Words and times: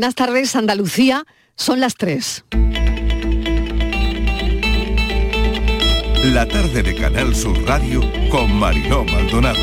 Buenas 0.00 0.14
tardes, 0.14 0.56
Andalucía. 0.56 1.26
Son 1.56 1.78
las 1.78 1.94
3. 1.94 2.46
La 6.24 6.48
tarde 6.48 6.82
de 6.82 6.94
Canal 6.94 7.36
Sur 7.36 7.62
Radio 7.66 8.00
con 8.30 8.50
Mariló 8.50 9.04
Maldonado. 9.04 9.58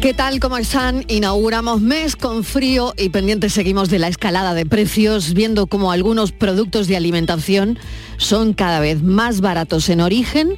¿Qué 0.00 0.14
tal? 0.14 0.40
¿Cómo 0.40 0.56
están? 0.56 1.04
Inauguramos 1.08 1.82
mes 1.82 2.16
con 2.16 2.44
frío 2.44 2.94
y 2.96 3.10
pendientes 3.10 3.52
seguimos 3.52 3.90
de 3.90 3.98
la 3.98 4.08
escalada 4.08 4.54
de 4.54 4.64
precios, 4.64 5.34
viendo 5.34 5.66
cómo 5.66 5.92
algunos 5.92 6.32
productos 6.32 6.88
de 6.88 6.96
alimentación 6.96 7.78
son 8.16 8.54
cada 8.54 8.80
vez 8.80 9.02
más 9.02 9.42
baratos 9.42 9.90
en 9.90 10.00
origen 10.00 10.56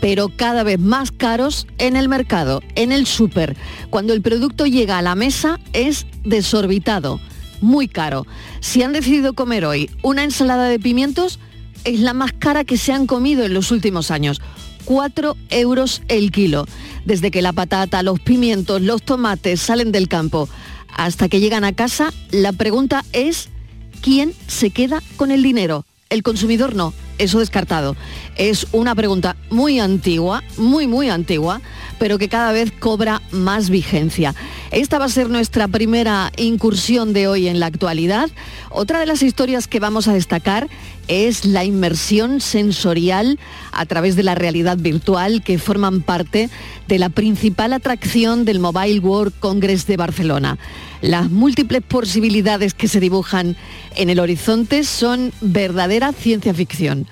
pero 0.00 0.28
cada 0.28 0.62
vez 0.62 0.78
más 0.78 1.10
caros 1.10 1.66
en 1.78 1.96
el 1.96 2.08
mercado, 2.08 2.62
en 2.76 2.92
el 2.92 3.04
súper. 3.04 3.56
Cuando 3.90 4.12
el 4.12 4.22
producto 4.22 4.64
llega 4.64 4.96
a 4.96 5.02
la 5.02 5.16
mesa 5.16 5.58
es 5.72 6.06
desorbitado 6.22 7.18
muy 7.60 7.88
caro. 7.88 8.26
Si 8.60 8.82
han 8.82 8.92
decidido 8.92 9.34
comer 9.34 9.64
hoy 9.64 9.90
una 10.02 10.24
ensalada 10.24 10.68
de 10.68 10.78
pimientos, 10.78 11.38
es 11.84 12.00
la 12.00 12.14
más 12.14 12.32
cara 12.32 12.64
que 12.64 12.76
se 12.76 12.92
han 12.92 13.06
comido 13.06 13.44
en 13.44 13.54
los 13.54 13.70
últimos 13.70 14.10
años. 14.10 14.40
4 14.84 15.36
euros 15.50 16.02
el 16.08 16.30
kilo. 16.30 16.66
Desde 17.04 17.30
que 17.30 17.42
la 17.42 17.52
patata, 17.52 18.02
los 18.02 18.20
pimientos, 18.20 18.80
los 18.80 19.02
tomates 19.02 19.60
salen 19.60 19.92
del 19.92 20.08
campo 20.08 20.48
hasta 20.96 21.28
que 21.28 21.40
llegan 21.40 21.64
a 21.64 21.74
casa, 21.74 22.12
la 22.30 22.52
pregunta 22.52 23.04
es, 23.12 23.50
¿quién 24.02 24.32
se 24.46 24.70
queda 24.70 25.02
con 25.16 25.30
el 25.30 25.42
dinero? 25.42 25.84
El 26.10 26.22
consumidor 26.22 26.74
no, 26.74 26.92
eso 27.18 27.40
descartado. 27.40 27.96
Es 28.36 28.66
una 28.72 28.94
pregunta 28.94 29.36
muy 29.50 29.80
antigua, 29.80 30.42
muy, 30.56 30.86
muy 30.86 31.08
antigua, 31.10 31.60
pero 31.98 32.18
que 32.18 32.28
cada 32.28 32.52
vez 32.52 32.72
cobra 32.72 33.20
más 33.30 33.70
vigencia. 33.70 34.34
Esta 34.70 34.98
va 34.98 35.06
a 35.06 35.10
ser 35.10 35.28
nuestra 35.28 35.68
primera 35.68 36.32
incursión 36.36 37.12
de 37.12 37.28
hoy 37.28 37.48
en 37.48 37.60
la 37.60 37.66
actualidad. 37.66 38.30
Otra 38.70 39.00
de 39.00 39.06
las 39.06 39.22
historias 39.22 39.66
que 39.66 39.80
vamos 39.80 40.08
a 40.08 40.14
destacar 40.14 40.68
es 41.08 41.44
la 41.44 41.64
inmersión 41.64 42.40
sensorial 42.40 43.38
a 43.72 43.86
través 43.86 44.14
de 44.14 44.22
la 44.22 44.34
realidad 44.34 44.76
virtual 44.78 45.42
que 45.42 45.58
forman 45.58 46.02
parte 46.02 46.50
de 46.86 46.98
la 46.98 47.08
principal 47.08 47.72
atracción 47.72 48.44
del 48.44 48.60
Mobile 48.60 49.00
World 49.00 49.34
Congress 49.40 49.86
de 49.86 49.96
Barcelona. 49.96 50.58
Las 51.00 51.30
múltiples 51.30 51.82
posibilidades 51.82 52.74
que 52.74 52.88
se 52.88 53.00
dibujan 53.00 53.56
en 53.96 54.10
el 54.10 54.20
horizonte 54.20 54.84
son 54.84 55.32
verdadera 55.40 56.12
ciencia 56.12 56.54
ficción. 56.54 57.06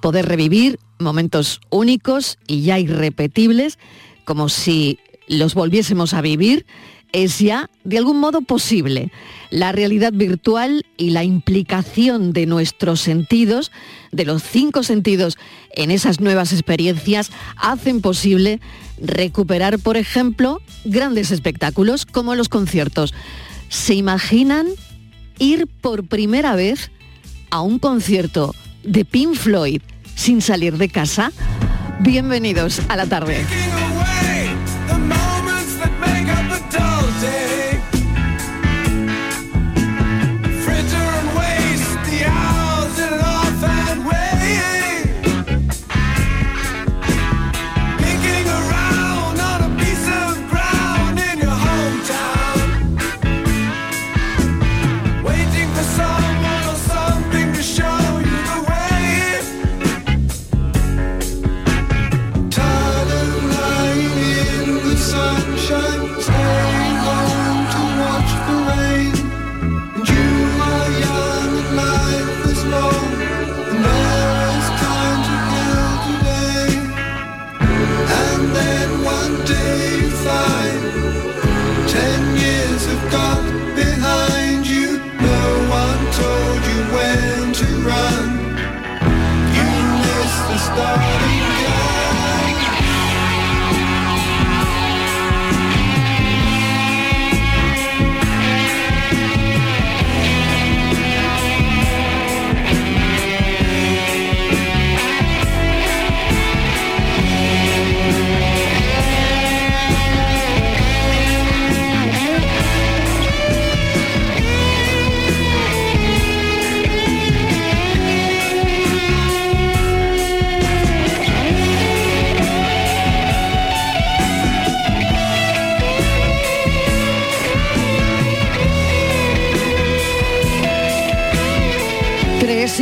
Poder 0.00 0.26
revivir 0.26 0.78
momentos 0.98 1.60
únicos 1.70 2.38
y 2.46 2.62
ya 2.62 2.78
irrepetibles, 2.78 3.78
como 4.24 4.48
si 4.48 4.98
los 5.28 5.54
volviésemos 5.54 6.14
a 6.14 6.20
vivir, 6.20 6.66
es 7.12 7.38
ya 7.38 7.70
de 7.84 7.98
algún 7.98 8.20
modo 8.20 8.40
posible. 8.42 9.10
La 9.50 9.72
realidad 9.72 10.12
virtual 10.12 10.84
y 10.96 11.10
la 11.10 11.24
implicación 11.24 12.32
de 12.32 12.46
nuestros 12.46 13.00
sentidos, 13.00 13.72
de 14.12 14.24
los 14.24 14.42
cinco 14.42 14.82
sentidos 14.82 15.38
en 15.72 15.90
esas 15.90 16.20
nuevas 16.20 16.52
experiencias, 16.52 17.30
hacen 17.56 18.00
posible 18.00 18.60
recuperar, 19.00 19.78
por 19.78 19.96
ejemplo, 19.96 20.60
grandes 20.84 21.30
espectáculos 21.30 22.04
como 22.04 22.34
los 22.34 22.48
conciertos. 22.48 23.14
¿Se 23.68 23.94
imaginan 23.94 24.66
ir 25.38 25.66
por 25.66 26.06
primera 26.06 26.56
vez 26.56 26.90
a 27.50 27.60
un 27.60 27.78
concierto 27.78 28.54
de 28.82 29.04
Pink 29.04 29.34
Floyd 29.34 29.80
sin 30.14 30.42
salir 30.42 30.76
de 30.76 30.88
casa? 30.88 31.32
Bienvenidos 32.00 32.80
a 32.88 32.96
la 32.96 33.06
tarde. 33.06 33.44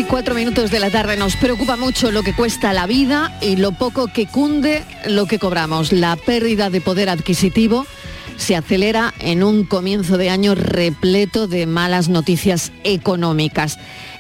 Cuatro 0.09 0.35
minutos 0.35 0.71
de 0.71 0.79
la 0.79 0.91
tarde 0.91 1.17
nos 1.17 1.37
preocupa 1.37 1.77
mucho 1.77 2.11
lo 2.11 2.23
que 2.23 2.35
cuesta 2.35 2.73
la 2.73 2.87
vida 2.87 3.37
y 3.41 3.57
lo 3.57 3.73
poco 3.73 4.07
que 4.07 4.27
cunde 4.27 4.85
lo 5.07 5.27
que 5.27 5.39
cobramos. 5.39 5.93
La 5.93 6.17
pérdida 6.17 6.71
de 6.71 6.81
poder 6.81 7.09
adquisitivo 7.09 7.87
se 8.37 8.57
acelera 8.57 9.15
en 9.19 9.43
un 9.43 9.65
comienzo 9.65 10.19
de 10.19 10.31
año 10.31 10.55
repleto 10.55 11.49
de 11.49 11.67
malas 11.67 12.09
noticias 12.09 12.73
económicas. 12.85 13.79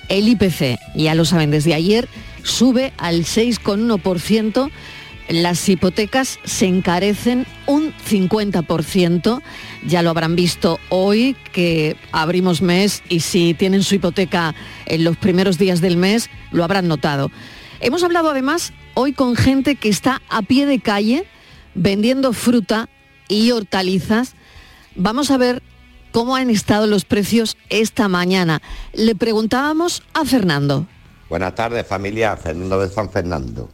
El 0.09 0.29
IPC, 0.29 0.79
ya 0.95 1.15
lo 1.15 1.25
saben 1.25 1.51
desde 1.51 1.75
ayer, 1.75 2.09
sube 2.43 2.93
al 2.99 3.25
6,1% 3.25 4.71
las 5.29 5.69
hipotecas 5.69 6.39
se 6.45 6.67
encarecen 6.67 7.47
un 7.67 7.93
50%. 7.95 9.43
Ya 9.87 10.03
lo 10.03 10.11
habrán 10.11 10.37
visto 10.37 10.79
hoy 10.89 11.37
que 11.53 11.97
abrimos 12.13 12.63
mes 12.63 13.03
y 13.09 13.21
si 13.21 13.55
tienen 13.55 13.83
su 13.83 13.97
hipoteca 13.97 14.55
en 14.87 15.05
los 15.05 15.17
primeros 15.17 15.59
días 15.59 15.81
del 15.81 15.97
mes, 15.97 16.31
lo 16.53 16.65
habrán 16.65 16.89
notado. 16.89 17.31
Hemos 17.81 18.05
hablado 18.05 18.31
además 18.31 18.73
hoy 18.95 19.13
con 19.13 19.37
gente 19.37 19.77
que 19.77 19.89
está 19.89 20.23
a 20.29 20.43
pie 20.43 20.67
de 20.67 20.81
calle 20.81 21.27
vendiendo 21.75 22.33
fruta 22.33 22.89
y 23.29 23.51
hortalizas. 23.51 24.35
Vamos 24.95 25.31
a 25.31 25.37
ver 25.37 25.63
cómo 26.13 26.37
han 26.37 26.51
estado 26.51 26.87
los 26.87 27.05
precios 27.05 27.57
esta 27.69 28.09
mañana. 28.09 28.63
Le 28.95 29.15
preguntábamos 29.15 30.03
a 30.15 30.25
Fernando. 30.25 30.87
Buenas 31.29 31.55
tardes 31.55 31.87
familia, 31.87 32.37
Fernando 32.37 32.81
de 32.81 32.89
San 32.89 33.11
Fernando. 33.11 33.69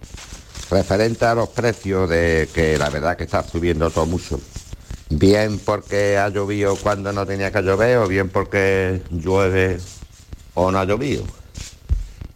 Referente 0.73 1.27
a 1.27 1.35
los 1.35 1.51
precios 1.51 2.09
de 2.09 2.49
que 2.55 2.79
la 2.79 2.89
verdad 2.89 3.15
que 3.15 3.25
está 3.25 3.43
subiendo 3.43 3.91
todo 3.91 4.07
mucho. 4.07 4.41
Bien 5.11 5.59
porque 5.59 6.17
ha 6.17 6.31
llovido 6.31 6.77
cuando 6.77 7.13
no 7.13 7.27
tenía 7.27 7.53
que 7.53 7.61
llover 7.61 7.99
o 7.99 8.09
bien 8.09 8.31
porque 8.31 9.03
llueve 9.11 9.79
o 10.55 10.71
no 10.71 10.79
ha 10.79 10.87
llovido. 10.87 11.25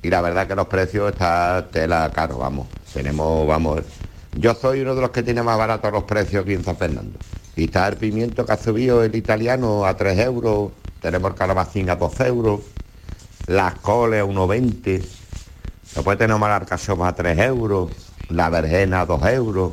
Y 0.02 0.10
la 0.10 0.20
verdad 0.20 0.46
que 0.46 0.54
los 0.54 0.66
precios 0.66 1.12
está 1.12 1.66
tela 1.72 2.12
caro, 2.14 2.36
vamos. 2.36 2.66
Tenemos, 2.92 3.46
vamos. 3.46 3.80
Yo 4.34 4.54
soy 4.54 4.82
uno 4.82 4.94
de 4.94 5.00
los 5.00 5.10
que 5.12 5.22
tiene 5.22 5.42
más 5.42 5.56
baratos 5.56 5.90
los 5.90 6.04
precios 6.04 6.42
aquí 6.42 6.52
en 6.52 6.62
San 6.62 6.76
Fernando. 6.76 7.18
Y 7.56 7.64
está 7.64 7.88
el 7.88 7.96
pimiento 7.96 8.44
que 8.44 8.52
ha 8.52 8.58
subido 8.58 9.02
el 9.02 9.16
italiano 9.16 9.86
a 9.86 9.96
3 9.96 10.18
euros, 10.18 10.72
tenemos 11.00 11.30
el 11.30 11.38
calabacín 11.38 11.88
a 11.88 11.96
12 11.96 12.26
euros, 12.26 12.60
las 13.46 13.76
coles 13.76 14.20
a 14.20 14.26
1,20, 14.26 15.02
después 15.94 16.18
tenemos 16.18 16.46
el 16.46 16.52
arcasoma 16.52 17.08
a 17.08 17.14
3 17.14 17.38
euros, 17.38 17.90
la 18.28 18.48
vergena 18.50 19.02
a 19.02 19.06
2 19.06 19.26
euros, 19.28 19.72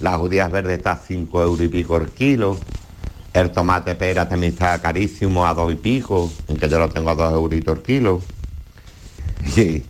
las 0.00 0.16
judías 0.16 0.50
verdes 0.50 0.78
está 0.78 0.92
a 0.92 0.98
5 0.98 1.42
euros 1.42 1.60
y 1.60 1.68
pico 1.68 1.96
el 1.96 2.10
kilo, 2.10 2.58
El 3.32 3.50
tomate 3.52 3.94
pera 3.94 4.26
también 4.28 4.54
está 4.54 4.78
carísimo 4.80 5.46
a 5.46 5.52
dos 5.52 5.70
y 5.70 5.76
pico, 5.76 6.32
en 6.48 6.56
que 6.56 6.68
yo 6.70 6.78
lo 6.78 6.88
tengo 6.88 7.10
a 7.10 7.14
dos 7.14 7.32
euritos 7.32 7.76
el 7.76 7.82
kilo. 7.82 8.22
Y, 9.56 9.82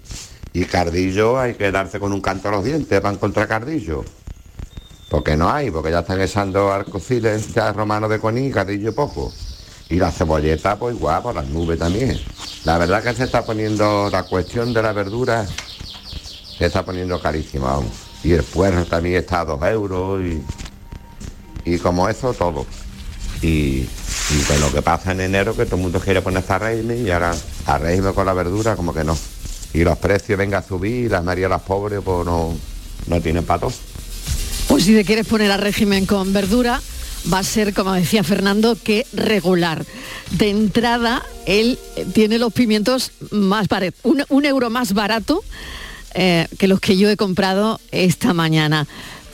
y 0.53 0.65
cardillo 0.65 1.39
hay 1.39 1.55
que 1.55 1.71
darse 1.71 2.01
con 2.01 2.13
un 2.13 2.21
canto 2.21 2.49
a 2.49 2.53
los 2.53 2.65
dientes 2.65 3.01
para 3.01 3.15
encontrar 3.15 3.47
cardillo. 3.47 4.05
Porque 5.11 5.37
no 5.37 5.49
hay, 5.49 5.71
porque 5.71 5.93
ya 5.93 6.01
están 6.01 6.21
echando 6.21 6.73
arcociles 6.73 7.55
ya 7.55 7.73
romanos 7.73 8.11
de 8.11 8.19
coní, 8.19 8.51
cardillo 8.51 8.95
poco. 8.95 9.33
Y 9.89 9.97
la 9.97 10.11
cebolleta, 10.11 10.77
pues 10.77 10.97
igual, 10.97 11.23
por 11.23 11.35
las 11.35 11.47
nubes 11.47 11.79
también. 11.79 12.19
La 12.65 12.79
verdad 12.79 13.03
que 13.03 13.15
se 13.15 13.25
está 13.25 13.45
poniendo 13.45 14.11
la 14.11 14.25
cuestión 14.25 14.75
de 14.75 14.83
la 14.83 14.93
verdura, 14.93 15.47
se 16.59 16.67
está 16.67 16.85
poniendo 16.85 17.21
carísima 17.21 17.73
aún. 17.73 17.91
Y 18.25 18.33
el 18.33 18.43
puerro 18.43 18.85
también 18.87 19.17
está 19.17 19.41
a 19.41 19.45
dos 19.45 19.63
euros 19.63 20.23
y, 20.23 20.43
y 21.65 21.79
como 21.79 22.09
eso 22.09 22.33
todo. 22.33 22.67
Y, 23.43 23.85
con 24.49 24.61
lo 24.61 24.73
que 24.73 24.83
pasa 24.83 25.13
en 25.13 25.21
enero, 25.21 25.55
que 25.55 25.67
todo 25.67 25.77
el 25.77 25.83
mundo 25.83 26.01
quiere 26.01 26.21
ponerse 26.21 26.53
a 26.53 26.59
régimen 26.59 27.07
y 27.07 27.11
ahora 27.11 27.35
a 27.67 27.79
régimen 27.79 28.13
con 28.13 28.27
la 28.27 28.33
verdura, 28.33 28.75
como 28.75 28.93
que 28.93 29.05
no. 29.05 29.17
Y 29.73 29.85
los 29.85 29.99
precios 29.99 30.39
vengan 30.39 30.63
a 30.63 30.67
subir 30.67 31.07
y 31.07 31.09
las 31.09 31.63
pobres 31.63 32.01
pues 32.05 32.27
no, 32.27 32.55
no 33.07 33.21
tienen 33.21 33.45
patos. 33.45 33.75
Pues 34.69 34.85
si 34.85 34.95
te 34.95 35.05
quieres 35.05 35.27
poner 35.27 35.53
a 35.53 35.57
régimen 35.57 36.07
con 36.07 36.33
verdura, 36.33 36.81
va 37.33 37.39
a 37.39 37.45
ser, 37.45 37.73
como 37.73 37.93
decía 37.93 38.25
Fernando, 38.25 38.77
que 38.83 39.07
regular. 39.13 39.85
De 40.33 40.51
entrada, 40.51 41.23
él 41.47 41.79
tiene 42.15 42.39
los 42.39 42.53
pimientos 42.53 43.13
más 43.31 43.69
baratos, 43.69 44.01
un 44.03 44.45
euro 44.45 44.71
más 44.71 44.93
barato 44.93 45.45
eh, 46.19 46.49
que 46.59 46.67
los 46.67 46.81
que 46.81 46.97
yo 46.97 47.11
he 47.11 47.17
comprado 47.17 47.79
esta 47.93 48.33
mañana. 48.33 48.87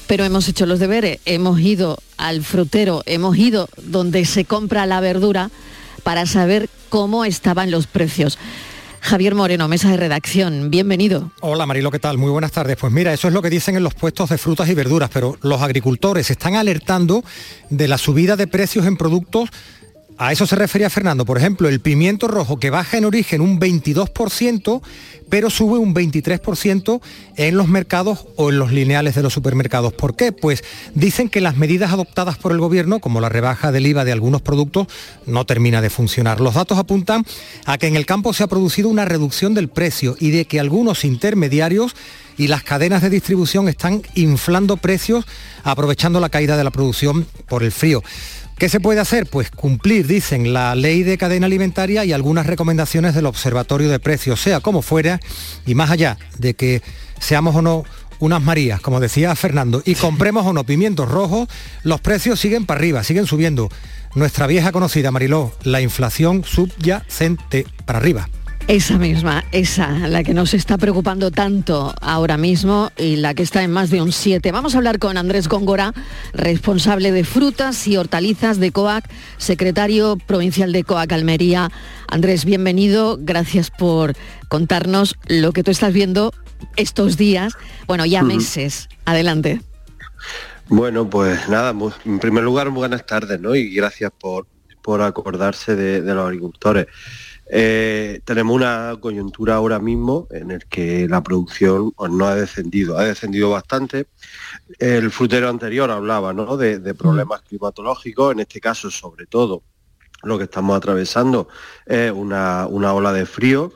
Pero 0.09 0.25
hemos 0.25 0.49
hecho 0.49 0.67
los 0.67 0.81
deberes, 0.81 1.21
hemos 1.25 1.61
ido 1.61 1.99
al 2.17 2.43
frutero, 2.43 3.03
hemos 3.07 3.39
ido 3.39 3.69
donde 3.85 4.25
se 4.25 4.45
compra 4.45 4.85
la 4.85 5.01
verdura 5.01 5.51
para 6.03 6.27
saber 6.27 6.69
cómo 6.89 7.25
estaban 7.25 7.71
los 7.71 7.87
precios. 7.87 8.37
Javier 9.01 9.35
Moreno, 9.37 9.69
mesa 9.69 9.91
de 9.91 9.97
redacción, 9.97 10.71
bienvenido. 10.71 11.31
Hola 11.41 11.67
Marilo, 11.67 11.91
¿qué 11.91 12.01
tal? 12.01 12.19
Muy 12.19 12.31
buenas 12.31 12.53
tardes. 12.53 12.77
Pues 12.77 12.93
mira, 12.93 13.13
eso 13.13 13.29
es 13.29 13.35
lo 13.35 13.43
que 13.43 13.51
dicen 13.51 13.77
en 13.77 13.85
los 13.85 13.95
puestos 13.95 14.31
de 14.31 14.39
frutas 14.39 14.69
y 14.69 14.75
verduras, 14.75 15.11
pero 15.13 15.37
los 15.43 15.63
agricultores 15.63 16.31
están 16.31 16.57
alertando 16.57 17.25
de 17.71 17.89
la 17.89 17.99
subida 17.99 18.37
de 18.37 18.49
precios 18.49 18.87
en 18.87 18.97
productos 18.97 19.51
a 20.19 20.33
eso 20.33 20.47
se 20.47 20.57
refería 20.57 20.91
Fernando. 20.91 21.25
Por 21.25 21.39
ejemplo, 21.39 21.69
el 21.69 21.81
pimiento 21.81 22.29
rojo 22.29 22.59
que 22.59 22.71
baja 22.71 22.99
en 22.99 23.05
origen 23.05 23.41
un 23.41 23.59
22%, 23.59 24.83
pero 25.29 25.51
sube 25.51 25.79
un 25.79 25.95
23% 25.95 27.01
en 27.37 27.57
los 27.57 27.69
mercados 27.69 28.27
o 28.37 28.51
en 28.51 28.59
los 28.59 28.73
lineales 28.73 29.15
de 29.15 29.23
los 29.23 29.33
supermercados. 29.33 29.93
¿Por 29.93 30.15
qué? 30.15 30.33
Pues 30.33 30.63
dicen 30.95 31.29
que 31.29 31.41
las 31.41 31.57
medidas 31.57 31.93
adoptadas 31.93 32.39
por 32.39 32.53
el 32.53 32.59
gobierno, 32.59 33.01
como 33.01 33.21
la 33.21 33.29
rebaja 33.29 33.73
del 33.73 33.87
IVA 33.87 34.05
de 34.05 34.13
algunos 34.13 34.43
productos, 34.43 34.87
no 35.27 35.47
termina 35.47 35.81
de 35.81 35.91
funcionar. 35.91 36.41
Los 36.41 36.55
datos 36.55 36.79
apuntan 36.79 37.25
a 37.65 37.79
que 37.79 37.87
en 37.87 37.97
el 37.97 38.07
campo 38.07 38.33
se 38.33 38.45
ha 38.45 38.49
producido 38.49 38.89
una 38.89 39.05
reducción 39.05 39.55
del 39.55 39.69
precio 39.69 40.17
y 40.21 40.31
de 40.31 40.45
que 40.45 40.61
algunos 40.61 41.05
intermediarios 41.05 41.97
y 42.39 42.49
las 42.49 42.63
cadenas 42.63 43.03
de 43.03 43.11
distribución 43.11 43.69
están 43.69 44.03
inflando 44.15 44.77
precios 44.77 45.25
aprovechando 45.65 46.21
la 46.21 46.29
caída 46.29 46.57
de 46.57 46.65
la 46.65 46.71
producción 46.71 47.27
por 47.49 47.63
el 47.63 47.73
frío. 47.73 48.03
¿Qué 48.63 48.69
se 48.69 48.79
puede 48.79 49.01
hacer? 49.01 49.27
Pues 49.27 49.51
cumplir, 49.51 50.07
dicen, 50.07 50.53
la 50.53 50.77
ley 50.77 51.03
de 51.03 51.19
cadena 51.19 51.47
alimentaria 51.47 52.05
y 52.05 52.13
algunas 52.13 52.47
recomendaciones 52.47 53.13
del 53.13 53.27
Observatorio 53.27 53.89
de 53.89 53.99
Precios, 53.99 54.41
sea 54.41 54.61
como 54.61 54.83
fuera, 54.83 55.19
y 55.67 55.75
más 55.75 55.91
allá 55.91 56.17
de 56.39 56.55
que 56.55 56.81
seamos 57.19 57.57
o 57.57 57.63
no 57.63 57.83
unas 58.21 58.41
Marías, 58.41 58.81
como 58.81 59.01
decía 59.01 59.35
Fernando, 59.35 59.83
y 59.85 59.97
compremos 59.97 60.47
o 60.47 60.53
no 60.53 60.63
pimientos 60.63 61.11
rojos, 61.11 61.49
los 61.83 62.01
precios 62.01 62.39
siguen 62.39 62.65
para 62.65 62.79
arriba, 62.79 63.03
siguen 63.03 63.27
subiendo. 63.27 63.69
Nuestra 64.15 64.47
vieja 64.47 64.71
conocida, 64.71 65.11
Mariló, 65.11 65.53
la 65.65 65.81
inflación 65.81 66.45
subyacente 66.45 67.67
para 67.85 67.99
arriba. 67.99 68.29
Esa 68.69 68.97
misma, 68.97 69.45
esa, 69.51 70.09
la 70.09 70.23
que 70.23 70.35
nos 70.35 70.55
está 70.55 70.79
preocupando 70.79 71.31
tanto 71.33 71.93
ahora 72.01 72.37
mismo 72.37 72.91
y 72.97 73.17
la 73.17 73.35
que 73.35 73.43
está 73.43 73.63
en 73.65 73.73
más 73.73 73.91
de 73.91 74.01
un 74.01 74.13
7. 74.13 74.53
Vamos 74.53 74.75
a 74.75 74.79
hablar 74.79 75.01
con 75.01 75.17
Andrés 75.17 75.49
Góngora, 75.49 75.93
responsable 76.33 77.11
de 77.11 77.25
frutas 77.25 77.87
y 77.89 77.97
hortalizas 77.97 78.61
de 78.61 78.71
COAC, 78.71 79.11
secretario 79.37 80.17
provincial 80.17 80.73
de 80.73 80.85
COAC 80.85 81.13
Almería. 81.13 81.71
Andrés, 82.07 82.45
bienvenido, 82.45 83.19
gracias 83.21 83.71
por 83.71 84.15
contarnos 84.49 85.17
lo 85.27 85.53
que 85.53 85.65
tú 85.65 85.73
estás 85.73 85.93
viendo 85.93 86.33
estos 86.77 87.17
días, 87.17 87.55
bueno, 87.89 88.07
ya 88.07 88.23
meses. 88.23 88.89
Adelante. 89.05 89.61
Bueno, 90.69 91.11
pues 91.11 91.49
nada, 91.49 91.75
en 92.05 92.19
primer 92.21 92.45
lugar, 92.45 92.71
buenas 92.71 93.05
tardes, 93.05 93.41
¿no? 93.41 93.57
Y 93.57 93.75
gracias 93.75 94.13
por, 94.19 94.47
por 94.83 95.03
acordarse 95.03 95.75
de, 95.75 96.01
de 96.01 96.15
los 96.15 96.25
agricultores. 96.25 96.87
Eh, 97.51 98.21
tenemos 98.25 98.55
una 98.55 98.97
coyuntura 99.01 99.57
ahora 99.57 99.79
mismo 99.79 100.27
en 100.31 100.53
el 100.53 100.67
que 100.67 101.07
la 101.09 101.23
producción 101.23 101.91
pues, 101.93 102.11
no 102.11 102.27
ha 102.27 102.35
descendido, 102.35 102.99
ha 102.99 103.05
descendido 103.05 103.51
bastante. 103.51 104.07
El 104.79 105.11
frutero 105.11 105.49
anterior 105.49 105.91
hablaba 105.91 106.33
de, 106.57 106.95
problemas 106.95 107.43
climatológicos, 107.43 108.33
en 108.33 108.41
este 108.41 108.61
caso 108.61 108.91
sobre 108.91 109.27
todo 109.27 109.63
lo 110.23 110.39
que 110.39 110.45
estamos 110.45 110.77
atravesando 110.77 111.49
es 111.85 112.13
una, 112.13 112.67
ola 112.67 113.13
de 113.13 113.27
frío 113.27 113.73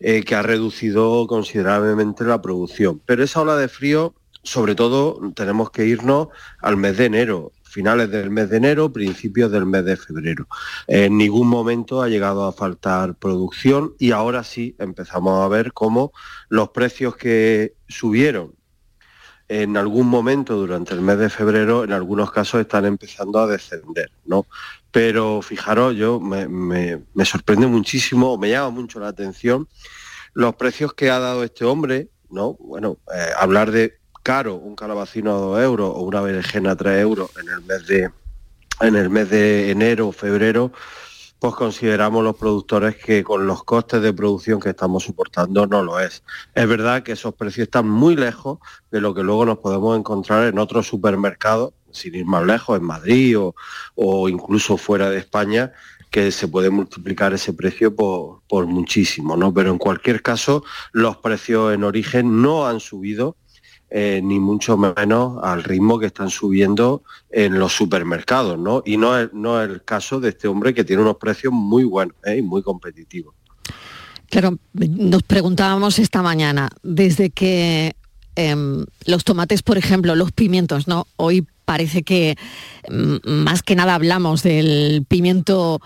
eh, 0.00 0.22
que 0.24 0.34
ha 0.34 0.42
reducido 0.42 1.26
considerablemente 1.26 2.24
la 2.24 2.40
producción. 2.40 3.00
Pero 3.04 3.22
esa 3.22 3.42
ola 3.42 3.56
de 3.56 3.68
frío, 3.68 4.14
sobre 4.42 4.74
todo, 4.74 5.20
tenemos 5.34 5.70
que 5.70 5.86
irnos 5.86 6.28
al 6.60 6.76
mes 6.76 6.96
de 6.96 7.04
enero 7.04 7.52
finales 7.72 8.10
del 8.10 8.28
mes 8.28 8.50
de 8.50 8.58
enero, 8.58 8.92
principios 8.92 9.50
del 9.50 9.64
mes 9.64 9.82
de 9.84 9.96
febrero. 9.96 10.46
En 10.86 11.16
ningún 11.16 11.48
momento 11.48 12.02
ha 12.02 12.08
llegado 12.08 12.44
a 12.44 12.52
faltar 12.52 13.14
producción 13.14 13.94
y 13.98 14.10
ahora 14.10 14.44
sí 14.44 14.76
empezamos 14.78 15.42
a 15.42 15.48
ver 15.48 15.72
cómo 15.72 16.12
los 16.50 16.68
precios 16.68 17.16
que 17.16 17.74
subieron 17.88 18.54
en 19.48 19.76
algún 19.78 20.06
momento 20.06 20.56
durante 20.56 20.92
el 20.92 21.00
mes 21.00 21.18
de 21.18 21.30
febrero, 21.30 21.84
en 21.84 21.92
algunos 21.92 22.30
casos 22.30 22.60
están 22.60 22.84
empezando 22.84 23.38
a 23.38 23.46
descender, 23.46 24.10
¿no? 24.24 24.46
Pero 24.90 25.40
fijaros, 25.40 25.94
yo 25.96 26.20
me, 26.20 27.02
sorprende 27.24 27.66
muchísimo, 27.66 28.36
me 28.36 28.50
llama 28.50 28.70
mucho 28.70 29.00
la 29.00 29.08
atención 29.08 29.66
los 30.34 30.54
precios 30.56 30.92
que 30.94 31.10
ha 31.10 31.18
dado 31.18 31.42
este 31.42 31.64
hombre, 31.64 32.08
¿no? 32.30 32.54
Bueno, 32.60 32.98
eh, 33.14 33.30
hablar 33.38 33.70
de 33.70 34.01
caro 34.22 34.56
un 34.56 34.76
calabacino 34.76 35.32
a 35.32 35.38
2 35.38 35.62
euros 35.62 35.92
o 35.94 36.00
una 36.02 36.20
berenjena 36.20 36.72
a 36.72 36.76
3 36.76 37.00
euros 37.00 37.30
en 37.40 37.48
el 37.48 37.62
mes 37.62 37.86
de 37.86 38.10
en 38.80 38.96
el 38.96 39.10
mes 39.10 39.30
de 39.30 39.70
enero 39.70 40.08
o 40.08 40.12
febrero, 40.12 40.72
pues 41.38 41.54
consideramos 41.54 42.24
los 42.24 42.36
productores 42.36 42.96
que 42.96 43.22
con 43.22 43.46
los 43.46 43.64
costes 43.64 44.02
de 44.02 44.12
producción 44.12 44.60
que 44.60 44.70
estamos 44.70 45.04
soportando 45.04 45.66
no 45.66 45.82
lo 45.82 46.00
es. 46.00 46.22
Es 46.54 46.68
verdad 46.68 47.02
que 47.02 47.12
esos 47.12 47.34
precios 47.34 47.66
están 47.66 47.88
muy 47.88 48.16
lejos 48.16 48.58
de 48.90 49.00
lo 49.00 49.14
que 49.14 49.22
luego 49.22 49.46
nos 49.46 49.58
podemos 49.58 49.96
encontrar 49.98 50.46
en 50.46 50.58
otros 50.58 50.88
supermercados, 50.88 51.74
sin 51.92 52.14
ir 52.14 52.26
más 52.26 52.44
lejos, 52.44 52.78
en 52.78 52.84
Madrid 52.84 53.38
o, 53.38 53.54
o 53.94 54.28
incluso 54.28 54.76
fuera 54.76 55.10
de 55.10 55.18
España, 55.18 55.72
que 56.10 56.30
se 56.30 56.46
puede 56.46 56.70
multiplicar 56.70 57.32
ese 57.32 57.52
precio 57.54 57.94
por, 57.94 58.42
por, 58.48 58.66
muchísimo, 58.66 59.36
¿no? 59.36 59.52
Pero 59.52 59.70
en 59.70 59.78
cualquier 59.78 60.22
caso, 60.22 60.62
los 60.92 61.16
precios 61.16 61.72
en 61.72 61.84
origen 61.84 62.42
no 62.42 62.66
han 62.66 62.80
subido 62.80 63.36
eh, 63.94 64.22
ni 64.24 64.40
mucho 64.40 64.78
menos 64.78 65.38
al 65.42 65.62
ritmo 65.64 65.98
que 65.98 66.06
están 66.06 66.30
subiendo 66.30 67.02
en 67.30 67.58
los 67.58 67.74
supermercados, 67.74 68.58
¿no? 68.58 68.82
Y 68.86 68.96
no 68.96 69.18
es, 69.18 69.28
no 69.34 69.60
el 69.60 69.84
caso 69.84 70.18
de 70.18 70.30
este 70.30 70.48
hombre 70.48 70.72
que 70.72 70.82
tiene 70.82 71.02
unos 71.02 71.16
precios 71.16 71.52
muy 71.52 71.84
buenos 71.84 72.16
¿eh? 72.24 72.38
y 72.38 72.42
muy 72.42 72.62
competitivos. 72.62 73.34
Claro, 74.30 74.58
nos 74.72 75.22
preguntábamos 75.24 75.98
esta 75.98 76.22
mañana, 76.22 76.70
desde 76.82 77.28
que 77.28 77.94
em, 78.34 78.86
los 79.04 79.24
tomates, 79.24 79.62
por 79.62 79.76
ejemplo, 79.76 80.14
los 80.14 80.32
pimientos, 80.32 80.88
¿no? 80.88 81.06
Hoy 81.16 81.46
parece 81.66 82.02
que 82.02 82.38
mm, 82.88 83.28
más 83.28 83.62
que 83.62 83.76
nada 83.76 83.94
hablamos 83.94 84.42
del 84.42 85.04
pimiento 85.06 85.82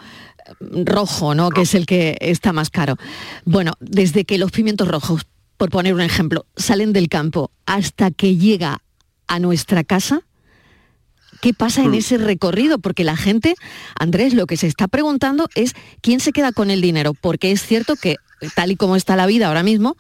rojo, 0.60 1.34
¿no? 1.34 1.50
Que 1.50 1.62
es 1.62 1.75
el 1.75 1.86
que 1.86 2.16
está 2.20 2.52
más 2.52 2.70
caro. 2.70 2.98
Bueno, 3.44 3.72
desde 3.80 4.25
que 4.25 4.38
los 4.38 4.52
pimientos 4.52 4.86
rojos 4.86 5.26
por 5.56 5.70
poner 5.70 5.94
un 5.94 6.00
ejemplo, 6.00 6.46
salen 6.56 6.92
del 6.92 7.08
campo 7.08 7.50
hasta 7.66 8.10
que 8.10 8.36
llega 8.36 8.82
a 9.26 9.38
nuestra 9.38 9.84
casa, 9.84 10.22
¿qué 11.40 11.54
pasa 11.54 11.82
en 11.82 11.90
hmm. 11.90 11.94
ese 11.94 12.18
recorrido? 12.18 12.78
Porque 12.78 13.04
la 13.04 13.16
gente, 13.16 13.54
Andrés, 13.98 14.34
lo 14.34 14.46
que 14.46 14.56
se 14.56 14.66
está 14.66 14.88
preguntando 14.88 15.48
es 15.54 15.75
quién 16.00 16.20
se 16.20 16.32
queda 16.32 16.52
con 16.52 16.70
el 16.70 16.80
dinero, 16.80 17.14
porque 17.14 17.52
es 17.52 17.62
cierto 17.62 17.96
que 17.96 18.16
tal 18.54 18.70
y 18.70 18.76
como 18.76 18.96
está 18.96 19.16
la 19.16 19.26
vida 19.26 19.48
ahora 19.48 19.62
mismo, 19.62 19.96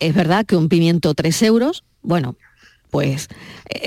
es 0.00 0.14
verdad 0.14 0.44
que 0.44 0.56
un 0.56 0.68
pimiento 0.68 1.14
3 1.14 1.42
euros, 1.42 1.84
bueno, 2.02 2.36
pues 2.90 3.28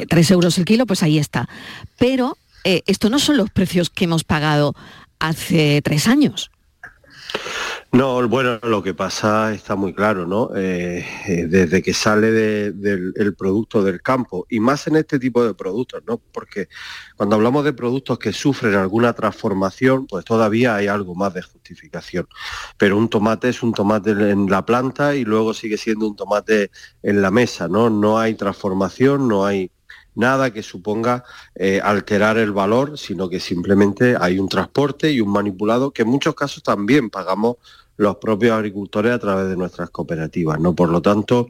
3 0.09 0.31
eh, 0.31 0.33
euros 0.33 0.57
el 0.57 0.65
kilo, 0.65 0.85
pues 0.85 1.03
ahí 1.03 1.17
está. 1.17 1.49
Pero 1.97 2.37
eh, 2.63 2.83
esto 2.85 3.09
no 3.09 3.19
son 3.19 3.37
los 3.37 3.49
precios 3.49 3.89
que 3.89 4.05
hemos 4.05 4.23
pagado 4.23 4.75
hace 5.19 5.81
tres 5.83 6.07
años. 6.07 6.51
No, 7.93 8.25
bueno, 8.29 8.57
lo 8.63 8.81
que 8.81 8.93
pasa 8.93 9.53
está 9.53 9.75
muy 9.75 9.93
claro, 9.93 10.25
¿no? 10.25 10.51
Eh, 10.55 11.05
eh, 11.27 11.45
desde 11.47 11.81
que 11.81 11.93
sale 11.93 12.31
del 12.71 13.35
producto 13.35 13.83
del 13.83 14.01
campo, 14.01 14.45
y 14.49 14.61
más 14.61 14.87
en 14.87 14.95
este 14.95 15.19
tipo 15.19 15.43
de 15.43 15.53
productos, 15.53 16.01
¿no? 16.07 16.17
Porque 16.31 16.69
cuando 17.17 17.35
hablamos 17.35 17.65
de 17.65 17.73
productos 17.73 18.17
que 18.17 18.31
sufren 18.31 18.75
alguna 18.75 19.11
transformación, 19.11 20.07
pues 20.07 20.23
todavía 20.23 20.75
hay 20.75 20.87
algo 20.87 21.15
más 21.15 21.33
de 21.33 21.41
justificación. 21.41 22.29
Pero 22.77 22.97
un 22.97 23.09
tomate 23.09 23.49
es 23.49 23.61
un 23.61 23.73
tomate 23.73 24.11
en 24.11 24.49
la 24.49 24.65
planta 24.65 25.13
y 25.13 25.25
luego 25.25 25.53
sigue 25.53 25.77
siendo 25.77 26.07
un 26.07 26.15
tomate 26.15 26.71
en 27.03 27.21
la 27.21 27.29
mesa, 27.29 27.67
¿no? 27.67 27.89
No 27.89 28.17
hay 28.17 28.35
transformación, 28.35 29.27
no 29.27 29.45
hay 29.45 29.69
nada 30.15 30.51
que 30.51 30.63
suponga 30.63 31.23
eh, 31.55 31.81
alterar 31.83 32.37
el 32.37 32.51
valor, 32.51 32.97
sino 32.97 33.29
que 33.29 33.39
simplemente 33.39 34.15
hay 34.19 34.39
un 34.39 34.49
transporte 34.49 35.11
y 35.11 35.21
un 35.21 35.31
manipulado 35.31 35.91
que 35.91 36.03
en 36.03 36.09
muchos 36.09 36.35
casos 36.35 36.63
también 36.63 37.09
pagamos 37.09 37.57
los 38.01 38.17
propios 38.17 38.53
agricultores 38.53 39.13
a 39.13 39.19
través 39.19 39.47
de 39.47 39.55
nuestras 39.55 39.91
cooperativas. 39.91 40.59
¿no? 40.59 40.73
Por 40.73 40.89
lo 40.89 41.01
tanto, 41.01 41.49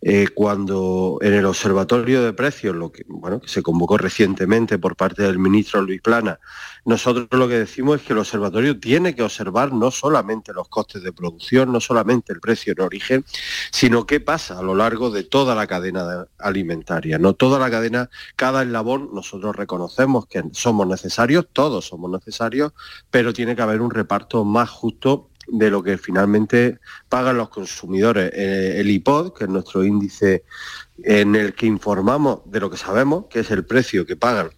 eh, 0.00 0.28
cuando 0.34 1.18
en 1.20 1.34
el 1.34 1.44
Observatorio 1.44 2.22
de 2.22 2.32
Precios, 2.32 2.74
lo 2.74 2.90
que, 2.90 3.04
bueno, 3.06 3.40
que 3.40 3.48
se 3.48 3.62
convocó 3.62 3.98
recientemente 3.98 4.78
por 4.78 4.96
parte 4.96 5.22
del 5.22 5.38
ministro 5.38 5.82
Luis 5.82 6.00
Plana, 6.00 6.40
nosotros 6.84 7.28
lo 7.30 7.46
que 7.46 7.58
decimos 7.58 8.00
es 8.00 8.06
que 8.06 8.12
el 8.12 8.18
observatorio 8.18 8.80
tiene 8.80 9.14
que 9.14 9.22
observar 9.22 9.72
no 9.72 9.92
solamente 9.92 10.52
los 10.52 10.68
costes 10.68 11.02
de 11.02 11.12
producción, 11.12 11.70
no 11.70 11.80
solamente 11.80 12.32
el 12.32 12.40
precio 12.40 12.72
en 12.72 12.80
origen, 12.80 13.24
sino 13.70 14.04
qué 14.04 14.18
pasa 14.18 14.58
a 14.58 14.62
lo 14.62 14.74
largo 14.74 15.10
de 15.10 15.22
toda 15.22 15.54
la 15.54 15.68
cadena 15.68 16.26
alimentaria. 16.38 17.18
No 17.18 17.34
toda 17.34 17.60
la 17.60 17.70
cadena, 17.70 18.10
cada 18.34 18.62
eslabón, 18.62 19.10
nosotros 19.12 19.54
reconocemos 19.54 20.26
que 20.26 20.42
somos 20.52 20.88
necesarios, 20.88 21.46
todos 21.52 21.86
somos 21.86 22.10
necesarios, 22.10 22.72
pero 23.10 23.32
tiene 23.32 23.54
que 23.54 23.62
haber 23.62 23.80
un 23.80 23.90
reparto 23.90 24.44
más 24.44 24.68
justo 24.68 25.28
de 25.46 25.70
lo 25.70 25.82
que 25.82 25.98
finalmente 25.98 26.78
pagan 27.08 27.36
los 27.36 27.48
consumidores. 27.48 28.32
Eh, 28.34 28.80
el 28.80 28.90
IPOD, 28.90 29.34
que 29.34 29.44
es 29.44 29.50
nuestro 29.50 29.84
índice 29.84 30.44
en 31.02 31.34
el 31.34 31.54
que 31.54 31.66
informamos 31.66 32.40
de 32.46 32.60
lo 32.60 32.70
que 32.70 32.76
sabemos, 32.76 33.26
que 33.28 33.40
es 33.40 33.50
el 33.50 33.64
precio 33.64 34.06
que 34.06 34.16
pagan 34.16 34.50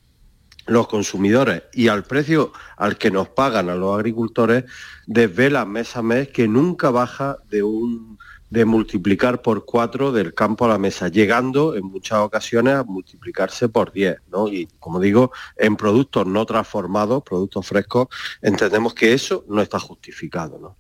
los 0.67 0.89
consumidores 0.89 1.65
y 1.73 1.89
al 1.89 2.05
precio 2.05 2.53
al 2.77 2.97
que 2.97 3.11
nos 3.11 3.29
pagan 3.29 3.69
a 3.69 3.75
los 3.75 3.95
agricultores, 3.95 4.65
desvela 5.07 5.65
mes 5.67 5.97
a 5.97 6.03
mes 6.03 6.29
que 6.29 6.49
nunca 6.49 6.91
baja 6.91 7.39
de 7.51 7.63
un 7.63 8.19
de 8.55 8.65
multiplicar 8.65 9.43
por 9.43 9.65
cuatro 9.65 10.13
del 10.13 10.33
campo 10.33 10.65
a 10.65 10.69
la 10.69 10.79
mesa, 10.79 11.09
llegando 11.09 11.75
en 11.75 11.85
muchas 11.87 12.21
ocasiones 12.21 12.75
a 12.75 12.85
multiplicarse 12.85 13.69
por 13.69 13.93
diez. 13.93 14.19
¿no? 14.31 14.47
Y 14.47 14.69
como 14.79 15.01
digo, 15.01 15.33
en 15.57 15.75
productos 15.75 16.25
no 16.25 16.47
transformados, 16.47 17.25
productos 17.25 17.67
frescos, 17.67 18.07
entendemos 18.41 18.95
que 18.95 19.13
eso 19.13 19.45
no 19.49 19.61
está 19.61 19.81
justificado. 19.81 20.57
¿no? 20.61 20.77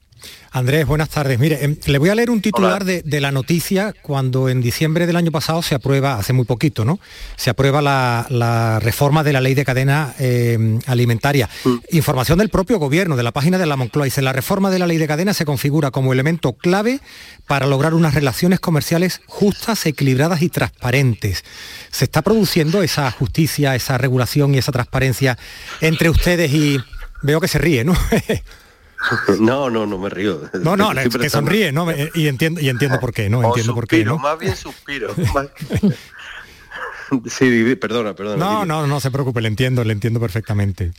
Andrés, 0.54 0.86
buenas 0.86 1.08
tardes. 1.08 1.40
Mire, 1.40 1.64
em, 1.64 1.76
le 1.84 1.98
voy 1.98 2.10
a 2.10 2.14
leer 2.14 2.30
un 2.30 2.40
titular 2.40 2.84
de, 2.84 3.20
la 3.20 3.32
noticia 3.32 3.92
cuando 4.02 4.48
en 4.48 4.60
diciembre 4.60 5.04
del 5.04 5.16
año 5.16 5.32
pasado 5.32 5.62
se 5.62 5.74
aprueba, 5.74 6.14
hace 6.14 6.32
muy 6.32 6.44
poquito, 6.44 6.84
¿no? 6.84 7.00
Se 7.34 7.50
aprueba 7.50 7.82
la, 7.82 8.78
reforma 8.80 9.24
de 9.24 9.32
la 9.32 9.40
ley 9.40 9.54
de 9.54 9.64
cadena 9.64 10.14
em, 10.20 10.78
alimentaria. 10.86 11.48
Mm. 11.64 11.74
Información 11.90 12.38
del 12.38 12.50
propio 12.50 12.78
gobierno, 12.78 13.16
de 13.16 13.24
la 13.24 13.32
página 13.32 13.58
de 13.58 13.66
la 13.66 13.74
Moncloa. 13.74 14.04
Dice, 14.04 14.22
la 14.22 14.32
reforma 14.32 14.70
de 14.70 14.78
la 14.78 14.86
ley 14.86 14.98
de 14.98 15.08
cadena 15.08 15.34
se 15.34 15.44
configura 15.44 15.90
como 15.90 16.12
elemento 16.12 16.52
clave 16.52 17.00
para 17.48 17.66
lograr 17.66 17.92
unas 17.92 18.14
relaciones 18.14 18.60
comerciales 18.60 19.22
justas, 19.26 19.86
equilibradas 19.86 20.40
y 20.42 20.50
transparentes. 20.50 21.44
¿Se 21.90 22.04
está 22.04 22.22
produciendo 22.22 22.84
esa 22.84 23.10
justicia, 23.10 23.74
esa 23.74 23.98
regulación 23.98 24.54
y 24.54 24.58
esa 24.58 24.70
transparencia 24.70 25.36
entre 25.80 26.10
ustedes 26.10 26.52
y... 26.52 26.78
Veo 27.22 27.40
que 27.40 27.48
se 27.48 27.58
ríe, 27.58 27.84
¿no? 27.84 27.94
No, 29.40 29.70
no, 29.70 29.86
no 29.86 29.98
me 29.98 30.08
río. 30.08 30.40
No, 30.54 30.76
no, 30.76 30.92
es 31.00 31.16
que 31.16 31.30
sonríe, 31.30 31.72
¿no? 31.72 31.86
Y 32.14 32.28
entiendo, 32.28 32.60
y 32.60 32.68
entiendo 32.68 33.00
por 33.00 33.12
qué, 33.12 33.28
¿no? 33.28 33.44
entiendo 33.44 33.74
por 33.74 33.86
qué, 33.86 34.04
¿no? 34.04 34.18
Más 34.18 34.38
bien 34.38 34.56
suspiro. 34.56 35.14
sí, 37.26 37.74
perdona, 37.76 38.14
perdona. 38.14 38.44
No, 38.44 38.64
no, 38.64 38.86
no 38.86 39.00
se 39.00 39.10
preocupe, 39.10 39.40
le 39.40 39.48
entiendo, 39.48 39.84
le 39.84 39.92
entiendo 39.92 40.20
perfectamente. 40.20 40.92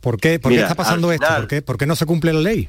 ¿Por 0.00 0.18
qué, 0.18 0.40
por 0.40 0.52
qué 0.52 0.60
está 0.60 0.74
pasando 0.74 1.12
esto? 1.12 1.26
¿Por 1.36 1.46
qué, 1.46 1.62
¿Por 1.62 1.78
qué 1.78 1.86
no 1.86 1.96
se 1.96 2.06
cumple 2.06 2.32
la 2.32 2.40
ley? 2.40 2.68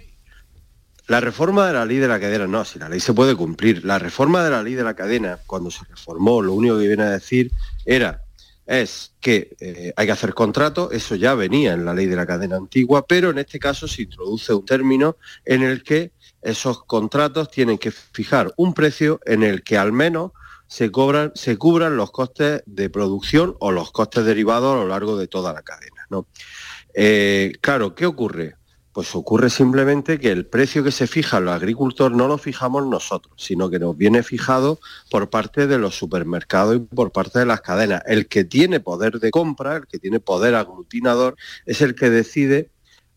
La 1.07 1.19
reforma 1.19 1.67
de 1.67 1.73
la 1.73 1.85
ley 1.85 1.97
de 1.97 2.07
la 2.07 2.19
cadena, 2.19 2.47
no, 2.47 2.63
si 2.63 2.79
la 2.79 2.87
ley 2.87 2.99
se 2.99 3.13
puede 3.13 3.35
cumplir. 3.35 3.83
La 3.83 3.99
reforma 3.99 4.43
de 4.43 4.51
la 4.51 4.63
ley 4.63 4.73
de 4.73 4.83
la 4.83 4.93
cadena, 4.93 5.39
cuando 5.45 5.69
se 5.69 5.83
reformó, 5.89 6.41
lo 6.41 6.53
único 6.53 6.79
que 6.79 6.87
viene 6.87 7.03
a 7.03 7.09
decir 7.09 7.51
era 7.85 8.21
es 8.65 9.13
que 9.19 9.55
eh, 9.59 9.93
hay 9.95 10.05
que 10.05 10.11
hacer 10.11 10.33
contrato, 10.33 10.91
eso 10.91 11.15
ya 11.15 11.35
venía 11.35 11.73
en 11.73 11.85
la 11.85 11.93
ley 11.93 12.05
de 12.05 12.15
la 12.15 12.25
cadena 12.25 12.55
antigua, 12.55 13.05
pero 13.05 13.29
en 13.29 13.39
este 13.39 13.59
caso 13.59 13.87
se 13.87 14.03
introduce 14.03 14.53
un 14.53 14.65
término 14.65 15.17
en 15.45 15.63
el 15.63 15.83
que 15.83 16.11
esos 16.41 16.83
contratos 16.85 17.49
tienen 17.49 17.77
que 17.77 17.91
fijar 17.91 18.53
un 18.57 18.73
precio 18.73 19.19
en 19.25 19.43
el 19.43 19.63
que 19.63 19.77
al 19.77 19.91
menos 19.91 20.31
se, 20.67 20.91
cobran, 20.91 21.31
se 21.35 21.57
cubran 21.57 21.97
los 21.97 22.11
costes 22.11 22.63
de 22.65 22.89
producción 22.89 23.55
o 23.59 23.71
los 23.71 23.91
costes 23.91 24.25
derivados 24.25 24.73
a 24.73 24.83
lo 24.83 24.87
largo 24.87 25.17
de 25.17 25.27
toda 25.27 25.53
la 25.53 25.61
cadena. 25.61 26.07
¿no? 26.09 26.27
Eh, 26.93 27.53
claro, 27.61 27.95
¿qué 27.95 28.05
ocurre? 28.05 28.55
Pues 28.93 29.15
ocurre 29.15 29.49
simplemente 29.49 30.19
que 30.19 30.31
el 30.31 30.45
precio 30.45 30.83
que 30.83 30.91
se 30.91 31.07
fija 31.07 31.39
los 31.39 31.53
agricultores 31.53 32.15
no 32.15 32.27
lo 32.27 32.37
fijamos 32.37 32.85
nosotros, 32.85 33.33
sino 33.37 33.69
que 33.69 33.79
nos 33.79 33.97
viene 33.97 34.21
fijado 34.21 34.79
por 35.09 35.29
parte 35.29 35.65
de 35.65 35.79
los 35.79 35.95
supermercados 35.97 36.75
y 36.75 36.79
por 36.79 37.11
parte 37.11 37.39
de 37.39 37.45
las 37.45 37.61
cadenas. 37.61 38.03
El 38.05 38.27
que 38.27 38.43
tiene 38.43 38.79
poder 38.79 39.19
de 39.19 39.31
compra, 39.31 39.77
el 39.77 39.87
que 39.87 39.97
tiene 39.97 40.19
poder 40.19 40.53
aglutinador, 40.53 41.35
es 41.65 41.81
el 41.81 41.95
que 41.95 42.11
decide 42.11 42.69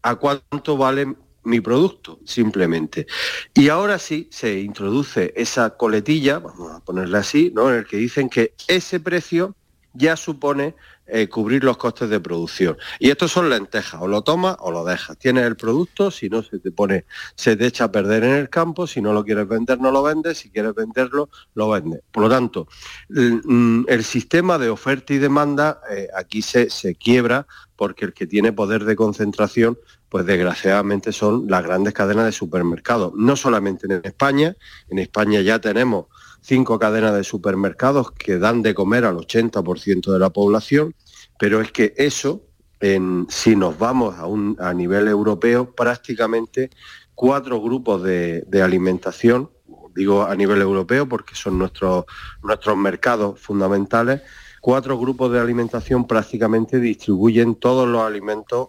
a 0.03 0.17
cuánto 0.17 0.77
vale 0.77 1.15
mi 1.47 1.61
producto, 1.61 2.19
simplemente. 2.25 3.07
Y 3.55 3.69
ahora 3.69 3.99
sí 3.99 4.29
se 4.33 4.61
introduce 4.61 5.33
esa 5.37 5.77
coletilla, 5.77 6.41
vamos 6.41 6.73
a 6.73 6.81
ponerle 6.81 7.19
así, 7.19 7.53
¿no? 7.55 7.71
en 7.71 7.77
el 7.77 7.87
que 7.87 7.99
dicen 7.99 8.29
que 8.29 8.55
ese 8.67 8.99
precio 8.99 9.55
ya 9.95 10.17
supone 10.17 10.75
eh, 11.07 11.29
cubrir 11.29 11.63
los 11.65 11.77
costes 11.77 12.11
de 12.11 12.21
producción. 12.21 12.77
Y 12.99 13.11
estos 13.11 13.33
son 13.33 13.49
lentejas, 13.49 14.01
o 14.01 14.09
lo 14.09 14.23
tomas 14.23 14.57
o 14.61 14.71
lo 14.71 14.85
dejas. 14.85 15.17
Tienes 15.19 15.45
el 15.45 15.57
producto, 15.57 16.11
si 16.11 16.29
no 16.29 16.43
se 16.43 16.59
te 16.59 16.73
pone, 16.73 17.05
se 17.35 17.57
te 17.57 17.67
echa 17.67 17.85
a 17.85 17.93
perder 17.93 18.25
en 18.25 18.35
el 18.35 18.51
campo, 18.51 18.87
si 18.87 19.01
no 19.01 19.13
lo 19.13 19.25
quieres 19.25 19.47
vender 19.47 19.67
no 19.81 19.91
lo 19.91 20.03
vendes, 20.03 20.39
si 20.39 20.51
quieres 20.51 20.75
venderlo, 20.75 21.29
lo 21.55 21.71
vendes. 21.71 22.01
Por 22.11 22.25
lo 22.25 22.31
tanto, 22.31 22.69
el, 23.09 23.43
mm, 23.45 23.87
sistema 24.03 24.59
de 24.59 24.69
oferta 24.69 25.15
y 25.15 25.19
demanda 25.19 25.81
eh, 25.91 26.09
aquí 26.15 26.43
se, 26.43 26.71
se 26.71 26.95
quiebra 26.95 27.47
porque 27.77 28.07
el 28.07 28.15
que 28.15 28.27
tiene 28.27 28.53
poder 28.53 28.85
de 28.85 28.97
concentración, 28.97 29.79
pues 30.09 30.25
desgraciadamente 30.27 31.13
son 31.13 31.47
las 31.49 31.63
grandes 31.63 31.93
cadenas 31.93 32.25
de 32.25 32.33
supermercados. 32.33 33.13
No 33.15 33.37
solamente 33.37 33.87
en 33.87 34.01
España, 34.05 34.57
en 34.89 34.99
España 34.99 35.41
ya 35.43 35.59
tenemos 35.61 36.07
cinco 36.41 36.79
cadenas 36.79 37.15
de 37.15 37.25
supermercados 37.25 38.13
que 38.13 38.39
dan 38.39 38.63
de 38.63 38.75
comer 38.75 39.05
al 39.05 39.17
80% 39.17 40.13
de 40.13 40.19
la 40.19 40.31
población, 40.31 40.95
pero 41.39 41.61
es 41.61 41.73
que 41.73 41.95
eso, 41.97 42.43
en, 42.81 43.27
si 43.29 43.57
nos 43.57 43.79
vamos 43.79 44.17
a, 44.17 44.27
un, 44.27 44.57
a 44.61 44.73
nivel 44.73 45.09
europeo, 45.09 45.75
prácticamente 45.75 46.71
cuatro 47.17 47.61
grupos 47.61 48.03
de, 48.03 48.47
alimentación, 48.63 49.51
digo 49.95 50.23
a 50.23 50.37
nivel 50.37 50.61
europeo 50.61 51.09
porque 51.09 51.35
son 51.35 51.59
nuestros, 51.59 52.05
nuestros 52.43 52.77
mercados 52.77 53.41
fundamentales, 53.41 54.23
cuatro 54.61 54.99
grupos 54.99 55.33
de 55.33 55.41
alimentación 55.41 56.07
prácticamente 56.07 56.79
distribuyen 56.79 57.55
todos 57.55 57.89
los 57.89 58.03
alimentos 58.03 58.69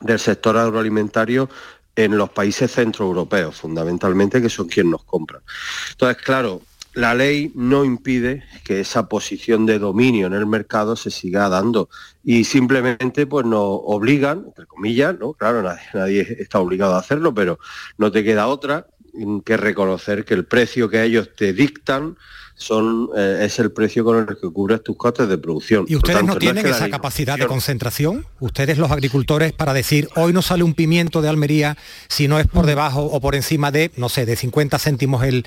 del 0.00 0.18
sector 0.18 0.56
agroalimentario 0.56 1.50
en 1.96 2.16
los 2.16 2.30
países 2.30 2.72
centroeuropeos, 2.72 3.56
fundamentalmente, 3.56 4.42
que 4.42 4.48
son 4.48 4.68
quienes 4.68 4.92
nos 4.92 5.04
compran. 5.04 5.42
Entonces, 5.92 6.22
claro, 6.22 6.62
la 6.94 7.14
ley 7.14 7.50
no 7.54 7.84
impide 7.84 8.44
que 8.62 8.80
esa 8.80 9.08
posición 9.08 9.66
de 9.66 9.78
dominio 9.78 10.26
en 10.28 10.32
el 10.32 10.46
mercado 10.46 10.96
se 10.96 11.10
siga 11.10 11.48
dando 11.48 11.88
y 12.22 12.44
simplemente 12.44 13.26
pues 13.26 13.44
nos 13.44 13.62
obligan, 13.62 14.44
entre 14.46 14.66
comillas, 14.66 15.18
¿no? 15.18 15.32
Claro, 15.32 15.62
nadie, 15.92 16.36
está 16.38 16.60
obligado 16.60 16.94
a 16.94 17.00
hacerlo, 17.00 17.34
pero 17.34 17.58
no 17.98 18.12
te 18.12 18.22
queda 18.24 18.46
otra 18.46 18.86
que 19.44 19.56
reconocer 19.56 20.24
que 20.24 20.34
el 20.34 20.44
precio 20.44 20.88
que 20.88 21.02
ellos 21.02 21.30
te 21.36 21.52
dictan 21.52 22.16
son, 22.56 23.08
eh, 23.16 23.40
es 23.42 23.58
el 23.58 23.72
precio 23.72 24.04
con 24.04 24.18
el 24.18 24.26
que 24.26 24.50
cubres 24.52 24.82
tus 24.82 24.96
costes 24.96 25.28
de 25.28 25.38
producción. 25.38 25.84
¿Y 25.88 25.96
ustedes 25.96 26.22
no 26.24 26.36
tienen 26.36 26.66
esa 26.66 26.88
capacidad 26.88 27.36
de 27.36 27.46
concentración? 27.46 28.26
¿Ustedes 28.40 28.78
los 28.78 28.90
agricultores 28.90 29.52
para 29.52 29.72
decir, 29.72 30.08
hoy 30.16 30.32
no 30.32 30.42
sale 30.42 30.62
un 30.62 30.74
pimiento 30.74 31.22
de 31.22 31.28
Almería 31.28 31.76
si 32.08 32.28
no 32.28 32.38
es 32.38 32.46
por 32.46 32.66
debajo 32.66 33.02
o 33.02 33.20
por 33.20 33.34
encima 33.34 33.70
de, 33.70 33.90
no 33.96 34.08
sé, 34.08 34.26
de 34.26 34.36
50 34.36 34.78
céntimos 34.78 35.24
el, 35.24 35.46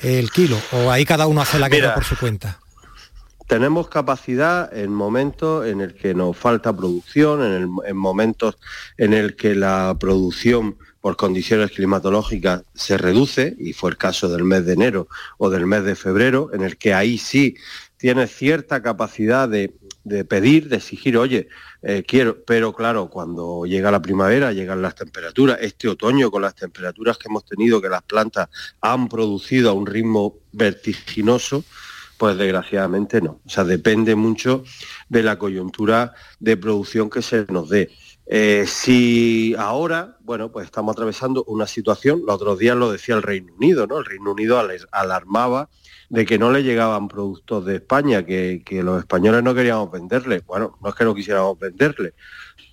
el 0.00 0.30
kilo? 0.30 0.58
¿O 0.72 0.90
ahí 0.90 1.04
cada 1.04 1.26
uno 1.26 1.40
hace 1.40 1.58
la 1.58 1.68
guerra 1.68 1.94
por 1.94 2.04
su 2.04 2.16
cuenta? 2.16 2.58
Tenemos 3.46 3.88
capacidad 3.88 4.76
en 4.76 4.92
momentos 4.92 5.66
en 5.66 5.80
el 5.80 5.94
que 5.94 6.12
nos 6.12 6.36
falta 6.36 6.76
producción, 6.76 7.42
en, 7.86 7.96
momentos 7.96 8.58
en 8.98 9.14
el 9.14 9.36
que 9.36 9.54
la 9.54 9.96
producción 9.98 10.76
por 11.00 11.16
condiciones 11.16 11.70
climatológicas 11.70 12.64
se 12.74 12.98
reduce, 12.98 13.56
y 13.58 13.72
fue 13.72 13.90
el 13.90 13.96
caso 13.96 14.28
del 14.28 14.44
mes 14.44 14.66
de 14.66 14.74
enero 14.74 15.08
o 15.38 15.48
del 15.48 15.66
mes 15.66 15.84
de 15.84 15.94
febrero, 15.94 16.50
en 16.52 16.62
el 16.62 16.76
que 16.76 16.92
ahí 16.92 17.16
sí 17.16 17.56
tiene 17.96 18.26
cierta 18.26 18.82
capacidad 18.82 19.48
de, 19.48 19.72
de 20.08 20.24
pedir, 20.24 20.68
de 20.68 20.76
exigir, 20.76 21.16
oye, 21.16 21.48
eh, 21.82 22.02
quiero, 22.06 22.42
pero 22.44 22.72
claro, 22.72 23.08
cuando 23.08 23.64
llega 23.66 23.90
la 23.90 24.02
primavera, 24.02 24.52
llegan 24.52 24.82
las 24.82 24.94
temperaturas, 24.94 25.58
este 25.60 25.88
otoño 25.88 26.30
con 26.30 26.42
las 26.42 26.54
temperaturas 26.54 27.18
que 27.18 27.28
hemos 27.28 27.44
tenido, 27.44 27.80
que 27.80 27.88
las 27.88 28.02
plantas 28.02 28.48
han 28.80 29.08
producido 29.08 29.70
a 29.70 29.74
un 29.74 29.86
ritmo 29.86 30.38
vertiginoso, 30.52 31.64
pues 32.16 32.36
desgraciadamente 32.36 33.20
no. 33.20 33.40
O 33.46 33.48
sea, 33.48 33.64
depende 33.64 34.16
mucho 34.16 34.64
de 35.08 35.22
la 35.22 35.38
coyuntura 35.38 36.14
de 36.40 36.56
producción 36.56 37.08
que 37.08 37.22
se 37.22 37.46
nos 37.48 37.68
dé. 37.68 37.90
Eh, 38.30 38.66
si 38.66 39.54
ahora, 39.58 40.18
bueno, 40.20 40.52
pues 40.52 40.66
estamos 40.66 40.92
atravesando 40.92 41.44
una 41.44 41.66
situación, 41.66 42.22
los 42.26 42.36
otros 42.36 42.58
días 42.58 42.76
lo 42.76 42.92
decía 42.92 43.14
el 43.14 43.22
Reino 43.22 43.54
Unido, 43.54 43.86
¿no? 43.86 43.98
El 43.98 44.04
Reino 44.04 44.32
Unido 44.32 44.62
alarmaba 44.92 45.70
de 46.10 46.26
que 46.26 46.38
no 46.38 46.52
le 46.52 46.62
llegaban 46.62 47.08
productos 47.08 47.64
de 47.64 47.76
España, 47.76 48.26
que, 48.26 48.62
los 48.84 48.98
españoles 48.98 49.42
no 49.42 49.54
queríamos 49.54 49.90
venderle. 49.90 50.42
Bueno, 50.46 50.76
no 50.82 50.90
es 50.90 50.94
que 50.94 51.04
no 51.04 51.14
quisiéramos 51.14 51.58
venderle, 51.58 52.12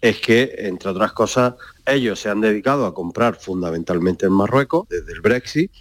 es 0.02 0.20
que, 0.20 0.56
entre 0.58 0.90
otras 0.90 1.14
cosas, 1.14 1.54
ellos 1.86 2.20
se 2.20 2.30
han 2.30 2.42
dedicado 2.42 2.86
a 2.86 2.94
comprar 2.94 3.36
fundamentalmente 3.36 4.26
en 4.26 4.34
Marruecos, 4.34 4.88
desde 4.90 5.14
el 5.14 5.22
Brexit, 5.22 5.72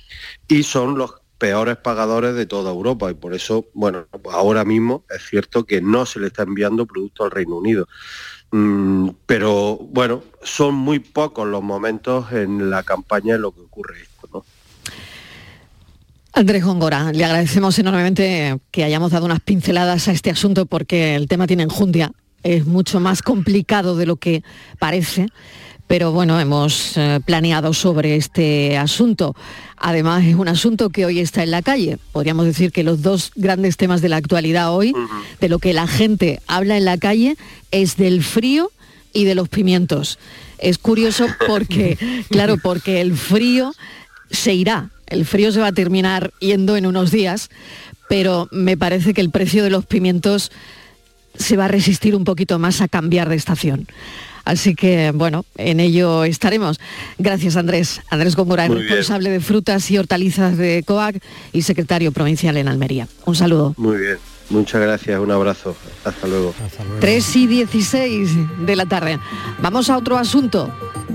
y 0.47 0.63
son 0.63 0.97
los 0.97 1.15
peores 1.39 1.77
pagadores 1.77 2.35
de 2.35 2.47
toda 2.47 2.71
Europa 2.71 3.11
y 3.11 3.15
por 3.15 3.35
eso, 3.35 3.67
bueno, 3.75 4.07
ahora 4.31 4.65
mismo 4.65 5.05
es 5.11 5.27
cierto 5.29 5.67
que 5.67 5.83
no 5.83 6.07
se 6.07 6.21
le 6.21 6.29
está 6.29 6.45
enviando 6.45 6.87
producto 6.87 7.25
al 7.25 7.33
Reino 7.33 7.57
Unido. 7.57 7.89
Mm, 8.57 9.09
pero 9.27 9.79
bueno, 9.91 10.23
son 10.45 10.77
muy 10.77 11.01
pocos 11.01 11.45
los 11.45 11.61
momentos 11.61 12.31
en 12.31 12.71
la 12.71 12.85
campaña 12.85 13.35
en 13.35 13.43
lo 13.43 13.51
que 13.51 13.63
ocurre 13.63 14.03
esto. 14.03 14.45
Andrés 16.33 16.65
Góngora, 16.65 17.11
le 17.11 17.25
agradecemos 17.25 17.77
enormemente 17.81 18.57
que 18.71 18.85
hayamos 18.85 19.11
dado 19.11 19.27
unas 19.27 19.41
pinceladas 19.41 20.07
a 20.07 20.13
este 20.13 20.31
asunto 20.31 20.67
porque 20.67 21.17
el 21.17 21.27
tema 21.27 21.49
tiene 21.49 21.65
enjundia, 21.65 22.13
es 22.45 22.65
mucho 22.65 23.01
más 23.01 23.23
complicado 23.23 23.97
de 23.97 24.07
lo 24.07 24.19
que 24.19 24.45
parece, 24.79 25.27
pero 25.89 26.13
bueno, 26.13 26.39
hemos 26.39 26.97
eh, 26.97 27.19
planeado 27.25 27.75
sobre 27.75 28.15
este 28.15 28.79
asunto. 28.79 29.35
Además, 29.77 30.25
es 30.25 30.35
un 30.35 30.49
asunto 30.49 30.91
que 30.91 31.05
hoy 31.05 31.21
está 31.21 31.43
en 31.43 31.51
la 31.51 31.63
calle. 31.63 31.99
Podríamos 32.13 32.47
decir 32.47 32.73
que 32.73 32.85
los 32.85 33.03
dos 33.03 33.33
grandes 33.35 33.77
temas 33.77 34.01
de 34.01 34.09
la 34.09 34.17
actualidad 34.17 34.73
hoy, 34.75 34.95
de 35.41 35.49
lo 35.49 35.59
que 35.59 35.73
la 35.73 35.87
gente 35.87 36.41
habla 36.47 36.77
en 36.77 36.85
la 36.85 36.97
calle, 36.97 37.37
es 37.71 37.97
del 37.97 38.23
frío 38.23 38.71
y 39.13 39.25
de 39.25 39.35
los 39.35 39.49
pimientos. 39.49 40.19
Es 40.59 40.79
curioso 40.79 41.27
porque, 41.47 41.99
claro, 42.31 42.57
porque 42.57 43.01
el 43.01 43.17
frío 43.17 43.73
se 44.31 44.55
irá, 44.55 44.91
el 45.07 45.25
frío 45.25 45.53
se 45.53 45.61
va 45.61 45.69
a 45.69 45.73
terminar 45.73 46.33
yendo 46.41 46.77
en 46.77 46.87
unos 46.87 47.11
días, 47.11 47.51
pero 48.09 48.49
me 48.53 48.77
parece 48.77 49.15
que 49.15 49.21
el 49.21 49.31
precio 49.31 49.65
de 49.65 49.71
los 49.71 49.87
pimientos 49.87 50.51
se 51.37 51.57
va 51.57 51.67
a 51.67 51.69
resistir 51.69 52.15
un 52.15 52.25
poquito 52.25 52.59
más 52.59 52.81
a 52.81 52.89
cambiar 52.89 53.29
de 53.29 53.37
estación. 53.37 53.87
Así 54.45 54.75
que, 54.75 55.13
bueno, 55.13 55.45
en 55.57 55.81
ello 55.81 56.25
estaremos. 56.25 56.79
Gracias, 57.19 57.57
Andrés. 57.57 58.01
Andrés 58.11 58.37
Góngora, 58.37 58.69
responsable 58.69 59.31
de 59.31 59.41
frutas 59.41 59.91
y 59.91 59.99
hortalizas 59.99 60.57
de 60.57 60.83
COAC 60.87 61.23
y 61.53 61.63
secretario 61.63 62.13
provincial 62.13 62.57
en 62.57 62.69
Almería. 62.69 63.09
Un 63.25 63.35
saludo. 63.35 63.75
Muy 63.77 63.99
bien. 63.99 64.19
Muchas 64.51 64.83
gracias, 64.83 65.19
un 65.21 65.31
abrazo. 65.31 65.75
Hasta 66.05 66.27
luego. 66.27 66.55
Hasta 66.65 66.85
luego. 66.85 67.01
3 67.01 67.37
y 67.37 67.47
16 67.47 68.31
de 68.67 68.77
la 68.77 68.85
tarde. 68.87 69.19
Vamos 69.61 69.89
a 69.89 69.97
otro 69.97 70.19
asunto. 70.19 70.71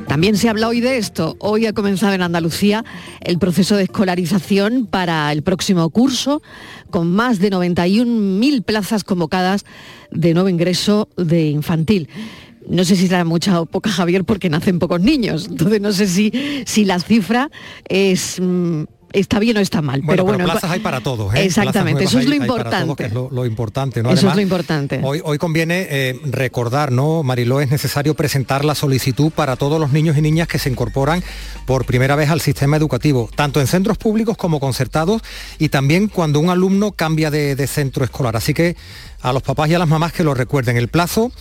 También 0.08 0.36
se 0.36 0.50
habla 0.50 0.68
hoy 0.68 0.80
de 0.82 0.98
esto. 0.98 1.36
Hoy 1.40 1.68
ha 1.68 1.74
comenzado 1.74 2.14
en 2.14 2.24
Andalucía 2.24 2.84
el 3.22 3.38
proceso 3.38 3.76
de 3.76 3.84
escolarización 3.84 4.88
para 4.88 5.32
el 5.32 5.44
próximo 5.44 5.88
curso, 5.92 6.42
con 6.90 7.12
más 7.12 7.38
de 7.38 7.52
91.000 7.52 8.64
plazas 8.64 9.04
convocadas 9.04 9.66
de 10.10 10.34
nuevo 10.34 10.50
ingreso 10.50 11.08
de 11.16 11.50
infantil. 11.50 12.10
No 12.70 12.86
sé 12.86 12.96
si 12.96 13.08
será 13.08 13.26
mucha 13.26 13.60
o 13.60 13.66
poca, 13.66 13.90
Javier, 13.90 14.24
porque 14.24 14.50
nacen 14.50 14.80
pocos 14.80 15.02
niños. 15.02 15.48
Entonces 15.50 15.82
no 15.82 15.92
sé 15.92 16.08
si, 16.08 16.32
si 16.66 16.86
la 16.86 17.00
cifra 17.00 17.50
es... 17.88 18.40
Mm, 18.40 18.84
está 19.14 19.40
bien 19.40 19.58
o 19.58 19.60
está 19.60 19.82
mal. 19.82 20.04
pero 20.06 20.24
bueno, 20.24 20.44
plazas 20.46 20.72
hay 20.72 20.80
para 20.80 21.02
todos. 21.02 21.34
¿eh? 21.36 21.46
Exactamente, 21.46 22.04
eso 22.04 22.20
es 22.20 22.28
lo 22.28 22.36
importante. 22.36 23.06
es 23.06 23.14
lo, 23.14 23.46
importante, 23.46 24.04
¿no? 24.04 24.12
eso 24.12 24.30
es 24.30 24.36
lo 24.36 24.42
importante. 24.42 25.02
Hoy, 25.04 25.22
hoy 25.24 25.38
conviene 25.38 25.88
eh, 25.90 26.20
recordar, 26.26 26.92
¿no, 26.92 27.24
Mariló? 27.24 27.62
Es 27.62 27.70
necesario 27.70 28.14
presentar 28.14 28.66
la 28.66 28.76
solicitud 28.76 29.32
para 29.32 29.56
todos 29.56 29.80
los 29.80 29.92
niños 29.92 30.18
y 30.18 30.22
niñas 30.22 30.48
que 30.48 30.60
se 30.60 30.70
incorporan 30.70 31.24
por 31.66 31.86
primera 31.86 32.16
vez 32.16 32.30
al 32.30 32.42
sistema 32.42 32.78
educativo, 32.78 33.30
tanto 33.36 33.60
en 33.60 33.68
centros 33.68 33.98
públicos 33.98 34.38
como 34.38 34.60
concertados 34.60 35.22
y 35.58 35.70
también 35.70 36.08
cuando 36.08 36.40
un 36.40 36.50
alumno 36.50 36.92
cambia 36.92 37.32
de, 37.32 37.56
de 37.56 37.68
centro 37.68 38.04
escolar. 38.04 38.36
Así 38.36 38.54
que 38.54 38.76
a 39.22 39.34
los 39.34 39.44
papás 39.44 39.70
y 39.70 39.74
a 39.74 39.80
las 39.80 39.88
mamás 39.88 40.14
que 40.14 40.24
lo 40.24 40.34
recuerden. 40.34 40.78
El 40.78 40.88
plazo 40.88 41.32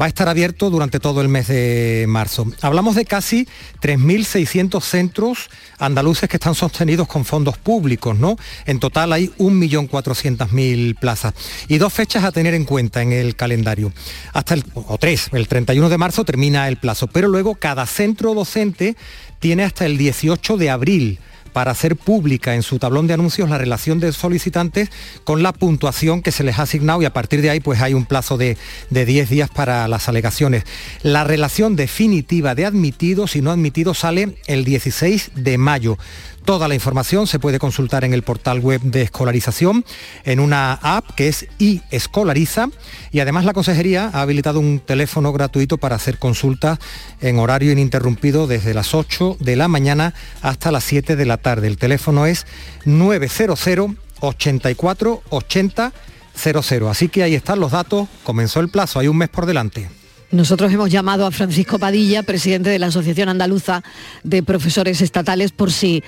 va 0.00 0.06
a 0.06 0.08
estar 0.08 0.28
abierto 0.28 0.70
durante 0.70 1.00
todo 1.00 1.20
el 1.20 1.28
mes 1.28 1.48
de 1.48 2.04
marzo. 2.08 2.46
Hablamos 2.62 2.94
de 2.94 3.04
casi 3.04 3.46
3.600 3.80 4.80
centros 4.82 5.50
andaluces 5.78 6.28
que 6.28 6.36
están 6.36 6.54
sostenidos 6.54 7.06
con 7.08 7.24
fondos 7.24 7.58
públicos, 7.58 8.18
¿no? 8.18 8.36
En 8.66 8.78
total 8.80 9.12
hay 9.12 9.28
1.400.000 9.38 10.98
plazas. 10.98 11.34
Y 11.68 11.78
dos 11.78 11.92
fechas 11.92 12.24
a 12.24 12.32
tener 12.32 12.54
en 12.54 12.64
cuenta 12.64 13.02
en 13.02 13.12
el 13.12 13.36
calendario. 13.36 13.92
Hasta 14.32 14.54
el, 14.54 14.64
o 14.74 14.98
tres, 14.98 15.28
el 15.32 15.48
31 15.48 15.88
de 15.88 15.98
marzo 15.98 16.24
termina 16.24 16.68
el 16.68 16.76
plazo, 16.76 17.06
pero 17.06 17.28
luego 17.28 17.54
cada 17.54 17.86
centro 17.86 18.34
docente 18.34 18.96
tiene 19.38 19.64
hasta 19.64 19.86
el 19.86 19.98
18 19.98 20.56
de 20.56 20.70
abril 20.70 21.18
para 21.54 21.70
hacer 21.70 21.96
pública 21.96 22.54
en 22.54 22.62
su 22.62 22.78
tablón 22.78 23.06
de 23.06 23.14
anuncios 23.14 23.48
la 23.48 23.56
relación 23.56 24.00
de 24.00 24.12
solicitantes 24.12 24.90
con 25.22 25.42
la 25.42 25.52
puntuación 25.52 26.20
que 26.20 26.32
se 26.32 26.42
les 26.42 26.58
ha 26.58 26.62
asignado 26.62 27.00
y 27.00 27.04
a 27.06 27.12
partir 27.12 27.40
de 27.40 27.48
ahí 27.48 27.60
pues 27.60 27.80
hay 27.80 27.94
un 27.94 28.04
plazo 28.04 28.36
de, 28.36 28.58
de 28.90 29.06
10 29.06 29.30
días 29.30 29.50
para 29.50 29.86
las 29.88 30.08
alegaciones. 30.08 30.64
La 31.02 31.22
relación 31.22 31.76
definitiva 31.76 32.54
de 32.54 32.66
admitidos 32.66 33.36
y 33.36 33.40
no 33.40 33.52
admitidos 33.52 34.00
sale 34.00 34.36
el 34.46 34.64
16 34.64 35.30
de 35.36 35.56
mayo. 35.56 35.96
Toda 36.44 36.68
la 36.68 36.74
información 36.74 37.26
se 37.26 37.38
puede 37.38 37.58
consultar 37.58 38.04
en 38.04 38.12
el 38.12 38.22
portal 38.22 38.60
web 38.60 38.82
de 38.82 39.00
escolarización, 39.00 39.82
en 40.24 40.40
una 40.40 40.74
app 40.74 41.14
que 41.14 41.28
es 41.28 41.46
iEscolariza 41.58 42.68
y 43.12 43.20
además 43.20 43.46
la 43.46 43.54
Consejería 43.54 44.10
ha 44.12 44.20
habilitado 44.20 44.60
un 44.60 44.78
teléfono 44.80 45.32
gratuito 45.32 45.78
para 45.78 45.96
hacer 45.96 46.18
consultas 46.18 46.78
en 47.22 47.38
horario 47.38 47.72
ininterrumpido 47.72 48.46
desde 48.46 48.74
las 48.74 48.94
8 48.94 49.38
de 49.40 49.56
la 49.56 49.68
mañana 49.68 50.12
hasta 50.42 50.70
las 50.70 50.84
7 50.84 51.16
de 51.16 51.24
la 51.24 51.38
tarde. 51.38 51.66
El 51.66 51.78
teléfono 51.78 52.26
es 52.26 52.46
900 52.84 53.96
84 54.20 55.22
80 55.30 55.92
00. 56.36 56.90
Así 56.90 57.08
que 57.08 57.22
ahí 57.22 57.34
están 57.34 57.60
los 57.60 57.72
datos, 57.72 58.08
comenzó 58.22 58.60
el 58.60 58.68
plazo, 58.68 58.98
hay 58.98 59.08
un 59.08 59.16
mes 59.16 59.30
por 59.30 59.46
delante. 59.46 59.88
Nosotros 60.34 60.72
hemos 60.72 60.90
llamado 60.90 61.26
a 61.26 61.30
Francisco 61.30 61.78
Padilla, 61.78 62.24
presidente 62.24 62.68
de 62.68 62.80
la 62.80 62.86
Asociación 62.86 63.28
Andaluza 63.28 63.84
de 64.24 64.42
Profesores 64.42 65.00
Estatales, 65.00 65.52
por 65.52 65.70
si 65.70 66.02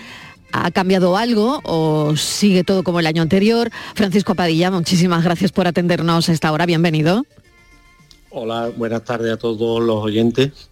ha 0.52 0.70
cambiado 0.70 1.16
algo 1.16 1.60
o 1.64 2.16
sigue 2.16 2.64
todo 2.64 2.82
como 2.82 3.00
el 3.00 3.06
año 3.06 3.22
anterior. 3.22 3.70
Francisco 3.94 4.34
Padilla, 4.34 4.70
muchísimas 4.70 5.24
gracias 5.24 5.52
por 5.52 5.66
atendernos 5.66 6.28
a 6.28 6.32
esta 6.32 6.52
hora. 6.52 6.66
Bienvenido. 6.66 7.24
Hola, 8.30 8.70
buenas 8.76 9.04
tardes 9.04 9.32
a 9.32 9.36
todos 9.36 9.82
los 9.82 10.02
oyentes. 10.02 10.68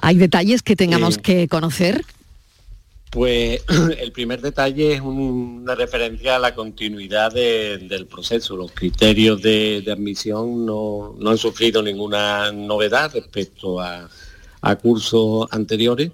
¿Hay 0.00 0.16
detalles 0.16 0.62
que 0.62 0.76
tengamos 0.76 1.18
eh, 1.18 1.20
que 1.20 1.48
conocer? 1.48 2.04
Pues 3.10 3.64
el 3.98 4.12
primer 4.12 4.40
detalle 4.40 4.94
es 4.94 5.00
una 5.00 5.74
referencia 5.74 6.36
a 6.36 6.38
la 6.38 6.54
continuidad 6.54 7.32
del 7.32 8.06
proceso. 8.06 8.56
Los 8.56 8.72
criterios 8.72 9.42
de, 9.42 9.84
admisión 9.90 10.64
no, 10.64 11.16
han 11.26 11.38
sufrido 11.38 11.82
ninguna 11.82 12.52
novedad 12.52 13.12
respecto 13.12 13.80
a, 13.80 14.08
cursos 14.80 15.48
anteriores 15.50 16.12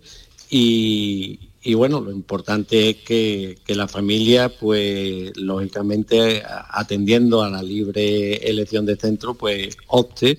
y, 0.48 1.45
bueno, 1.74 2.00
lo 2.00 2.12
importante 2.12 2.90
es 2.90 2.96
que, 2.96 3.57
la 3.68 3.88
familia, 3.88 4.48
pues 4.48 5.37
lógicamente 5.37 6.42
atendiendo 6.70 7.42
a 7.42 7.50
la 7.50 7.62
libre 7.62 8.37
elección 8.48 8.87
de 8.87 8.96
centro, 8.96 9.35
pues 9.35 9.76
opte 9.88 10.38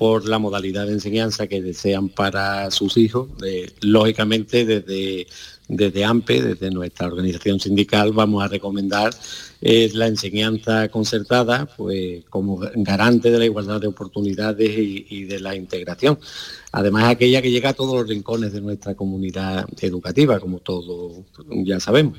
por 0.00 0.26
la 0.26 0.38
modalidad 0.38 0.86
de 0.86 0.94
enseñanza 0.94 1.46
que 1.46 1.60
desean 1.60 2.08
para 2.08 2.70
sus 2.70 2.96
hijos, 2.96 3.28
lógicamente 3.82 4.64
desde 4.64 5.26
desde 5.68 6.04
AMPE, 6.04 6.42
desde 6.42 6.70
nuestra 6.70 7.06
organización 7.06 7.60
sindical, 7.60 8.12
vamos 8.12 8.42
a 8.42 8.48
recomendar 8.48 9.12
eh, 9.60 9.90
la 9.92 10.06
enseñanza 10.06 10.88
concertada 10.88 11.66
pues, 11.76 12.24
como 12.30 12.60
garante 12.76 13.30
de 13.30 13.38
la 13.38 13.44
igualdad 13.44 13.78
de 13.78 13.88
oportunidades 13.88 14.70
y, 14.74 15.24
de 15.24 15.38
la 15.38 15.54
integración. 15.54 16.18
Además, 16.72 17.04
aquella 17.04 17.42
que 17.42 17.50
llega 17.50 17.68
a 17.68 17.74
todos 17.74 17.94
los 17.94 18.08
rincones 18.08 18.54
de 18.54 18.62
nuestra 18.62 18.94
comunidad 18.94 19.66
educativa, 19.82 20.40
como 20.40 20.60
todos 20.60 21.18
ya 21.50 21.78
sabemos. 21.78 22.18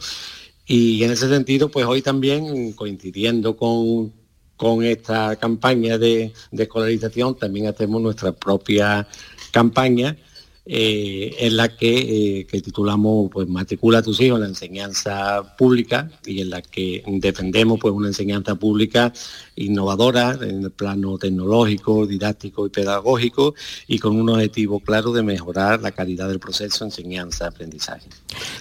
Y 0.67 1.03
en 1.03 1.11
ese 1.11 1.27
sentido, 1.27 1.69
pues 1.71 1.87
hoy 1.87 2.03
también, 2.03 2.73
coincidiendo 2.73 3.57
con, 3.57 4.13
con 4.61 4.83
esta 4.83 5.35
campaña 5.37 5.97
de, 5.97 6.33
de 6.51 6.63
escolarización, 6.63 7.35
también 7.35 7.65
hacemos 7.65 7.99
nuestra 7.99 8.31
propia 8.31 9.07
campaña 9.49 10.15
eh, 10.63 11.35
en 11.39 11.57
la 11.57 11.75
que, 11.75 12.41
eh, 12.41 12.61
titulamos 12.61 13.31
pues 13.31 13.47
matricula 13.47 13.97
a 13.97 14.01
tus 14.03 14.21
hijos 14.21 14.37
en 14.37 14.41
la 14.43 14.49
enseñanza 14.49 15.55
pública 15.57 16.11
y 16.27 16.41
en 16.41 16.51
la 16.51 16.61
que 16.61 17.03
defendemos 17.07 17.79
pues 17.79 17.91
una 17.91 18.09
enseñanza 18.09 18.53
pública 18.53 19.11
innovadora 19.55 20.37
en 20.39 20.61
el 20.65 20.69
plano 20.69 21.17
tecnológico, 21.17 22.05
didáctico 22.05 22.67
y 22.67 22.69
pedagógico 22.69 23.55
y 23.87 23.97
con 23.97 24.15
un 24.15 24.29
objetivo 24.29 24.79
claro 24.79 25.11
de 25.11 25.23
mejorar 25.23 25.81
la 25.81 25.91
calidad 25.91 26.27
del 26.27 26.39
proceso 26.39 26.85
de 26.85 26.89
enseñanza-aprendizaje. 26.89 28.07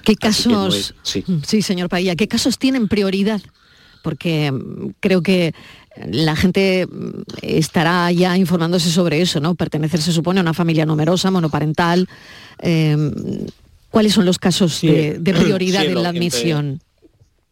¿Qué 0.02 0.16
casos, 0.16 0.94
sí. 1.02 1.22
Sí, 1.46 1.60
señor 1.60 1.90
Pailla, 1.90 2.16
qué 2.16 2.26
casos 2.26 2.58
tienen 2.58 2.88
prioridad? 2.88 3.42
Porque 4.02 4.50
mm, 4.50 4.94
creo 5.00 5.22
que 5.22 5.54
la 6.06 6.36
gente 6.36 6.86
mm, 6.86 7.22
estará 7.42 8.10
ya 8.12 8.36
informándose 8.36 8.90
sobre 8.90 9.20
eso, 9.20 9.40
¿no? 9.40 9.54
Pertenecer 9.54 10.00
se 10.00 10.12
supone 10.12 10.40
a 10.40 10.42
una 10.42 10.54
familia 10.54 10.86
numerosa, 10.86 11.30
monoparental. 11.30 12.08
Em, 12.58 13.12
¿Cuáles 13.90 14.12
son 14.12 14.24
los 14.24 14.38
casos 14.38 14.80
de, 14.82 15.20
prioridad 15.20 15.84
en 15.84 16.02
la 16.02 16.10
admisión? 16.10 16.80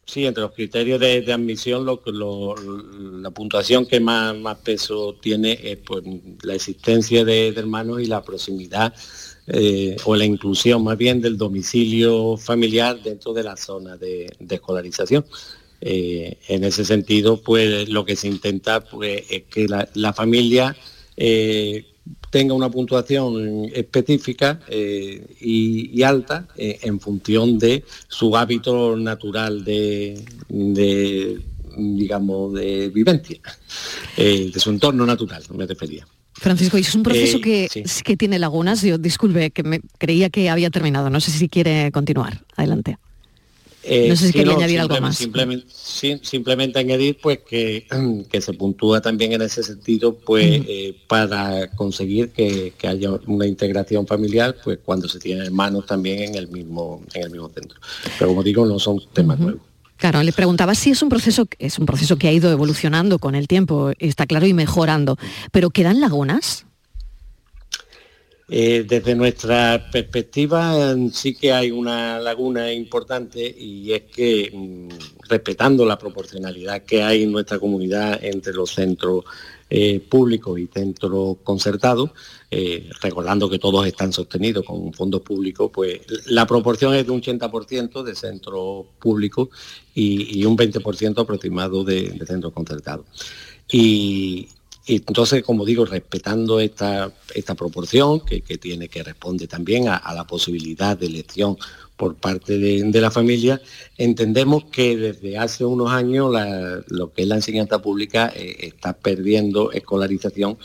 sí, 0.08 0.24
entre 0.24 0.42
los 0.42 0.52
criterios 0.52 0.98
de, 0.98 1.32
admisión, 1.32 1.84
la 1.84 3.30
puntuación 3.30 3.84
que 3.86 4.00
más, 4.00 4.34
peso 4.64 5.16
tiene 5.20 5.58
es 5.62 5.78
pues, 5.78 6.02
la 6.42 6.54
existencia 6.54 7.24
de, 7.24 7.48
hermanos 7.48 8.00
y 8.00 8.06
la 8.06 8.22
proximidad 8.22 8.94
eh, 9.48 9.96
o 10.04 10.16
la 10.16 10.24
inclusión 10.24 10.82
más 10.82 10.96
bien 10.96 11.20
del 11.20 11.36
domicilio 11.36 12.36
familiar 12.38 13.02
dentro 13.02 13.34
de 13.34 13.42
la 13.42 13.56
zona 13.56 13.96
de 13.96 14.30
escolarización. 14.48 15.26
Eh, 15.80 16.38
en 16.48 16.64
ese 16.64 16.84
sentido, 16.84 17.40
pues 17.40 17.88
lo 17.88 18.04
que 18.04 18.16
se 18.16 18.28
intenta 18.28 18.80
pues, 18.80 19.22
es 19.30 19.44
que 19.44 19.66
la, 19.68 20.12
familia 20.12 20.76
eh, 21.16 21.86
tenga 22.30 22.54
una 22.54 22.70
puntuación 22.70 23.70
específica 23.72 24.60
eh, 24.68 25.36
y, 25.40 26.02
alta 26.02 26.48
en 26.56 26.98
función 26.98 27.58
de 27.58 27.84
su 28.08 28.36
hábito 28.36 28.96
natural 28.96 29.64
de, 29.64 30.20
digamos, 31.76 32.54
de 32.54 32.88
vivencia, 32.88 33.40
de 34.16 34.52
su 34.56 34.70
entorno 34.70 35.06
natural, 35.06 35.44
me 35.54 35.66
refería. 35.66 36.06
Francisco, 36.32 36.78
y 36.78 36.82
es 36.82 36.94
un 36.94 37.02
proceso 37.02 37.40
que, 37.40 37.68
que 38.04 38.16
tiene 38.16 38.38
lagunas. 38.38 38.82
Yo 38.82 38.96
disculpe, 38.96 39.50
que 39.50 39.64
me 39.64 39.80
creía 39.98 40.30
que 40.30 40.48
había 40.48 40.70
terminado. 40.70 41.10
No 41.10 41.20
sé 41.20 41.32
si 41.32 41.48
quiere 41.48 41.90
continuar. 41.90 42.44
Adelante. 42.54 42.96
Eh, 43.88 44.08
no 44.08 44.16
sé 44.16 44.26
si 44.26 44.32
quería 44.32 44.54
añadir 44.54 44.80
algo 44.80 45.00
más. 45.00 45.16
Simplemente, 45.16 45.66
simplemente 46.22 46.78
añadir 46.78 47.18
pues 47.20 47.40
que, 47.48 47.86
que, 48.30 48.40
se 48.40 48.52
puntúa 48.52 49.00
también 49.00 49.32
en 49.32 49.42
ese 49.42 49.62
sentido 49.62 50.18
pues 50.18 50.62
eh, 50.68 50.96
para 51.06 51.70
conseguir 51.70 52.30
que, 52.30 52.74
haya 52.86 53.10
una 53.26 53.46
integración 53.46 54.06
familiar 54.06 54.56
pues 54.62 54.78
cuando 54.84 55.08
se 55.08 55.18
tienen 55.18 55.44
hermanos 55.44 55.84
también 55.86 56.22
en 56.22 56.34
el 56.36 56.48
mismo 56.48 57.02
en 57.14 57.22
el 57.24 57.30
mismo 57.30 57.48
centro. 57.48 57.78
Pero 58.18 58.30
como 58.30 58.42
digo, 58.42 58.66
no 58.66 58.78
son 58.78 59.00
temas 59.12 59.38
nuevos. 59.38 59.62
Claro, 59.96 60.22
le 60.22 60.32
preguntaba 60.32 60.74
si 60.74 60.90
es 60.90 61.02
un 61.02 61.08
proceso 61.08 61.48
es 61.58 61.78
un 61.78 61.86
proceso 61.86 62.16
que 62.16 62.28
ha 62.28 62.32
ido 62.32 62.52
evolucionando 62.52 63.18
con 63.18 63.34
el 63.34 63.48
tiempo, 63.48 63.90
está 63.98 64.26
claro 64.26 64.46
y 64.46 64.54
mejorando, 64.54 65.18
pero 65.50 65.70
quedan 65.70 66.00
lagunas. 66.00 66.67
Eh, 68.50 68.86
desde 68.88 69.14
nuestra 69.14 69.90
perspectiva 69.92 70.96
sí 71.12 71.34
que 71.34 71.52
hay 71.52 71.70
una 71.70 72.18
laguna 72.18 72.72
importante 72.72 73.40
y 73.46 73.92
es 73.92 74.04
que 74.04 74.50
mm, 74.50 75.28
respetando 75.28 75.84
la 75.84 75.98
proporcionalidad 75.98 76.82
que 76.82 77.02
hay 77.02 77.24
en 77.24 77.32
nuestra 77.32 77.58
comunidad 77.58 78.18
entre 78.24 78.54
los 78.54 78.70
centros 78.70 79.24
eh, 79.68 80.00
públicos 80.00 80.58
y 80.58 80.66
centros 80.66 81.36
concertados, 81.44 82.12
eh, 82.50 82.88
recordando 83.02 83.50
que 83.50 83.58
todos 83.58 83.86
están 83.86 84.14
sostenidos 84.14 84.64
con 84.64 84.94
fondos 84.94 85.20
públicos, 85.20 85.70
pues 85.70 86.00
la 86.24 86.46
proporción 86.46 86.94
es 86.94 87.04
de 87.04 87.12
un 87.12 87.20
80% 87.20 88.02
de 88.02 88.14
centros 88.14 88.86
públicos 88.98 89.50
y, 89.94 90.42
un 90.46 90.56
20% 90.56 91.20
aproximado 91.20 91.84
de, 91.84 92.12
de 92.12 92.26
centros 92.26 92.54
concertados. 92.54 93.04
Y, 93.70 94.48
entonces, 94.96 95.42
como 95.42 95.66
digo, 95.66 95.84
respetando 95.84 96.60
esta, 96.60 97.12
esta 97.34 97.54
proporción 97.54 98.20
que, 98.20 98.40
tiene 98.40 98.88
que 98.88 99.02
responder 99.02 99.46
también 99.46 99.88
a, 99.88 100.12
la 100.14 100.26
posibilidad 100.26 100.96
de 100.96 101.06
elección 101.06 101.58
por 101.96 102.14
parte 102.14 102.58
de, 102.58 103.00
la 103.00 103.10
familia, 103.10 103.60
entendemos 103.98 104.64
que 104.64 104.96
desde 104.96 105.36
hace 105.36 105.64
unos 105.64 105.90
años 105.90 106.32
lo 106.86 107.12
que 107.12 107.22
es 107.22 107.28
la 107.28 107.34
enseñanza 107.34 107.82
pública 107.82 108.32
eh, 108.34 108.56
está 108.60 108.94
perdiendo 108.94 109.72
escolarización 109.72 110.56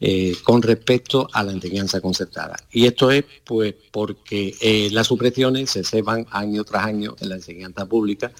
eh, 0.00 0.34
con 0.42 0.60
respecto 0.60 1.28
a 1.32 1.42
la 1.42 1.52
enseñanza 1.52 2.00
concertada. 2.00 2.56
Y 2.70 2.84
esto 2.84 3.10
es 3.10 3.24
pues 3.44 3.74
porque 3.90 4.54
eh, 4.60 4.90
las 4.92 5.06
supresiones 5.06 5.70
se 5.70 5.84
ceban 5.84 6.26
año 6.30 6.64
tras 6.64 6.84
año 6.84 7.16
en 7.20 7.30
la 7.30 7.36
enseñanza 7.36 7.86
pública, 7.86 8.30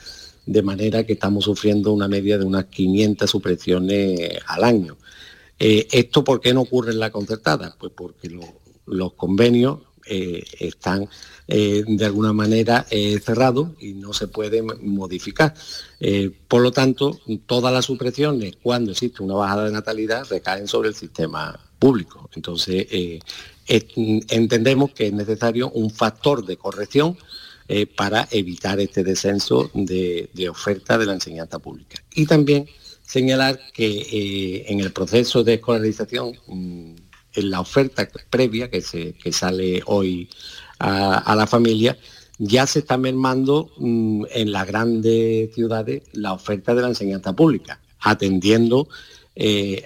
de 0.44 0.62
manera 0.62 1.06
que 1.06 1.14
estamos 1.14 1.44
sufriendo 1.44 1.92
una 1.92 2.08
media 2.08 2.36
de 2.36 2.44
unas 2.44 2.66
500 2.66 3.30
supresiones 3.30 4.38
al 4.46 4.64
año. 4.64 4.98
Eh, 5.58 5.86
¿Esto 5.92 6.24
por 6.24 6.40
qué 6.40 6.52
no 6.52 6.62
ocurre 6.62 6.92
en 6.92 6.98
la 6.98 7.10
concertada? 7.10 7.76
Pues 7.78 7.92
porque 7.94 8.30
los 8.86 9.12
convenios 9.14 9.78
eh, 10.06 10.44
están 10.58 11.08
eh, 11.48 11.84
de 11.86 12.04
alguna 12.04 12.32
manera 12.32 12.86
cerrados 13.22 13.70
y 13.78 13.94
no 13.94 14.12
se 14.12 14.28
pueden 14.28 14.66
modificar. 14.82 15.54
por 16.48 16.62
lo 16.62 16.72
tanto, 16.72 17.20
todas 17.46 17.72
las 17.72 17.86
supresiones, 17.86 18.56
cuando 18.62 18.92
existe 18.92 19.22
una 19.22 19.34
bajada 19.34 19.64
de 19.64 19.72
natalidad, 19.72 20.26
recaen 20.28 20.68
sobre 20.68 20.88
el 20.88 20.94
sistema 20.94 21.58
público. 21.78 22.28
Entonces, 22.34 22.86
entendemos 23.66 24.92
que 24.92 25.06
es 25.06 25.12
necesario 25.12 25.70
un 25.70 25.90
factor 25.90 26.44
de 26.44 26.56
corrección 26.56 27.16
para 27.96 28.28
evitar 28.30 28.78
este 28.80 29.02
descenso 29.02 29.70
de, 29.72 30.28
de 30.34 30.48
oferta 30.50 30.98
de 30.98 31.06
la 31.06 31.14
enseñanza 31.14 31.58
pública. 31.58 32.02
Y 32.14 32.26
también 32.26 32.66
señalar 33.06 33.60
que 33.72 33.86
eh, 33.86 34.64
en 34.68 34.80
el 34.80 34.92
proceso 34.92 35.44
de 35.44 35.54
escolarización, 35.54 36.32
mm, 36.46 36.94
en 37.34 37.50
la 37.50 37.60
oferta 37.60 38.08
previa 38.30 38.70
que, 38.70 38.80
se, 38.80 39.14
sale 39.32 39.82
hoy 39.86 40.28
a, 40.78 41.34
la 41.36 41.46
familia, 41.46 41.96
ya 42.38 42.66
se 42.66 42.80
está 42.80 42.96
mermando 42.96 43.70
mm, 43.78 44.24
en 44.30 44.52
las 44.52 44.66
grandes 44.66 45.54
ciudades 45.54 46.02
la 46.12 46.32
oferta 46.32 46.74
de 46.74 46.82
la 46.82 46.88
enseñanza 46.88 47.34
pública, 47.34 47.80
atendiendo 48.00 48.88
eh, 49.36 49.84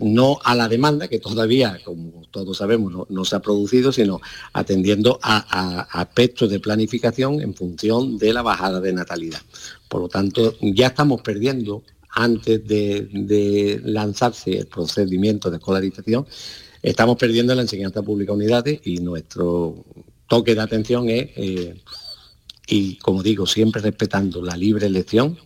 no 0.00 0.38
a 0.42 0.54
la 0.56 0.68
demanda, 0.68 1.06
que 1.06 1.20
todavía, 1.20 1.78
como 1.84 2.22
todos 2.30 2.58
sabemos, 2.58 3.06
no, 3.08 3.24
se 3.24 3.36
ha 3.36 3.40
producido, 3.40 3.92
sino 3.92 4.20
atendiendo 4.52 5.20
a, 5.22 5.82
aspectos 6.00 6.50
de 6.50 6.58
planificación 6.58 7.40
en 7.40 7.54
función 7.54 8.18
de 8.18 8.32
la 8.32 8.42
bajada 8.42 8.80
de 8.80 8.92
natalidad. 8.92 9.40
Por 9.88 10.02
lo 10.02 10.08
tanto, 10.08 10.56
ya 10.60 10.88
estamos 10.88 11.22
perdiendo 11.22 11.84
antes 12.12 12.66
de, 12.66 13.80
lanzarse 13.84 14.58
el 14.58 14.66
procedimiento 14.66 15.50
de 15.50 15.58
escolarización, 15.58 16.26
estamos 16.82 17.16
perdiendo 17.16 17.54
la 17.54 17.62
enseñanza 17.62 18.02
pública 18.02 18.32
unidades 18.32 18.80
y 18.84 18.98
nuestro 18.98 19.84
toque 20.26 20.54
de 20.54 20.60
atención 20.60 21.08
es, 21.08 21.28
eh, 21.36 21.80
y 22.66 22.96
como 22.96 23.22
digo, 23.22 23.46
siempre 23.46 23.82
respetando 23.82 24.42
la 24.42 24.56
libre 24.56 24.86
elección, 24.86 25.38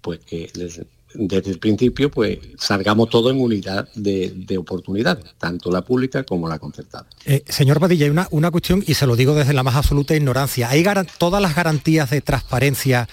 pues 0.00 0.20
que 0.20 0.50
desde, 0.54 1.50
el 1.50 1.58
principio 1.60 2.10
pues 2.10 2.38
salgamos 2.58 3.08
todo 3.08 3.30
en 3.30 3.40
unidad 3.40 3.88
de, 3.94 4.58
oportunidad, 4.58 5.22
tanto 5.38 5.70
la 5.70 5.82
pública 5.82 6.24
como 6.24 6.48
la 6.48 6.58
concertada. 6.58 7.06
Eh, 7.24 7.44
señor 7.46 7.78
Padilla, 7.78 8.06
hay 8.06 8.10
una, 8.10 8.26
una 8.32 8.50
cuestión, 8.50 8.82
y 8.86 8.94
se 8.94 9.06
lo 9.06 9.14
digo 9.14 9.34
desde 9.34 9.52
la 9.52 9.62
más 9.62 9.76
absoluta 9.76 10.16
ignorancia, 10.16 10.68
¿hay 10.68 10.84
todas 11.18 11.40
las 11.40 11.54
garantías 11.54 12.10
de 12.10 12.20
transparencia 12.20 13.08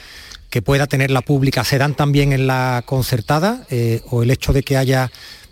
que 0.52 0.62
pueda 0.62 0.86
tener 0.86 1.10
la 1.10 1.22
pública 1.22 1.64
se 1.64 1.78
dan 1.78 1.96
también 1.96 2.34
en 2.34 2.46
la 2.46 2.84
concertada 2.86 3.66
eh, 3.72 4.02
o 4.12 4.22
el 4.22 4.30
hecho 4.30 4.52
de 4.52 4.64
que 4.64 4.76
haya 4.76 5.10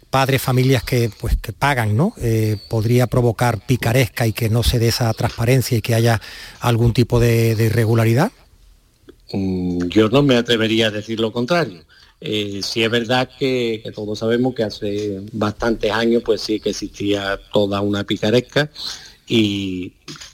padres, 0.10 0.42
familias 0.42 0.84
que, 0.84 1.10
pues, 1.20 1.38
que 1.38 1.54
pagan, 1.54 1.96
¿no? 1.96 2.14
Eh, 2.22 2.58
podría 2.68 3.08
provocar 3.08 3.66
picaresca 3.66 4.28
y 4.28 4.34
que 4.34 4.50
no 4.50 4.62
se 4.62 4.78
dé 4.78 4.90
esa 4.90 5.12
transparencia 5.14 5.78
y 5.78 5.82
que 5.82 5.96
haya 5.96 6.20
algún 6.60 6.94
tipo 6.94 7.20
de, 7.20 7.52
irregularidad? 7.52 8.32
Mm, 9.32 9.88
yo 9.88 10.10
no 10.10 10.22
me 10.22 10.36
atrevería 10.36 10.88
a 10.88 10.92
decir 10.92 11.20
lo 11.20 11.32
contrario. 11.32 11.82
Eh, 12.20 12.60
sí 12.62 12.84
es 12.84 12.92
verdad 12.92 13.30
que, 13.40 13.82
todos 13.96 14.20
sabemos 14.20 14.54
que 14.54 14.64
hace 14.64 15.22
bastantes 15.32 15.92
años 15.92 16.24
pues 16.26 16.42
sí 16.42 16.60
que 16.60 16.72
existía 16.72 17.40
toda 17.54 17.80
una 17.80 18.04
picaresca 18.04 18.70
y 19.26 19.94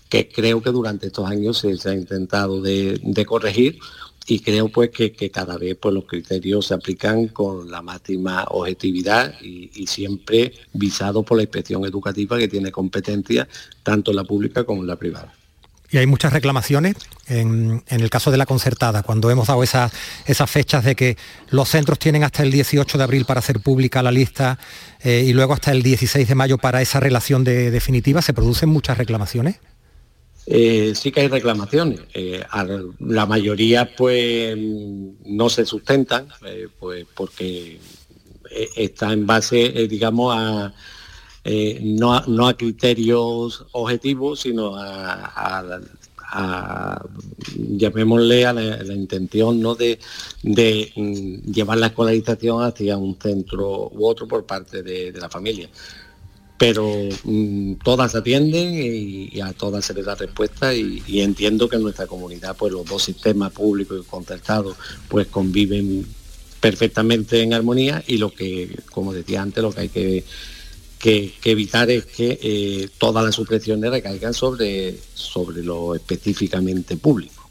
que 0.10 0.28
creo 0.28 0.64
que 0.64 0.72
durante 0.72 1.08
estos 1.08 1.30
años 1.30 1.60
se, 1.60 1.78
ha 1.88 1.94
intentado 1.94 2.62
de 2.62 3.26
corregir 3.28 3.78
y 4.28 4.40
creo 4.40 4.70
pues 4.70 4.90
que, 4.90 5.12
cada 5.30 5.58
vez 5.58 5.78
pues, 5.80 5.94
los 5.94 6.06
criterios 6.06 6.68
se 6.68 6.74
aplican 6.74 7.28
con 7.28 7.70
la 7.70 7.82
máxima 7.82 8.46
objetividad 8.50 9.34
y, 9.42 9.86
siempre 9.86 10.52
visado 10.74 11.24
por 11.24 11.38
la 11.38 11.44
inspección 11.44 11.86
educativa 11.86 12.38
que 12.38 12.48
tiene 12.48 12.72
competencia 12.72 13.48
tanto 13.84 14.12
en 14.12 14.18
la 14.18 14.24
pública 14.24 14.64
como 14.64 14.82
en 14.82 14.88
la 14.88 14.96
privada. 14.96 15.32
y 15.92 15.98
hay 15.98 16.08
muchas 16.08 16.34
reclamaciones 16.34 16.96
en, 17.28 17.84
el 17.88 18.10
caso 18.10 18.32
de 18.32 18.38
la 18.38 18.48
concertada, 18.48 19.04
cuando 19.04 19.30
hemos 19.30 19.48
dado 19.48 19.62
esas, 19.64 19.92
esas 20.26 20.50
fechas 20.50 20.84
de 20.84 20.96
que 20.96 21.18
los 21.50 21.70
centros 21.70 22.00
tienen 22.00 22.24
hasta 22.24 22.42
el 22.42 22.52
18 22.52 22.98
de 22.98 23.04
abril 23.04 23.26
para 23.26 23.40
hacer 23.40 23.60
pública 23.60 24.02
la 24.02 24.12
lista 24.12 24.58
eh, 25.04 25.24
y 25.26 25.34
luego 25.34 25.54
hasta 25.54 25.72
el 25.72 25.84
16 25.84 26.28
de 26.28 26.36
mayo 26.36 26.58
para 26.58 26.82
esa 26.82 27.00
relación 27.00 27.44
de, 27.44 27.70
definitiva, 27.70 28.24
¿se 28.24 28.34
producen 28.34 28.70
muchas 28.70 28.98
reclamaciones? 28.98 29.60
Eh, 30.48 30.94
sí 30.96 31.12
que 31.12 31.22
hay 31.22 31.28
reclamaciones. 31.28 32.02
Eh, 32.14 32.44
la 33.00 33.26
mayoría 33.26 33.96
pues 33.96 34.56
no 34.58 35.50
se 35.50 35.66
sustentan, 35.66 36.28
pues 36.80 37.06
porque 37.16 37.80
está 38.76 39.12
en 39.12 39.26
base, 39.26 39.88
digamos, 39.88 40.36
a, 40.38 40.74
no, 41.82 42.48
a, 42.48 42.58
criterios 42.58 43.66
objetivos, 43.72 44.42
sino 44.42 44.76
a, 44.76 45.80
llamémosle 47.56 48.46
a 48.46 48.54
la, 48.54 48.94
intención 48.94 49.62
¿no? 49.62 49.76
de, 49.76 50.00
mm, 50.44 51.52
llevar 51.52 51.78
la 51.78 51.88
escolarización 51.88 52.64
hacia 52.64 52.98
un 52.98 53.18
centro 53.20 53.90
u 53.90 54.06
otro 54.06 54.28
por 54.28 54.46
parte 54.46 54.84
de, 54.84 55.12
la 55.14 55.30
familia. 55.30 55.70
Pero 56.58 56.90
mm, 57.24 57.74
todas 57.84 58.16
atienden 58.16 58.74
y, 58.74 59.42
a 59.42 59.52
todas 59.54 59.86
se 59.86 59.94
les 59.94 60.06
da 60.06 60.16
respuesta 60.16 60.74
y, 60.74 61.04
entiendo 61.20 61.68
que 61.68 61.76
en 61.76 61.84
nuestra 61.84 62.08
comunidad 62.08 62.56
pues 62.58 62.72
los 62.72 62.86
dos 62.86 63.04
sistemas 63.04 63.52
públicos 63.52 64.02
y 64.02 64.10
concertados 64.10 64.78
pues 65.10 65.28
conviven 65.28 66.06
perfectamente 66.62 67.42
en 67.42 67.54
armonía 67.54 68.04
y 68.08 68.18
lo 68.18 68.34
que, 68.34 68.80
como 68.92 69.14
decía 69.14 69.42
antes, 69.42 69.62
lo 69.62 69.72
que 69.72 69.82
hay 69.82 69.90
que 69.90 70.24
que, 71.06 71.34
evitar 71.44 71.90
es 71.92 72.06
que 72.06 72.40
eh, 72.42 72.90
todas 72.98 73.24
las 73.24 73.36
supresiones 73.36 73.92
recaigan 73.92 74.34
sobre, 74.34 74.98
sobre 75.14 75.62
lo 75.62 75.94
específicamente 75.94 76.98
público. 76.98 77.48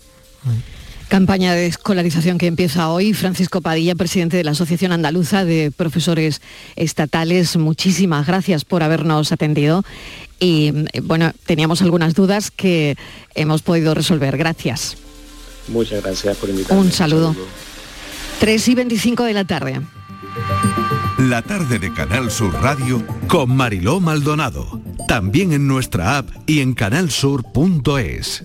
Campaña 1.09 1.55
de 1.55 1.67
escolarización 1.67 2.39
que 2.39 2.47
empieza 2.47 2.89
hoy. 2.89 3.13
Francisco 3.13 3.61
Padilla, 3.61 3.95
presidente 3.95 4.37
de 4.37 4.45
la 4.45 4.53
Asociación 4.53 4.93
Andaluza 4.93 5.45
de 5.45 5.71
Profesores 5.71 6.41
Estatales, 6.77 7.57
muchísimas 7.57 8.27
gracias 8.27 8.65
por 8.65 8.83
habernos 8.83 9.31
atendido. 9.31 9.85
Y 10.41 10.73
eh, 10.93 11.01
bueno, 11.03 11.33
teníamos 11.47 11.83
algunas 11.83 12.15
dudas 12.15 12.51
que 12.51 12.97
hemos 13.35 13.63
podido 13.63 13.95
resolver. 13.95 14.37
Gracias. 14.37 14.97
Muchas 15.69 16.03
gracias 16.03 16.37
por 16.37 16.51
invitarme. 16.51 16.83
Un 16.83 16.93
saludo. 16.93 17.29
Un 17.29 17.35
saludo. 17.35 17.49
3 18.41 18.69
y 18.69 18.75
25 18.75 19.25
de 19.25 19.33
la 19.33 19.45
tarde. 19.45 19.81
La 21.19 21.43
tarde 21.43 21.79
de 21.79 21.93
Canal 21.93 22.31
Sur 22.31 22.53
Radio 22.61 23.03
con 23.29 23.55
Mariló 23.55 24.01
Maldonado. 24.01 24.81
También 25.07 25.53
en 25.53 25.67
nuestra 25.67 26.19
app 26.19 26.31
y 26.47 26.61
en 26.61 26.75
canalsur.es. 26.75 28.45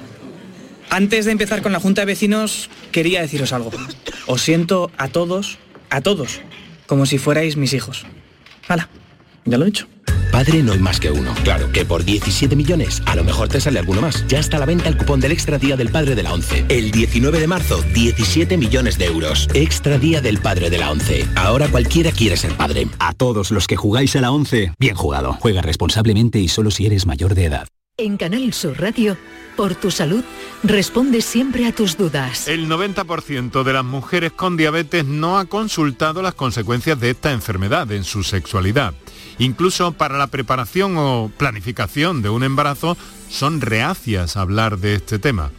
Antes 0.91 1.23
de 1.23 1.31
empezar 1.31 1.61
con 1.61 1.71
la 1.71 1.79
Junta 1.79 2.01
de 2.01 2.05
Vecinos, 2.07 2.69
quería 2.91 3.21
deciros 3.21 3.53
algo. 3.53 3.71
Os 4.27 4.41
siento 4.41 4.91
a 4.97 5.07
todos, 5.07 5.57
a 5.89 6.01
todos, 6.01 6.41
como 6.85 7.05
si 7.05 7.17
fuerais 7.17 7.55
mis 7.55 7.71
hijos. 7.71 8.05
Hala, 8.67 8.89
ya 9.45 9.57
lo 9.57 9.63
he 9.63 9.67
dicho. 9.67 9.87
Padre 10.33 10.61
no 10.63 10.73
hay 10.73 10.79
más 10.79 10.99
que 10.99 11.09
uno. 11.09 11.33
Claro, 11.45 11.71
que 11.71 11.85
por 11.85 12.03
17 12.03 12.57
millones 12.57 13.01
a 13.05 13.15
lo 13.15 13.23
mejor 13.23 13.47
te 13.47 13.61
sale 13.61 13.79
alguno 13.79 14.01
más. 14.01 14.27
Ya 14.27 14.39
está 14.39 14.57
a 14.57 14.59
la 14.59 14.65
venta 14.65 14.89
el 14.89 14.97
cupón 14.97 15.21
del 15.21 15.31
Extra 15.31 15.57
Día 15.57 15.77
del 15.77 15.91
Padre 15.91 16.13
de 16.13 16.23
la 16.23 16.33
ONCE. 16.33 16.65
El 16.67 16.91
19 16.91 17.39
de 17.39 17.47
marzo, 17.47 17.81
17 17.93 18.57
millones 18.57 18.97
de 18.97 19.05
euros. 19.05 19.47
Extra 19.53 19.97
Día 19.97 20.19
del 20.19 20.39
Padre 20.39 20.69
de 20.69 20.77
la 20.77 20.91
ONCE. 20.91 21.25
Ahora 21.37 21.69
cualquiera 21.69 22.11
quiere 22.11 22.35
ser 22.35 22.51
padre. 22.57 22.89
A 22.99 23.13
todos 23.13 23.51
los 23.51 23.65
que 23.65 23.77
jugáis 23.77 24.17
a 24.17 24.21
la 24.21 24.31
ONCE, 24.31 24.73
bien 24.77 24.95
jugado. 24.95 25.37
Juega 25.39 25.61
responsablemente 25.61 26.39
y 26.39 26.49
solo 26.49 26.69
si 26.69 26.85
eres 26.85 27.05
mayor 27.05 27.33
de 27.33 27.45
edad. 27.45 27.67
En 27.97 28.17
Canal 28.17 28.51
Sur 28.53 28.79
Radio 28.81 29.15
por 29.55 29.75
tu 29.75 29.91
salud, 29.91 30.23
responde 30.63 31.21
siempre 31.21 31.67
a 31.67 31.71
tus 31.71 31.97
dudas. 31.97 32.47
El 32.47 32.67
90% 32.67 33.63
de 33.63 33.73
las 33.73 33.85
mujeres 33.85 34.31
con 34.31 34.57
diabetes 34.57 35.05
no 35.05 35.37
ha 35.37 35.45
consultado 35.45 36.21
las 36.21 36.33
consecuencias 36.33 36.99
de 36.99 37.11
esta 37.11 37.31
enfermedad 37.31 37.91
en 37.91 38.03
su 38.03 38.23
sexualidad. 38.23 38.93
Incluso 39.37 39.91
para 39.91 40.17
la 40.17 40.27
preparación 40.27 40.95
o 40.97 41.31
planificación 41.37 42.21
de 42.21 42.29
un 42.29 42.43
embarazo 42.43 42.97
son 43.29 43.61
reacias 43.61 44.35
a 44.35 44.41
hablar 44.41 44.79
de 44.79 44.95
este 44.95 45.19
tema. 45.19 45.51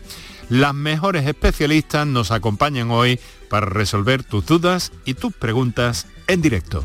Las 0.49 0.75
mejores 0.75 1.27
especialistas 1.27 2.07
nos 2.07 2.31
acompañan 2.31 2.90
hoy 2.90 3.21
para 3.49 3.66
resolver 3.66 4.25
tus 4.25 4.45
dudas 4.47 4.90
y 5.05 5.14
tus 5.14 5.33
preguntas 5.33 6.09
en 6.27 6.42
directo. 6.42 6.85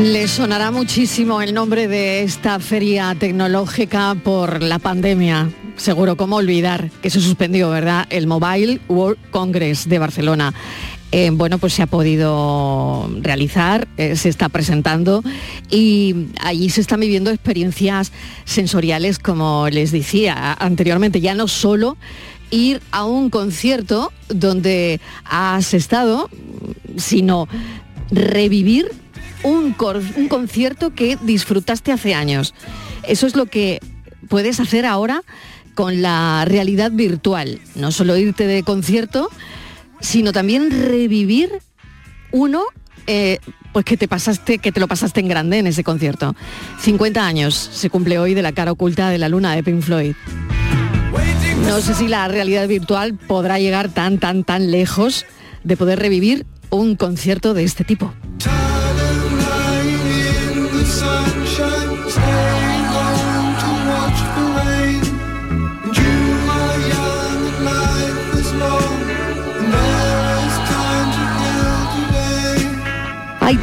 Le 0.00 0.26
sonará 0.26 0.72
muchísimo 0.72 1.40
el 1.40 1.54
nombre 1.54 1.86
de 1.86 2.24
esta 2.24 2.58
feria 2.58 3.14
tecnológica 3.18 4.16
por 4.22 4.60
la 4.60 4.80
pandemia. 4.80 5.50
Seguro, 5.76 6.16
¿cómo 6.16 6.36
olvidar 6.36 6.90
que 7.00 7.10
se 7.10 7.20
suspendió, 7.20 7.70
verdad? 7.70 8.06
El 8.10 8.26
Mobile 8.26 8.80
World 8.88 9.18
Congress 9.30 9.88
de 9.88 10.00
Barcelona. 10.00 10.52
Eh, 11.12 11.30
bueno, 11.32 11.58
pues 11.58 11.74
se 11.74 11.82
ha 11.82 11.86
podido 11.86 13.08
realizar, 13.20 13.86
eh, 13.96 14.16
se 14.16 14.28
está 14.28 14.48
presentando 14.48 15.22
y 15.70 16.26
allí 16.40 16.70
se 16.70 16.80
están 16.80 16.98
viviendo 16.98 17.30
experiencias 17.30 18.10
sensoriales, 18.44 19.20
como 19.20 19.68
les 19.70 19.92
decía 19.92 20.54
anteriormente, 20.54 21.20
ya 21.20 21.36
no 21.36 21.46
solo 21.46 21.96
ir 22.50 22.80
a 22.90 23.04
un 23.04 23.30
concierto 23.30 24.12
donde 24.28 25.00
has 25.24 25.72
estado, 25.72 26.28
sino 26.96 27.46
revivir 28.10 29.03
un, 29.44 29.74
concierto 29.74 30.94
que 30.94 31.16
disfrutaste 31.22 31.92
hace 31.92 32.14
años. 32.14 32.54
Eso 33.06 33.26
es 33.26 33.36
lo 33.36 33.46
que 33.46 33.80
puedes 34.28 34.58
hacer 34.58 34.86
ahora 34.86 35.22
con 35.74 36.02
la 36.02 36.44
realidad 36.46 36.90
virtual. 36.90 37.60
No 37.74 37.92
solo 37.92 38.16
irte 38.16 38.46
de 38.46 38.62
concierto, 38.62 39.30
sino 40.00 40.32
también 40.32 40.70
revivir 40.70 41.50
uno 42.32 42.64
eh, 43.06 43.38
pues 43.72 43.84
que 43.84 43.96
te 43.96 44.08
pasaste, 44.08 44.58
que 44.58 44.72
te 44.72 44.80
lo 44.80 44.88
pasaste 44.88 45.20
en 45.20 45.28
grande 45.28 45.58
en 45.58 45.66
ese 45.66 45.84
concierto. 45.84 46.34
50 46.80 47.24
años 47.24 47.54
se 47.54 47.90
cumple 47.90 48.18
hoy 48.18 48.34
de 48.34 48.42
la 48.42 48.52
cara 48.52 48.72
oculta 48.72 49.10
de 49.10 49.18
la 49.18 49.28
luna 49.28 49.54
de 49.54 49.62
Pink 49.62 49.82
Floyd. 49.82 50.14
No 51.66 51.80
sé 51.80 51.94
si 51.94 52.08
la 52.08 52.28
realidad 52.28 52.68
virtual 52.68 53.14
podrá 53.14 53.58
llegar 53.58 53.88
tan, 53.88 54.18
tan, 54.18 54.44
tan 54.44 54.70
lejos 54.70 55.26
de 55.64 55.76
poder 55.76 55.98
revivir 55.98 56.46
un 56.70 56.96
concierto 56.96 57.54
de 57.54 57.64
este 57.64 57.84
tipo. 57.84 58.12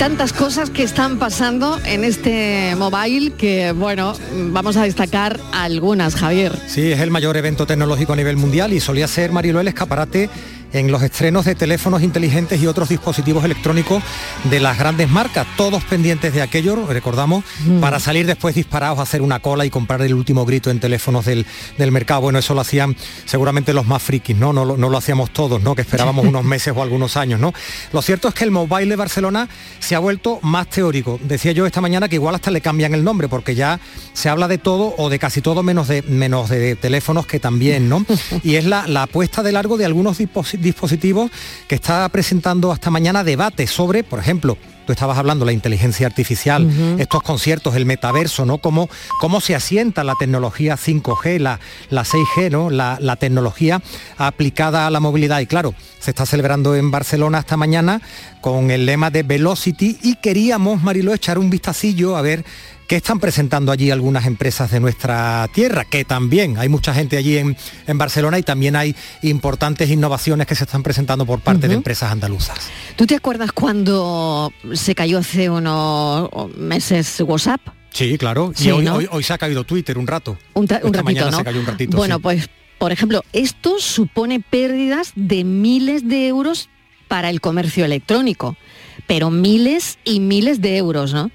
Tantas 0.01 0.33
cosas 0.33 0.71
que 0.71 0.81
están 0.81 1.19
pasando 1.19 1.79
en 1.85 2.03
este 2.03 2.75
mobile 2.75 3.33
que, 3.33 3.71
bueno, 3.71 4.15
vamos 4.49 4.75
a 4.75 4.81
destacar 4.81 5.39
algunas, 5.51 6.15
Javier. 6.15 6.57
Sí, 6.65 6.91
es 6.91 6.99
el 7.01 7.11
mayor 7.11 7.37
evento 7.37 7.67
tecnológico 7.67 8.13
a 8.13 8.15
nivel 8.15 8.35
mundial 8.35 8.73
y 8.73 8.79
solía 8.79 9.07
ser, 9.07 9.31
Marilo, 9.31 9.59
el 9.59 9.67
escaparate 9.67 10.27
en 10.73 10.91
los 10.91 11.01
estrenos 11.03 11.45
de 11.45 11.55
teléfonos 11.55 12.01
inteligentes 12.01 12.61
y 12.61 12.67
otros 12.67 12.89
dispositivos 12.89 13.43
electrónicos 13.43 14.01
de 14.49 14.59
las 14.59 14.77
grandes 14.77 15.09
marcas, 15.09 15.45
todos 15.57 15.83
pendientes 15.83 16.33
de 16.33 16.41
aquello, 16.41 16.85
recordamos, 16.87 17.43
Mm. 17.65 17.79
para 17.79 17.99
salir 17.99 18.25
después 18.25 18.55
disparados 18.55 18.99
a 18.99 19.03
hacer 19.03 19.21
una 19.21 19.39
cola 19.39 19.65
y 19.65 19.69
comprar 19.69 20.01
el 20.01 20.13
último 20.13 20.45
grito 20.45 20.69
en 20.71 20.79
teléfonos 20.79 21.25
del, 21.25 21.45
del 21.77 21.91
mercado. 21.91 22.21
Bueno, 22.21 22.39
eso 22.39 22.53
lo 22.53 22.61
hacían 22.61 22.95
seguramente 23.25 23.73
los 23.73 23.85
más 23.85 24.01
frikis, 24.01 24.35
¿no? 24.37 24.53
No, 24.53 24.65
lo- 24.65 24.77
no 24.77 24.89
lo 24.89 24.97
hacíamos 24.97 25.31
todos, 25.31 25.61
¿no? 25.61 25.75
Que 25.75 25.81
esperábamos 25.81 26.25
unos 26.31 26.43
meses 26.43 26.73
o 26.75 26.81
algunos 26.81 27.17
años, 27.17 27.39
¿no? 27.39 27.53
Lo 27.93 28.01
cierto 28.01 28.27
es 28.27 28.33
que 28.33 28.43
el 28.43 28.51
Mobile 28.51 28.87
de 28.87 28.95
Barcelona 28.95 29.49
se 29.79 29.95
ha 29.95 29.99
vuelto 29.99 30.39
más 30.41 30.69
teórico. 30.69 31.19
Decía 31.23 31.51
yo 31.51 31.65
esta 31.65 31.81
mañana 31.81 32.07
que 32.09 32.15
igual 32.15 32.35
hasta 32.35 32.51
le 32.51 32.61
cambian 32.61 32.93
el 32.93 33.03
nombre, 33.03 33.27
porque 33.27 33.55
ya 33.55 33.79
se 34.13 34.29
habla 34.29 34.47
de 34.47 34.57
todo 34.57 34.95
o 34.97 35.09
de 35.09 35.19
casi 35.19 35.41
todo 35.41 35.63
menos 35.63 35.87
de 35.87 36.01
menos 36.03 36.49
de 36.49 36.75
teléfonos 36.75 37.25
que 37.25 37.39
también, 37.39 37.89
¿no? 37.89 38.05
Y 38.43 38.55
es 38.55 38.65
la, 38.65 38.87
la 38.87 39.03
apuesta 39.03 39.43
de 39.43 39.51
largo 39.51 39.77
de 39.77 39.85
algunos 39.85 40.19
disposi- 40.19 40.59
dispositivos 40.61 41.31
que 41.67 41.75
está 41.75 42.07
presentando 42.09 42.71
hasta 42.71 42.89
mañana 42.89 43.23
debate 43.23 43.67
sobre, 43.67 44.03
por 44.03 44.19
ejemplo, 44.19 44.57
tú 44.85 44.93
estabas 44.93 45.17
hablando 45.17 45.45
la 45.45 45.51
inteligencia 45.51 46.07
artificial, 46.07 46.69
estos 46.99 47.21
conciertos, 47.23 47.75
el 47.75 47.85
metaverso, 47.85 48.45
¿no? 48.45 48.57
Cómo, 48.57 48.89
cómo 49.19 49.41
se 49.41 49.55
asienta 49.55 50.03
la 50.03 50.15
tecnología 50.15 50.75
5G, 50.75 51.39
la, 51.39 51.59
la 51.89 52.03
6G, 52.03 52.51
¿no? 52.51 52.69
La, 52.69 52.97
la 52.99 53.15
tecnología 53.15 53.81
aplicada 54.17 54.87
a 54.87 54.89
la 54.91 54.99
movilidad. 54.99 55.39
Y 55.39 55.45
claro, 55.45 55.73
se 55.99 56.11
está 56.11 56.25
celebrando 56.25 56.75
en 56.75 56.91
Barcelona 56.91 57.39
esta 57.39 57.57
mañana 57.57 58.01
con 58.41 58.71
el 58.71 58.85
lema 58.85 59.11
de 59.11 59.23
Velocity 59.23 59.99
y 60.01 60.15
queríamos, 60.15 60.81
Marilo, 60.81 61.13
echar 61.13 61.37
un 61.37 61.49
vistacillo 61.49 62.17
a 62.17 62.21
ver 62.21 62.43
qué 62.91 62.97
están 62.97 63.21
presentando 63.21 63.71
allí 63.71 63.89
algunas 63.89 64.25
empresas 64.25 64.69
de 64.69 64.81
nuestra 64.81 65.47
tierra, 65.53 65.85
que 65.85 66.03
también 66.03 66.57
hay 66.57 66.67
mucha 66.67 66.93
gente 66.93 67.15
allí 67.15 67.37
en, 67.37 67.55
en 67.87 67.97
Barcelona 67.97 68.37
y 68.37 68.43
también 68.43 68.75
hay 68.75 68.93
importantes 69.21 69.89
innovaciones 69.89 70.45
que 70.45 70.55
se 70.55 70.65
están 70.65 70.83
presentando 70.83 71.25
por 71.25 71.39
parte 71.39 71.69
de 71.69 71.75
empresas 71.75 72.11
andaluzas. 72.11 72.57
¿Tú 72.97 73.07
te 73.07 73.15
acuerdas 73.15 73.53
cuando 73.53 74.51
se 74.73 74.93
cayó 74.93 75.19
hace 75.19 75.49
unos 75.49 76.29
meses 76.57 77.21
WhatsApp? 77.25 77.61
Sí, 77.91 78.17
claro. 78.17 78.51
Sí, 78.53 78.67
y 78.67 78.71
hoy, 78.71 78.83
¿no? 78.83 78.95
hoy- 78.95 79.07
hoy 79.09 79.23
se 79.23 79.31
ha 79.31 79.37
caído 79.37 79.63
Twitter 79.63 79.97
un 79.97 80.07
rato. 80.07 80.37
Un, 80.53 80.67
ta- 80.67 80.81
un 80.83 80.87
Esta 80.87 80.97
ratito, 80.97 81.03
mañana 81.05 81.31
¿no? 81.31 81.37
se 81.37 81.43
cayó 81.45 81.59
un 81.61 81.65
ratito. 81.67 81.95
bueno, 81.95 82.15
sí. 82.17 82.21
pues, 82.23 82.49
por 82.77 82.91
ejemplo, 82.91 83.23
esto 83.31 83.75
supone 83.79 84.41
pérdidas 84.41 85.13
de 85.15 85.45
miles 85.45 86.09
de 86.09 86.27
euros 86.27 86.67
para 87.07 87.29
el 87.29 87.39
comercio 87.39 87.85
electrónico, 87.85 88.57
pero 89.07 89.29
miles 89.31 89.97
y 90.03 90.19
miles 90.19 90.59
de 90.59 90.75
euros, 90.75 91.13
¿no? 91.13 91.31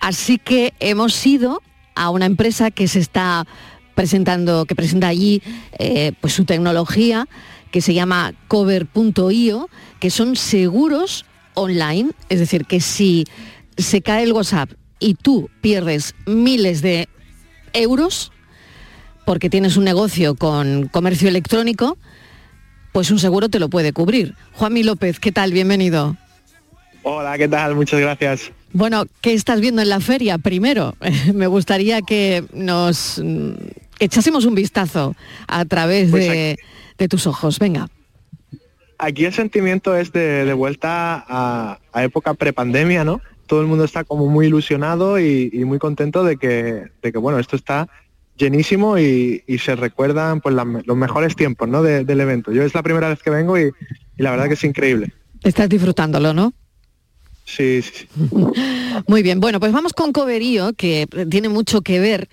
Así 0.00 0.38
que 0.38 0.74
hemos 0.80 1.26
ido 1.26 1.62
a 1.94 2.10
una 2.10 2.26
empresa 2.26 2.70
que 2.70 2.88
se 2.88 3.00
está 3.00 3.46
presentando, 3.94 4.66
que 4.66 4.74
presenta 4.74 5.08
allí 5.08 5.42
eh, 5.78 6.12
pues 6.20 6.34
su 6.34 6.44
tecnología, 6.44 7.26
que 7.70 7.80
se 7.80 7.94
llama 7.94 8.34
cover.io, 8.48 9.68
que 9.98 10.10
son 10.10 10.36
seguros 10.36 11.24
online, 11.54 12.10
es 12.28 12.38
decir, 12.38 12.66
que 12.66 12.80
si 12.80 13.24
se 13.76 14.02
cae 14.02 14.22
el 14.22 14.32
WhatsApp 14.32 14.70
y 14.98 15.14
tú 15.14 15.50
pierdes 15.60 16.14
miles 16.26 16.82
de 16.82 17.08
euros, 17.72 18.32
porque 19.24 19.50
tienes 19.50 19.76
un 19.76 19.84
negocio 19.84 20.36
con 20.36 20.88
comercio 20.88 21.28
electrónico, 21.28 21.98
pues 22.92 23.10
un 23.10 23.18
seguro 23.18 23.48
te 23.48 23.58
lo 23.58 23.68
puede 23.68 23.92
cubrir. 23.92 24.34
Juanmi 24.52 24.82
López, 24.82 25.18
¿qué 25.18 25.32
tal? 25.32 25.52
Bienvenido. 25.52 26.16
Hola, 27.02 27.36
¿qué 27.36 27.48
tal? 27.48 27.74
Muchas 27.74 28.00
gracias. 28.00 28.52
Bueno, 28.72 29.04
¿qué 29.20 29.32
estás 29.32 29.60
viendo 29.60 29.80
en 29.82 29.88
la 29.88 30.00
feria? 30.00 30.38
Primero, 30.38 30.94
me 31.34 31.46
gustaría 31.46 32.02
que 32.02 32.44
nos 32.52 33.20
mm, 33.24 33.52
echásemos 34.00 34.44
un 34.44 34.54
vistazo 34.54 35.14
a 35.48 35.64
través 35.64 36.10
Pues 36.10 36.28
de, 36.28 36.56
de 36.98 37.08
tus 37.08 37.26
ojos. 37.26 37.58
Venga. 37.58 37.88
Aquí 38.98 39.24
el 39.26 39.32
sentimiento 39.32 39.94
es 39.96 40.12
de, 40.12 40.44
de 40.44 40.52
vuelta 40.54 41.24
a, 41.28 41.78
a 41.92 42.04
época 42.04 42.34
prepandemia, 42.34 43.04
¿no? 43.04 43.20
Todo 43.46 43.60
el 43.60 43.66
mundo 43.66 43.84
está 43.84 44.04
como 44.04 44.26
muy 44.26 44.46
ilusionado 44.46 45.20
y, 45.20 45.50
y 45.52 45.64
muy 45.64 45.78
contento 45.78 46.24
de 46.24 46.36
que, 46.36 46.84
de 47.02 47.12
que, 47.12 47.18
bueno, 47.18 47.38
esto 47.38 47.56
está 47.56 47.88
llenísimo 48.36 48.98
y, 48.98 49.44
y 49.46 49.58
se 49.58 49.76
recuerdan 49.76 50.40
pues 50.40 50.54
la- 50.54 50.64
los 50.84 50.96
mejores 50.96 51.36
tiempos, 51.36 51.68
¿no? 51.68 51.82
de- 51.82 52.04
del 52.04 52.20
evento. 52.20 52.52
Yo 52.52 52.62
es 52.62 52.74
la 52.74 52.82
primera 52.82 53.08
vez 53.08 53.22
que 53.22 53.30
vengo 53.30 53.58
y, 53.58 53.70
y 54.18 54.22
la 54.22 54.30
verdad 54.30 54.48
que 54.48 54.54
es 54.54 54.64
increíble. 54.64 55.12
Estás 55.42 55.68
disfrutándolo, 55.68 56.32
¿no? 56.34 56.52
Sí, 57.46 57.80
sí. 57.80 58.06
Muy 59.06 59.22
bien, 59.22 59.40
bueno, 59.40 59.60
pues 59.60 59.72
vamos 59.72 59.92
con 59.92 60.12
Coverío, 60.12 60.72
que 60.74 61.06
tiene 61.30 61.48
mucho 61.48 61.80
que 61.80 62.00
ver 62.00 62.28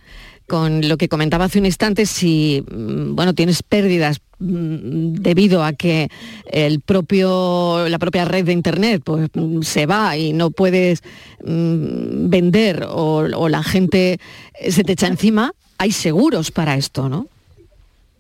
con 0.48 0.88
lo 0.90 0.98
que 0.98 1.08
comentaba 1.08 1.46
hace 1.46 1.60
un 1.60 1.66
instante, 1.66 2.06
si 2.06 2.64
mm, 2.70 3.16
bueno, 3.16 3.34
tienes 3.34 3.64
pérdidas 3.64 4.20
mm, 4.40 5.14
debido 5.14 5.64
a 5.64 5.74
que 5.74 6.10
el 6.52 6.82
propio, 6.82 7.88
la 7.88 8.00
propia 8.00 8.26
red 8.26 8.44
de 8.44 8.54
internet 8.54 9.02
pues, 9.06 9.30
mm, 9.34 9.62
se 9.62 9.86
va 9.86 10.18
y 10.18 10.34
no 10.34 10.50
puedes 10.50 11.04
mm, 11.46 12.30
vender 12.30 12.84
o, 12.90 13.28
o 13.36 13.50
la 13.50 13.64
gente 13.64 14.20
se 14.68 14.84
te 14.84 14.94
echa 14.94 15.08
encima, 15.08 15.54
hay 15.78 15.92
seguros 15.92 16.52
para 16.52 16.76
esto, 16.76 17.08
¿no? 17.08 17.28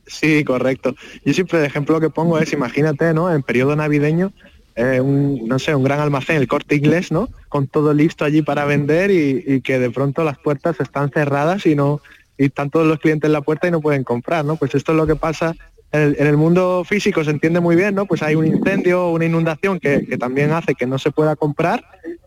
Sí, 0.05 0.43
correcto. 0.43 0.95
Yo 1.25 1.33
siempre 1.33 1.59
el 1.59 1.65
ejemplo 1.65 1.99
que 1.99 2.09
pongo 2.09 2.37
es, 2.37 2.53
imagínate, 2.53 3.13
¿no? 3.13 3.33
En 3.33 3.41
periodo 3.41 3.75
navideño, 3.75 4.31
un, 4.75 5.47
no 5.47 5.59
sé, 5.59 5.75
un 5.75 5.83
gran 5.83 5.99
almacén, 5.99 6.37
el 6.37 6.47
corte 6.47 6.75
inglés, 6.75 7.11
¿no? 7.11 7.29
Con 7.49 7.67
todo 7.67 7.93
listo 7.93 8.25
allí 8.25 8.41
para 8.41 8.65
vender 8.65 9.11
y, 9.11 9.61
que 9.61 9.79
de 9.79 9.89
pronto 9.91 10.23
las 10.23 10.37
puertas 10.37 10.79
están 10.79 11.09
cerradas 11.11 11.65
y 11.65 11.75
no 11.75 12.01
y 12.37 12.45
están 12.45 12.71
todos 12.71 12.87
los 12.87 12.99
clientes 12.99 13.27
en 13.27 13.33
la 13.33 13.41
puerta 13.41 13.67
y 13.67 13.71
no 13.71 13.81
pueden 13.81 14.03
comprar, 14.03 14.43
¿no? 14.43 14.55
Pues 14.55 14.73
esto 14.73 14.91
es 14.91 14.97
lo 14.97 15.05
que 15.05 15.15
pasa 15.15 15.55
en 15.91 16.25
el, 16.25 16.37
mundo 16.37 16.83
físico, 16.83 17.23
se 17.23 17.29
entiende 17.29 17.59
muy 17.59 17.75
bien, 17.75 17.93
¿no? 17.93 18.07
Pues 18.07 18.23
hay 18.23 18.33
un 18.33 18.47
incendio, 18.47 19.09
una 19.09 19.25
inundación 19.25 19.79
que, 19.79 19.99
también 20.17 20.51
hace 20.51 20.73
que 20.73 20.87
no 20.87 20.97
se 20.97 21.11
pueda 21.11 21.35
comprar, 21.35 21.85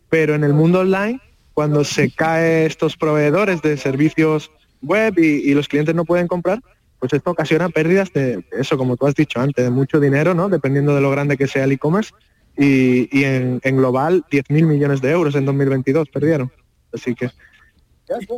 pero 0.08 0.36
en 0.36 0.44
el 0.44 0.54
mundo 0.54 0.80
online, 0.80 1.20
cuando 1.52 1.82
se 1.82 2.12
cae 2.12 2.66
estos 2.66 2.96
proveedores 2.96 3.62
de 3.62 3.76
servicios 3.76 4.52
web 4.82 5.18
y 5.18 5.52
los 5.52 5.66
clientes 5.66 5.96
no 5.96 6.04
pueden 6.04 6.28
comprar, 6.28 6.60
pues 6.98 7.12
esto 7.12 7.30
ocasiona 7.30 7.68
pérdidas 7.68 8.12
de 8.12 8.44
eso, 8.52 8.78
como 8.78 8.96
tú 8.96 9.06
has 9.06 9.14
dicho 9.14 9.40
antes, 9.40 9.64
de 9.64 9.70
mucho 9.70 10.00
dinero, 10.00 10.34
¿no? 10.34 10.48
Dependiendo 10.48 10.94
de 10.94 11.00
lo 11.00 11.10
grande 11.10 11.36
que 11.36 11.46
sea 11.46 11.64
el 11.64 11.72
e-commerce. 11.72 12.12
Y, 12.58 13.08
y 13.18 13.24
en, 13.24 13.60
en 13.62 13.76
global 13.76 14.24
10.000 14.30 14.64
millones 14.66 15.00
de 15.00 15.10
euros 15.10 15.34
en 15.34 15.44
2022 15.44 16.08
perdieron. 16.08 16.50
Así 16.92 17.14
que... 17.14 17.30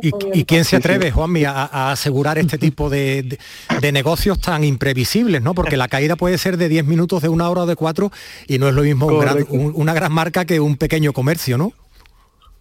¿Y, 0.01 0.39
y 0.39 0.45
quién 0.45 0.65
se 0.65 0.77
atreve, 0.77 1.11
Juanmi, 1.11 1.43
a, 1.45 1.51
a 1.65 1.91
asegurar 1.91 2.39
este 2.39 2.57
tipo 2.57 2.89
de, 2.89 3.21
de- 3.21 3.37
de 3.79 3.91
negocios 3.91 4.41
tan 4.41 4.63
imprevisibles, 4.63 5.43
¿no? 5.43 5.53
Porque 5.53 5.77
la 5.77 5.87
caída 5.87 6.15
puede 6.15 6.39
ser 6.39 6.57
de 6.57 6.67
10 6.69 6.85
minutos, 6.85 7.21
de 7.21 7.29
una 7.29 7.47
hora 7.51 7.61
o 7.61 7.65
de 7.67 7.75
cuatro, 7.75 8.11
y 8.47 8.57
no 8.57 8.67
es 8.67 8.73
lo 8.73 8.81
mismo 8.81 9.05
un 9.05 9.19
gran- 9.19 9.33
Correcto. 9.33 9.53
un- 9.53 9.73
una 9.75 9.93
gran 9.93 10.11
marca 10.11 10.43
que 10.45 10.59
un 10.59 10.75
pequeño 10.75 11.13
comercio, 11.13 11.59
¿no? 11.59 11.71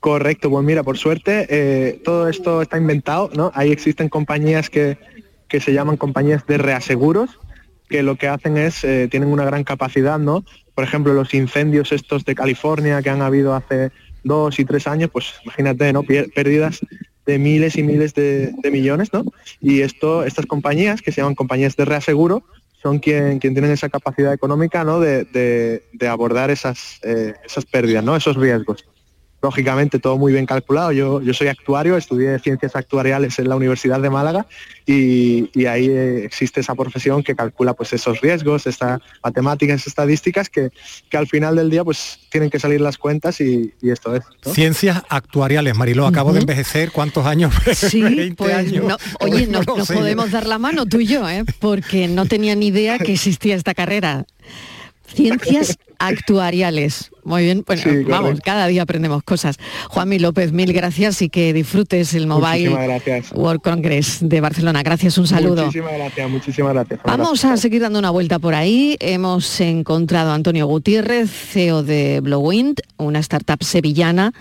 Correcto, 0.01 0.51
pues 0.51 0.65
mira, 0.67 0.83
por 0.83 0.99
suerte 0.99 1.47
eh, 1.49 2.01
todo 2.05 2.29
esto 2.29 2.61
está 2.61 2.77
inventado, 2.77 3.31
¿no? 3.35 3.51
Ahí 3.55 3.73
existen 3.73 4.11
compañías 4.11 4.69
que, 4.69 4.99
que 5.49 5.61
se 5.61 5.73
llaman 5.73 5.97
compañías 5.97 6.47
de 6.47 6.59
reaseguros, 6.59 7.31
que 7.89 8.03
lo 8.03 8.17
que 8.17 8.29
hacen 8.29 8.59
es, 8.59 8.85
eh, 8.85 9.09
tienen 9.11 9.31
una 9.31 9.47
gran 9.47 9.65
capacidad, 9.65 10.19
¿no? 10.19 10.45
Por 10.79 10.85
ejemplo, 10.85 11.13
los 11.13 11.35
incendios 11.35 11.91
estos 11.91 12.25
de 12.25 12.37
California 12.37 13.03
que 13.03 13.11
han 13.11 13.21
habido 13.21 13.53
hace 13.53 13.91
dos 14.23 14.61
y 14.61 14.65
tres 14.65 14.87
años, 14.87 15.11
pues 15.13 15.35
imagínate, 15.43 15.93
¿no? 15.93 16.05
Pérdidas 16.05 16.79
de 17.27 17.37
miles 17.37 17.77
y 17.77 17.83
miles 17.83 18.15
de, 18.15 18.55
millones, 18.71 19.13
¿no? 19.13 19.25
Y 19.61 19.81
esto, 19.81 20.23
estas 20.23 20.47
compañías, 20.47 21.03
que 21.03 21.11
se 21.11 21.21
llaman 21.21 21.35
compañías 21.35 21.75
de 21.75 21.85
reaseguro, 21.85 22.45
son 22.81 23.01
quien, 23.01 23.41
quien 23.41 23.55
tienen 23.55 23.73
esa 23.73 23.89
capacidad 23.89 24.33
económica, 24.33 24.85
¿no? 24.85 25.01
De 25.01 25.83
abordar 26.09 26.53
esas, 26.53 27.01
eh, 27.03 27.35
esas 27.45 27.67
pérdidas, 27.67 28.05
¿no? 28.05 28.15
Esos 28.15 28.37
riesgos 28.37 28.87
lógicamente 29.41 29.99
todo 29.99 30.19
muy 30.19 30.33
bien 30.33 30.47
calculado. 30.47 30.91
Yo, 30.93 31.21
yo 31.23 31.33
soy 31.33 31.49
actuario, 31.49 31.97
estudié 31.97 32.39
ciencias 32.41 32.75
actuariales 32.75 33.39
en 33.39 33.49
la 33.49 33.55
Universidad 33.57 34.01
de 34.01 34.11
Málaga 34.11 34.47
y, 34.85 35.49
y 35.59 35.67
ahí 35.67 35.87
eh, 35.89 36.25
existe 36.25 36.61
esa 36.61 36.75
profesión 36.75 37.23
que 37.23 37.37
calcula 37.37 37.75
pues 37.75 37.93
esos 37.93 38.21
riesgos, 38.21 38.67
estas 38.67 39.01
matemáticas, 39.23 39.87
estadísticas 39.87 40.49
que, 40.51 40.71
que 41.09 41.17
al 41.17 41.27
final 41.29 41.55
del 41.57 41.71
día 41.71 41.85
pues 41.85 42.19
tienen 42.31 42.51
que 42.51 42.59
salir 42.59 42.81
las 42.81 42.99
cuentas 42.99 43.41
y, 43.41 43.73
y 43.81 43.91
esto 43.91 44.15
es. 44.17 44.25
¿no? 44.45 44.53
Ciencias 44.53 45.03
actuariales, 45.09 45.77
Mariló, 45.77 46.07
acabo 46.07 46.33
de 46.33 46.41
envejecer, 46.41 46.91
¿cuántos 46.93 47.25
años? 47.27 47.55
Sí, 47.75 48.03
20 48.03 48.35
pues 48.35 48.55
años. 48.55 48.85
no- 48.85 48.97
oye, 49.21 49.47
no, 49.47 49.63
nos 49.63 49.87
sé. 49.89 49.95
podemos 49.95 50.31
dar 50.33 50.47
la 50.47 50.59
mano 50.59 50.85
tú 50.87 50.99
y 51.01 51.07
yo, 51.07 51.29
¿eh? 51.29 51.45
porque 51.61 52.09
no 52.09 52.27
tenía 52.27 52.55
ni 52.57 52.67
idea 52.69 52.99
que 52.99 53.13
existía 53.13 53.55
esta 53.55 53.73
carrera. 53.75 54.27
Ciencias 55.07 55.79
actuariales. 55.99 57.11
Muy 57.25 57.45
bien, 57.45 57.63
bueno, 57.67 57.83
Sí, 57.83 58.05
vamos, 58.05 58.41
cada 58.41 58.67
día 58.69 58.83
aprendemos 58.83 59.23
cosas. 59.23 59.59
Juanmi 59.89 60.19
López, 60.19 60.53
mil 60.53 60.73
gracias 60.73 61.21
y 61.21 61.29
que 61.29 61.53
disfrutes 61.53 62.15
el 62.15 62.27
Mobile. 62.27 62.71
World 63.35 63.61
Congress 63.61 64.19
de 64.23 64.41
Barcelona. 64.41 64.83
Gracias, 64.83 65.19
un 65.19 65.27
saludo. 65.27 65.67
Muchísimas 65.67 65.93
gracias, 65.93 66.31
muchísimas 66.31 66.73
gracias. 66.73 67.01
Vamos 67.05 67.45
a 67.45 67.57
seguir 67.57 67.83
dando 67.83 67.99
una 67.99 68.11
vuelta 68.11 68.39
por 68.39 68.55
ahí. 68.55 68.97
Hemos 69.01 69.61
encontrado 69.61 70.31
a 70.31 70.35
Antonio 70.35 70.67
Gutiérrez, 70.67 71.31
CEO 71.31 71.83
de 71.83 72.21
Blowwind, 72.21 72.81
una 72.97 73.19
startup 73.19 73.63
sevillana 73.63 74.33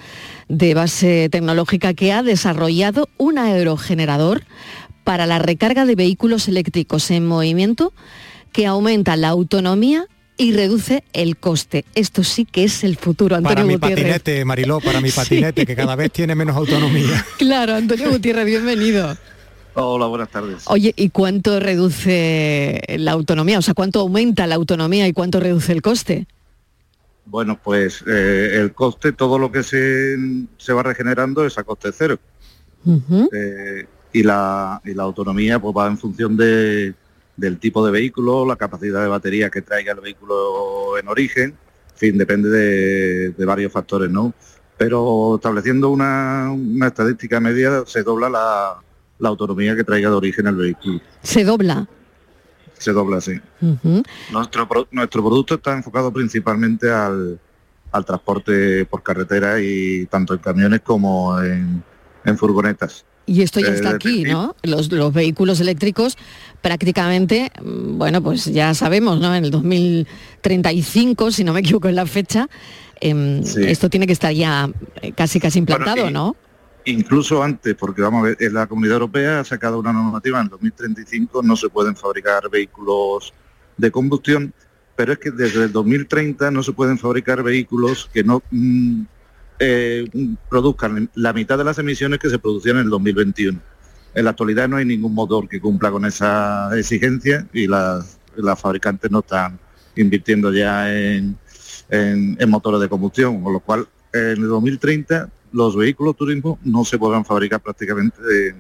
de 0.48 0.74
base 0.74 1.28
tecnológica 1.30 1.94
que 1.94 2.14
ha 2.14 2.24
desarrollado 2.24 3.10
un 3.18 3.38
aerogenerador 3.38 4.44
para 5.04 5.26
la 5.26 5.40
recarga 5.40 5.86
de 5.86 5.96
vehículos 5.96 6.48
eléctricos 6.48 7.12
en 7.12 7.26
movimiento 7.26 7.94
que 8.52 8.66
aumenta 8.66 9.16
la 9.16 9.30
autonomía 9.30 10.08
y 10.38 10.54
reduce 10.54 11.04
el 11.14 11.38
coste. 11.38 11.84
Esto 11.96 12.24
sí 12.24 12.46
que 12.46 12.64
es 12.64 12.84
el 12.84 12.96
futuro, 12.98 13.36
Antonio 13.36 13.56
Para 13.56 13.68
mi 13.68 13.74
Gutiérrez. 13.76 14.04
patinete, 14.06 14.46
Mariló, 14.46 14.80
para 14.80 15.02
mi 15.02 15.10
Sí. 15.12 15.16
patinete, 15.16 15.66
que 15.66 15.76
cada 15.76 15.96
vez 15.96 16.12
tiene 16.12 16.36
menos 16.36 16.56
autonomía. 16.56 17.26
Claro, 17.38 17.76
Antonio 17.76 18.10
Gutiérrez, 18.12 18.46
bienvenido. 18.46 19.18
Hola, 19.74 20.08
buenas 20.08 20.30
tardes. 20.30 20.64
Oye, 20.68 20.94
¿y 20.96 21.10
cuánto 21.10 21.60
reduce 21.60 22.82
la 22.98 23.12
autonomía? 23.12 23.60
O 23.60 23.62
sea, 23.62 23.74
¿cuánto 23.76 24.00
aumenta 24.00 24.48
la 24.48 24.56
autonomía 24.56 25.08
y 25.08 25.14
cuánto 25.14 25.40
reduce 25.40 25.72
el 25.72 25.82
coste? 25.84 26.26
Bueno, 27.26 27.60
pues 27.64 28.04
eh, 28.08 28.52
el 28.56 28.74
coste, 28.74 29.12
todo 29.12 29.38
lo 29.38 29.52
que 29.52 29.62
se, 29.62 30.16
se 30.58 30.74
va 30.74 30.82
regenerando 30.82 31.46
es 31.46 31.58
a 31.58 31.64
coste 31.64 31.90
cero. 31.92 32.18
Eh, 33.34 33.86
y, 34.14 34.24
la, 34.24 34.82
y 34.86 34.94
la 34.94 35.04
autonomía 35.04 35.60
pues 35.60 35.76
va 35.76 35.88
en 35.88 35.98
función 35.98 36.38
de, 36.38 36.94
del 37.38 37.60
tipo 37.60 37.86
de 37.86 37.92
vehículo, 37.92 38.46
la 38.46 38.56
capacidad 38.56 39.02
de 39.02 39.08
batería 39.08 39.50
que 39.50 39.62
traiga 39.62 39.94
el 39.94 40.02
vehículo 40.02 40.98
en 40.98 41.08
origen, 41.08 41.56
en 41.92 41.98
fin, 41.98 42.18
depende 42.18 42.50
de, 42.50 43.30
de 43.30 43.46
varios 43.46 43.72
factores, 43.72 44.10
¿no? 44.10 44.34
Pero 44.78 45.36
estableciendo 45.36 45.90
una, 45.90 46.52
una 46.52 46.88
estadística 46.88 47.40
media 47.40 47.84
se 47.86 48.04
dobla 48.04 48.30
la, 48.30 48.78
la 49.20 49.30
autonomía 49.30 49.76
que 49.76 49.84
traiga 49.84 50.10
de 50.10 50.16
origen 50.16 50.48
el 50.48 50.56
vehículo. 50.56 51.00
Se 51.24 51.44
dobla. 51.44 51.88
Se 52.78 52.92
dobla. 52.92 53.18
Ujú. 53.18 54.04
Nuestro, 54.32 54.68
nuestro 54.92 55.24
producto 55.24 55.56
está 55.56 55.74
enfocado 55.74 56.14
principalmente 56.14 56.92
al, 56.92 57.40
al 57.92 58.06
transporte 58.06 58.86
por 58.86 59.02
carretera 59.02 59.60
y 59.60 60.06
tanto 60.06 60.36
en 60.36 60.40
camiones 60.40 60.82
como 60.82 61.42
en, 61.42 61.84
en 62.24 62.38
furgonetas. 62.38 63.04
Y 63.28 63.42
esto 63.42 63.60
ya 63.60 63.68
Eh, 63.68 63.76
está 63.76 63.90
aquí, 63.90 64.24
¿no? 64.24 64.56
Los, 64.64 64.90
los 64.92 65.14
vehículos 65.14 65.60
eléctricos 65.60 66.18
prácticamente, 66.62 67.52
bueno, 67.62 68.24
pues 68.24 68.46
ya 68.46 68.74
sabemos, 68.74 69.20
¿no? 69.20 69.36
En 69.36 69.44
el 69.44 69.52
2035, 69.52 71.32
si 71.32 71.44
no 71.44 71.54
me 71.54 71.60
equivoco 71.60 71.90
en 71.90 71.96
la 71.96 72.06
fecha, 72.06 72.48
em, 73.02 73.44
Sí. 73.44 73.64
esto 73.64 73.90
tiene 73.90 74.08
que 74.08 74.14
estar 74.14 74.34
ya 74.34 74.70
eh, 75.02 75.12
casi 75.12 75.40
casi 75.40 75.60
implantado, 75.60 76.10
¿no? 76.10 76.36
Incluso 76.86 77.44
antes, 77.44 77.76
porque 77.76 78.02
vamos 78.02 78.22
a 78.22 78.28
ver, 78.30 78.38
en 78.40 78.54
la 78.54 78.66
Comunidad 78.66 78.94
Europea 78.96 79.42
ha 79.42 79.44
sacado 79.44 79.78
una 79.78 79.92
normativa, 79.92 80.40
en 80.40 80.48
2035 80.48 81.44
no 81.44 81.58
se 81.58 81.68
pueden 81.68 81.98
fabricar 81.98 82.50
vehículos 82.50 83.34
de 83.76 83.92
combustión, 83.92 84.54
pero 84.96 85.12
es 85.12 85.20
que 85.20 85.32
desde 85.32 85.66
el 85.66 85.72
2030 85.74 86.50
no 86.50 86.64
se 86.64 86.72
pueden 86.72 86.98
fabricar 86.98 87.44
vehículos 87.44 88.10
que 88.14 88.24
no 88.24 88.42
mm, 88.52 89.02
eh, 89.60 90.08
produzcan 90.50 91.10
la 91.16 91.34
mitad 91.34 91.58
de 91.58 91.64
las 91.64 91.78
emisiones 91.80 92.20
que 92.20 92.30
se 92.30 92.40
producían 92.40 92.78
en 92.78 92.84
el 92.84 92.90
2021. 92.90 93.60
En 94.16 94.24
la 94.24 94.32
actualidad 94.32 94.68
no 94.68 94.78
hay 94.78 94.86
ningún 94.86 95.14
motor 95.14 95.48
que 95.48 95.60
cumpla 95.62 95.92
con 95.92 96.06
esa 96.06 96.70
exigencia 96.78 97.48
y 97.54 97.68
las, 97.68 98.18
las 98.36 98.60
fabricantes 98.60 99.12
no 99.12 99.20
están 99.20 99.60
invirtiendo 99.96 100.52
ya 100.54 100.92
en, 100.94 101.38
en- 101.90 102.38
en 102.40 102.50
motores 102.50 102.80
de 102.82 102.90
combustión, 102.90 103.42
con 103.44 103.54
lo 103.54 103.60
cual 103.60 103.88
en 104.14 104.22
el 104.44 104.48
2030 104.48 105.30
los 105.54 105.76
vehículos 105.76 106.16
turismo 106.16 106.60
no 106.64 106.84
se 106.86 106.98
podrán 106.98 107.26
fabricar 107.26 107.60
prácticamente 107.62 108.18
en, 108.50 108.56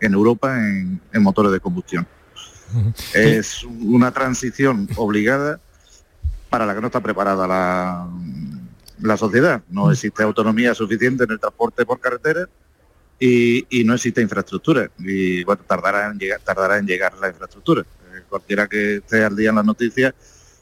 en 0.00 0.12
Europa 0.14 0.56
en, 0.58 1.00
en 1.12 1.22
motores 1.22 1.52
de 1.52 1.60
combustión. 1.60 2.06
Es 3.14 3.64
una 3.64 4.10
transición 4.12 4.88
obligada 4.96 5.60
para 6.48 6.64
la 6.66 6.74
que 6.74 6.80
no 6.80 6.86
está 6.86 7.00
preparada 7.00 7.46
la, 7.46 8.08
la 9.02 9.16
sociedad. 9.16 9.62
No 9.68 9.90
existe 9.90 10.22
autonomía 10.22 10.74
suficiente 10.74 11.24
en 11.24 11.32
el 11.32 11.40
transporte 11.40 11.84
por 11.84 12.00
carretera 12.00 12.48
y, 13.18 13.66
y 13.68 13.84
no 13.84 13.94
existe 13.94 14.20
infraestructura. 14.20 14.90
Y 14.98 15.44
bueno, 15.44 15.62
tardará 15.66 16.10
en 16.10 16.18
llegar, 16.18 16.40
tardará 16.40 16.78
en 16.78 16.86
llegar 16.86 17.16
la 17.18 17.28
infraestructura. 17.28 17.82
Eh, 17.82 18.22
cualquiera 18.28 18.66
que 18.66 18.96
esté 18.96 19.24
al 19.24 19.36
día 19.36 19.50
en 19.50 19.56
las 19.56 19.64
noticias 19.64 20.14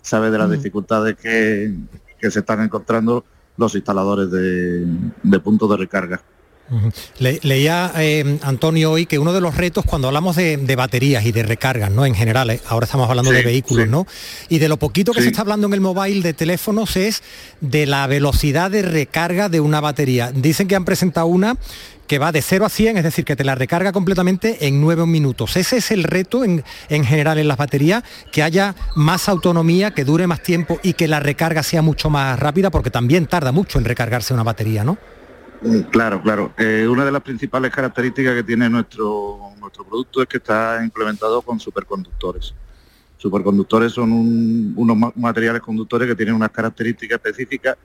sabe 0.02 0.30
de 0.30 0.38
las 0.38 0.50
dificultades 0.50 1.16
que, 1.16 1.74
que 2.18 2.30
se 2.30 2.40
están 2.40 2.62
encontrando 2.62 3.24
los 3.56 3.74
instaladores 3.74 4.30
de, 4.30 4.86
de 5.22 5.40
puntos 5.40 5.68
de 5.70 5.76
recarga. 5.76 6.22
Le- 7.18 7.40
leía 7.42 7.92
eh, 7.96 8.38
Antonio 8.42 8.92
hoy 8.92 9.06
que 9.06 9.18
uno 9.18 9.32
de 9.32 9.40
los 9.40 9.56
retos 9.56 9.84
cuando 9.84 10.08
hablamos 10.08 10.36
de, 10.36 10.56
de 10.56 10.76
baterías 10.76 11.24
y 11.26 11.32
de 11.32 11.42
recargas, 11.42 11.90
¿no? 11.90 12.06
En 12.06 12.14
general, 12.14 12.50
eh, 12.50 12.60
ahora 12.68 12.84
estamos 12.84 13.08
hablando 13.08 13.30
Sí, 13.30 13.36
de 13.38 13.42
vehículos, 13.42 13.84
sí. 13.86 13.90
¿no? 13.90 14.06
Y 14.48 14.58
de 14.58 14.68
lo 14.68 14.76
poquito 14.78 15.12
que 15.12 15.20
Sí. 15.20 15.24
se 15.24 15.30
está 15.30 15.42
hablando 15.42 15.66
en 15.66 15.72
el 15.74 15.80
mobile 15.80 16.20
de 16.22 16.32
teléfonos 16.34 16.96
es 16.96 17.22
de 17.60 17.86
la 17.86 18.06
velocidad 18.06 18.70
de 18.70 18.82
recarga 18.82 19.48
de 19.48 19.60
una 19.60 19.80
batería. 19.80 20.32
Dicen 20.32 20.68
que 20.68 20.76
han 20.76 20.84
presentado 20.84 21.26
una 21.26 21.56
que 22.06 22.18
va 22.18 22.32
de 22.32 22.42
0 22.42 22.64
a 22.66 22.68
100, 22.68 22.96
es 22.96 23.04
decir, 23.04 23.24
que 23.24 23.36
te 23.36 23.44
la 23.44 23.54
recarga 23.54 23.92
completamente 23.92 24.66
en 24.66 24.80
9 24.80 25.06
minutos. 25.06 25.56
Ese 25.56 25.76
es 25.76 25.92
el 25.92 26.02
reto 26.02 26.42
en, 26.44 26.64
en 26.88 27.04
general 27.04 27.38
en 27.38 27.46
las 27.46 27.56
baterías, 27.56 28.02
que 28.32 28.42
haya 28.42 28.74
más 28.96 29.28
autonomía, 29.28 29.92
que 29.92 30.04
dure 30.04 30.26
más 30.26 30.42
tiempo 30.42 30.80
y 30.82 30.94
que 30.94 31.06
la 31.06 31.20
recarga 31.20 31.62
sea 31.62 31.82
mucho 31.82 32.10
más 32.10 32.36
rápida, 32.40 32.70
porque 32.70 32.90
también 32.90 33.26
tarda 33.26 33.52
mucho 33.52 33.78
en 33.78 33.84
recargarse 33.84 34.34
una 34.34 34.42
batería, 34.42 34.82
¿no? 34.82 34.98
Mm, 35.62 35.80
Claro, 35.90 36.22
claro. 36.22 36.52
Eh, 36.58 36.86
una 36.88 37.04
de 37.04 37.12
las 37.12 37.22
principales 37.22 37.70
características 37.72 38.34
que 38.34 38.42
tiene 38.42 38.68
nuestro, 38.70 39.38
nuestro 39.58 39.84
producto 39.84 40.22
es 40.22 40.28
que 40.28 40.38
está 40.38 40.80
implementado 40.82 41.42
con 41.42 41.60
superconductores. 41.60 42.54
Superconductores 43.18 43.92
son 43.92 44.12
un- 44.12 44.72
unos 44.76 44.96
ma- 44.96 45.12
materiales 45.16 45.60
conductores 45.60 46.08
que 46.08 46.14
tienen 46.16 46.34
unas 46.34 46.50
características 46.50 47.16
específicas, 47.22 47.76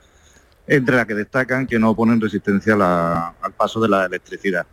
entre 0.66 0.96
las 0.96 1.06
que 1.06 1.14
destacan 1.14 1.66
que 1.66 1.78
no 1.78 1.90
oponen 1.90 2.20
resistencia 2.20 2.74
al 3.42 3.52
paso 3.52 3.80
de 3.80 3.88
la 3.88 4.06
electricidad. 4.06 4.66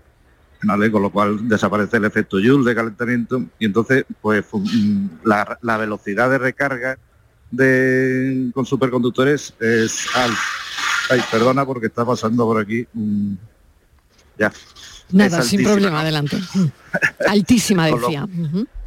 Con 0.91 1.01
lo 1.01 1.09
cual 1.11 1.45
desaparece 1.47 1.97
el 1.97 2.05
efecto 2.05 2.37
Joule 2.41 2.63
de 2.69 2.73
calentamiento 2.73 3.43
y 3.59 3.65
entonces 3.65 4.05
pues 4.21 4.45
mm, 4.53 5.07
la, 5.25 5.57
la 5.61 5.77
velocidad 5.77 6.29
de 6.29 6.37
recarga 6.37 6.97
con 8.53 8.65
superconductores 8.65 9.53
es 9.59 10.07
alta. 10.15 10.39
Ay, 11.09 11.21
perdona 11.31 11.65
porque 11.65 11.87
está 11.87 12.05
pasando 12.05 12.45
por 12.45 12.59
aquí. 12.61 12.85
un- 12.93 13.37
Ya. 14.37 14.51
Nada, 15.11 15.39
Es 15.39 15.47
sin 15.47 15.63
problema, 15.63 16.01
adelante. 16.01 16.37
Altísima, 17.27 17.87
Con 17.89 18.01
lo- 18.01 18.07
decía. 18.07 18.27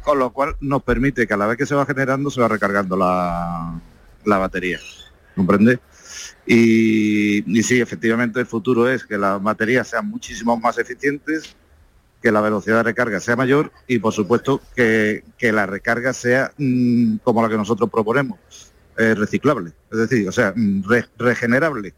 Con 0.03 0.19
lo 0.19 0.31
cual 0.33 0.55
nos 0.61 0.83
permite 0.83 1.25
que 1.27 1.33
a 1.33 1.37
la 1.37 1.47
vez 1.47 1.57
que 1.57 1.65
se 1.65 1.75
va 1.75 1.85
generando 1.85 2.29
se 2.29 2.41
va 2.41 2.47
recargando 2.47 2.95
la, 2.97 3.79
la 4.25 4.37
batería. 4.37 4.79
¿Comprende? 5.35 5.79
Y, 6.45 7.43
y 7.59 7.63
sí, 7.63 7.79
efectivamente 7.79 8.39
el 8.39 8.45
futuro 8.45 8.89
es 8.89 9.05
que 9.05 9.17
las 9.17 9.41
baterías 9.41 9.87
sean 9.87 10.09
muchísimo 10.09 10.57
más 10.57 10.77
eficientes, 10.77 11.55
que 12.21 12.31
la 12.31 12.41
velocidad 12.41 12.77
de 12.77 12.83
recarga 12.83 13.19
sea 13.19 13.35
mayor 13.35 13.71
y 13.87 13.99
por 13.99 14.13
supuesto 14.13 14.61
que, 14.75 15.23
que 15.37 15.51
la 15.51 15.65
recarga 15.65 16.13
sea 16.13 16.51
mm, 16.57 17.17
como 17.17 17.41
la 17.43 17.49
que 17.49 17.57
nosotros 17.57 17.89
proponemos, 17.91 18.39
eh, 18.97 19.13
reciclable, 19.13 19.73
es 19.91 19.97
decir, 19.97 20.27
o 20.27 20.31
sea, 20.31 20.53
mm, 20.55 20.83
re- 20.89 21.05
regenerable. 21.17 21.93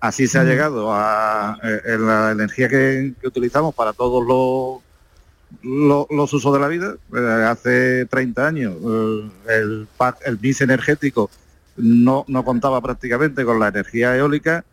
Así 0.00 0.26
se 0.28 0.38
ha 0.38 0.44
llegado 0.44 0.92
a 0.94 1.58
eh, 1.62 1.80
en 1.84 2.06
la 2.06 2.30
energía 2.32 2.68
que, 2.68 3.12
que 3.20 3.26
utilizamos 3.28 3.74
para 3.74 3.92
todos 3.92 4.22
los 4.26 4.80
lo- 5.62 6.06
los 6.10 6.32
usos 6.32 6.52
de 6.54 6.60
la 6.60 6.68
vida. 6.68 6.94
Eh, 7.14 7.44
hace 7.48 8.06
30 8.06 8.46
años 8.46 8.74
eh, 8.82 9.30
el, 9.48 9.88
pack- 9.98 10.20
el 10.24 10.38
mix 10.40 10.60
energético 10.62 11.28
no, 11.76 12.24
no 12.28 12.44
contaba 12.44 12.80
prácticamente 12.80 13.44
con 13.44 13.58
la 13.60 13.68
energía 13.68 14.16
eólica 14.16 14.64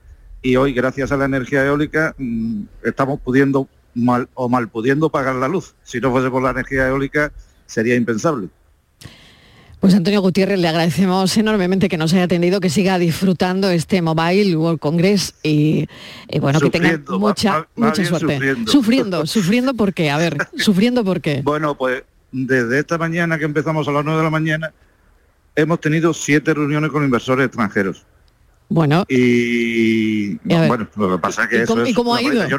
y 0.41 0.55
hoy 0.55 0.71
gracias 0.73 1.11
a 1.11 1.17
la 1.17 1.25
energía 1.25 1.65
eólica 1.65 2.13
mm, 2.17 2.61
estamos 2.83 3.19
pudiendo 3.19 3.67
mal 3.95 4.29
o 4.35 4.47
mal 4.47 4.67
pudiendo 4.69 5.09
pagar 5.09 5.35
la 5.35 5.47
luz. 5.47 5.73
Si 5.83 5.99
no 5.99 6.11
fuese 6.11 6.29
por 6.29 6.41
la 6.43 6.51
energía 6.51 6.87
eólica 6.87 7.31
sería 7.65 7.95
impensable. 7.95 8.47
Pues 9.79 9.93
Antonio 9.93 10.21
Gutiérrez, 10.21 10.59
le 10.59 10.67
agradecemos 10.67 11.37
enormemente 11.37 11.87
que 11.87 11.97
nos 11.97 12.11
haya 12.13 12.23
atendido, 12.23 12.59
que 12.59 12.69
siga 12.69 12.97
disfrutando 12.97 13.69
este 13.69 14.01
Mobile 14.01 14.55
World 14.57 14.79
Congress 14.79 15.35
y, 15.43 15.87
y 16.29 16.39
bueno, 16.39 16.59
que 16.59 16.71
tenga 16.71 16.99
mucha, 17.09 17.67
mucha 17.75 18.03
suerte. 18.03 18.33
sufriendo. 18.35 18.71
Sufriendo, 18.71 19.25
sufriendo 19.27 19.73
por 19.75 19.93
qué, 19.93 20.09
a 20.09 20.17
ver, 20.17 20.35
sufriendo 20.57 21.03
por 21.05 21.21
qué. 21.21 21.41
Bueno, 21.43 21.77
pues 21.77 22.03
desde 22.31 22.79
esta 22.79 22.97
mañana 22.97 23.37
que 23.37 23.45
empezamos 23.45 23.87
a 23.87 23.91
las 23.91 24.03
9 24.03 24.17
de 24.17 24.23
la 24.23 24.29
mañana 24.31 24.73
hemos 25.55 25.79
tenido 25.79 26.11
siete 26.13 26.53
reuniones 26.55 26.91
con 26.91 27.03
inversores 27.03 27.45
extranjeros. 27.45 28.03
Bueno, 28.69 29.05
Y 29.07 30.35
bueno, 30.43 30.87
lo 30.97 31.11
que 31.15 31.21
pasa 31.21 31.43
es 31.43 31.49
que 31.49 31.55
¿y 31.57 31.59
eso 31.61 31.73
cómo- 31.73 31.83
es 31.85 31.89
y 31.89 31.93
cómo 31.93 32.15
ha 32.15 32.21
ido? 32.21 32.47
Yo, 32.49 32.57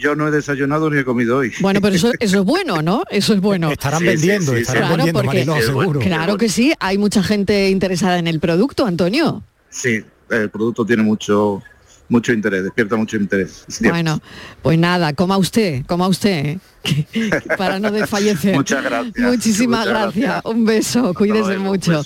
yo 0.00 0.16
no 0.16 0.26
he 0.26 0.30
desayunado 0.30 0.88
ni 0.90 0.98
he 0.98 1.04
comido 1.04 1.36
hoy. 1.38 1.52
bueno, 1.60 1.80
pero 1.80 1.94
eso, 1.94 2.10
eso 2.18 2.38
es 2.40 2.44
bueno, 2.44 2.82
¿no? 2.82 3.04
Eso 3.10 3.34
es 3.34 3.40
bueno. 3.40 3.70
Estarán 3.70 4.00
Sí, 4.00 4.06
vendiendo, 4.06 4.52
sí, 4.52 4.58
estarán 4.62 4.82
Claro, 4.82 4.96
vendiendo, 4.96 5.22
porque- 5.22 5.36
Mariló, 5.44 5.54
Sí, 5.54 5.60
es 5.60 5.70
bueno. 5.72 5.92
seguro. 5.92 6.00
Claro 6.00 6.36
que 6.38 6.48
sí, 6.48 6.72
hay 6.80 6.98
mucha 6.98 7.22
gente 7.22 7.68
interesada 7.70 8.18
en 8.18 8.26
el 8.26 8.40
producto, 8.40 8.86
Antonio. 8.86 9.42
sí, 9.68 10.02
el 10.30 10.48
producto 10.50 10.84
tiene 10.84 11.02
mucho 11.02 11.62
mucho 12.08 12.32
interés, 12.32 12.64
despierta 12.64 12.96
mucho 12.96 13.16
interés. 13.16 13.64
Bueno, 13.82 14.20
pues 14.62 14.76
nada, 14.76 15.12
coma 15.12 15.36
usted, 15.38 15.84
coma 15.86 16.08
usted, 16.08 16.58
¿eh? 16.84 17.30
para 17.56 17.78
no 17.78 17.92
desfallecer. 17.92 18.54
Muchas 18.56 18.82
gracias. 18.82 19.30
Muchísimas 19.30 19.86
gracias. 19.86 20.40
Un 20.44 20.64
beso, 20.64 21.14
cuídese 21.14 21.58
mucho. 21.58 22.02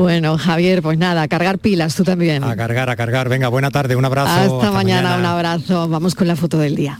bueno, 0.00 0.36
Javier, 0.36 0.82
pues 0.82 0.98
nada, 0.98 1.22
a 1.22 1.28
cargar 1.28 1.60
pilas 1.60 1.94
tú 1.94 2.02
también. 2.02 2.42
A 2.42 2.56
cargar, 2.56 2.90
a 2.90 2.96
cargar. 2.96 3.28
Venga, 3.28 3.46
buena 3.46 3.70
tarde, 3.70 3.94
un 3.94 4.04
abrazo. 4.04 4.56
Hasta, 4.58 4.72
mañana, 4.72 5.16
un 5.16 5.24
abrazo. 5.24 5.88
Vamos 5.88 6.16
con 6.16 6.26
la 6.26 6.34
foto 6.34 6.58
del 6.58 6.74
día. 6.74 6.98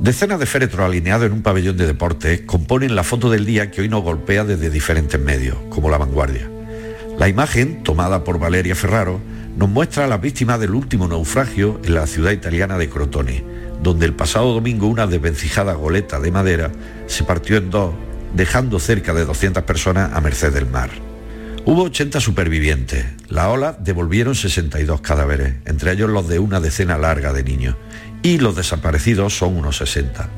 Decenas 0.00 0.38
de 0.38 0.46
féretros 0.46 0.86
alineados 0.86 1.26
en 1.26 1.32
un 1.32 1.42
pabellón 1.42 1.76
de 1.76 1.84
deportes 1.84 2.42
componen 2.42 2.94
la 2.94 3.02
foto 3.02 3.30
del 3.30 3.44
día 3.44 3.72
que 3.72 3.80
hoy 3.80 3.88
nos 3.88 4.04
golpea 4.04 4.44
desde 4.44 4.70
diferentes 4.70 5.20
medios, 5.20 5.56
como 5.70 5.90
La 5.90 5.98
Vanguardia. 5.98 6.48
La 7.18 7.28
imagen, 7.28 7.82
tomada 7.82 8.22
por 8.22 8.38
Valeria 8.38 8.76
Ferraro, 8.76 9.20
nos 9.56 9.68
muestra 9.68 10.04
a 10.04 10.06
las 10.06 10.20
víctimas 10.20 10.60
del 10.60 10.74
último 10.74 11.08
naufragio 11.08 11.80
en 11.82 11.96
la 11.96 12.06
ciudad 12.06 12.30
italiana 12.30 12.78
de 12.78 12.88
Crotone, 12.88 13.42
donde 13.82 14.06
el 14.06 14.14
pasado 14.14 14.54
domingo 14.54 14.86
una 14.86 15.08
desvencijada 15.08 15.72
goleta 15.72 16.20
de 16.20 16.30
madera 16.30 16.70
se 17.08 17.24
partió 17.24 17.56
en 17.56 17.70
dos, 17.70 17.92
dejando 18.34 18.78
cerca 18.78 19.12
de 19.14 19.24
200 19.24 19.64
personas 19.64 20.12
a 20.14 20.20
merced 20.20 20.52
del 20.52 20.66
mar. 20.66 20.90
Hubo 21.64 21.82
80 21.82 22.20
supervivientes. 22.20 23.04
La 23.28 23.50
ola 23.50 23.76
devolvieron 23.78 24.34
62 24.34 25.00
cadáveres, 25.00 25.56
entre 25.66 25.92
ellos 25.92 26.08
los 26.08 26.28
de 26.28 26.38
una 26.38 26.60
decena 26.60 26.96
larga 26.96 27.32
de 27.32 27.42
niños, 27.42 27.76
y 28.28 28.36
los 28.36 28.56
desaparecidos 28.56 29.38
son 29.38 29.56
unos 29.56 29.78
60. 29.78 30.28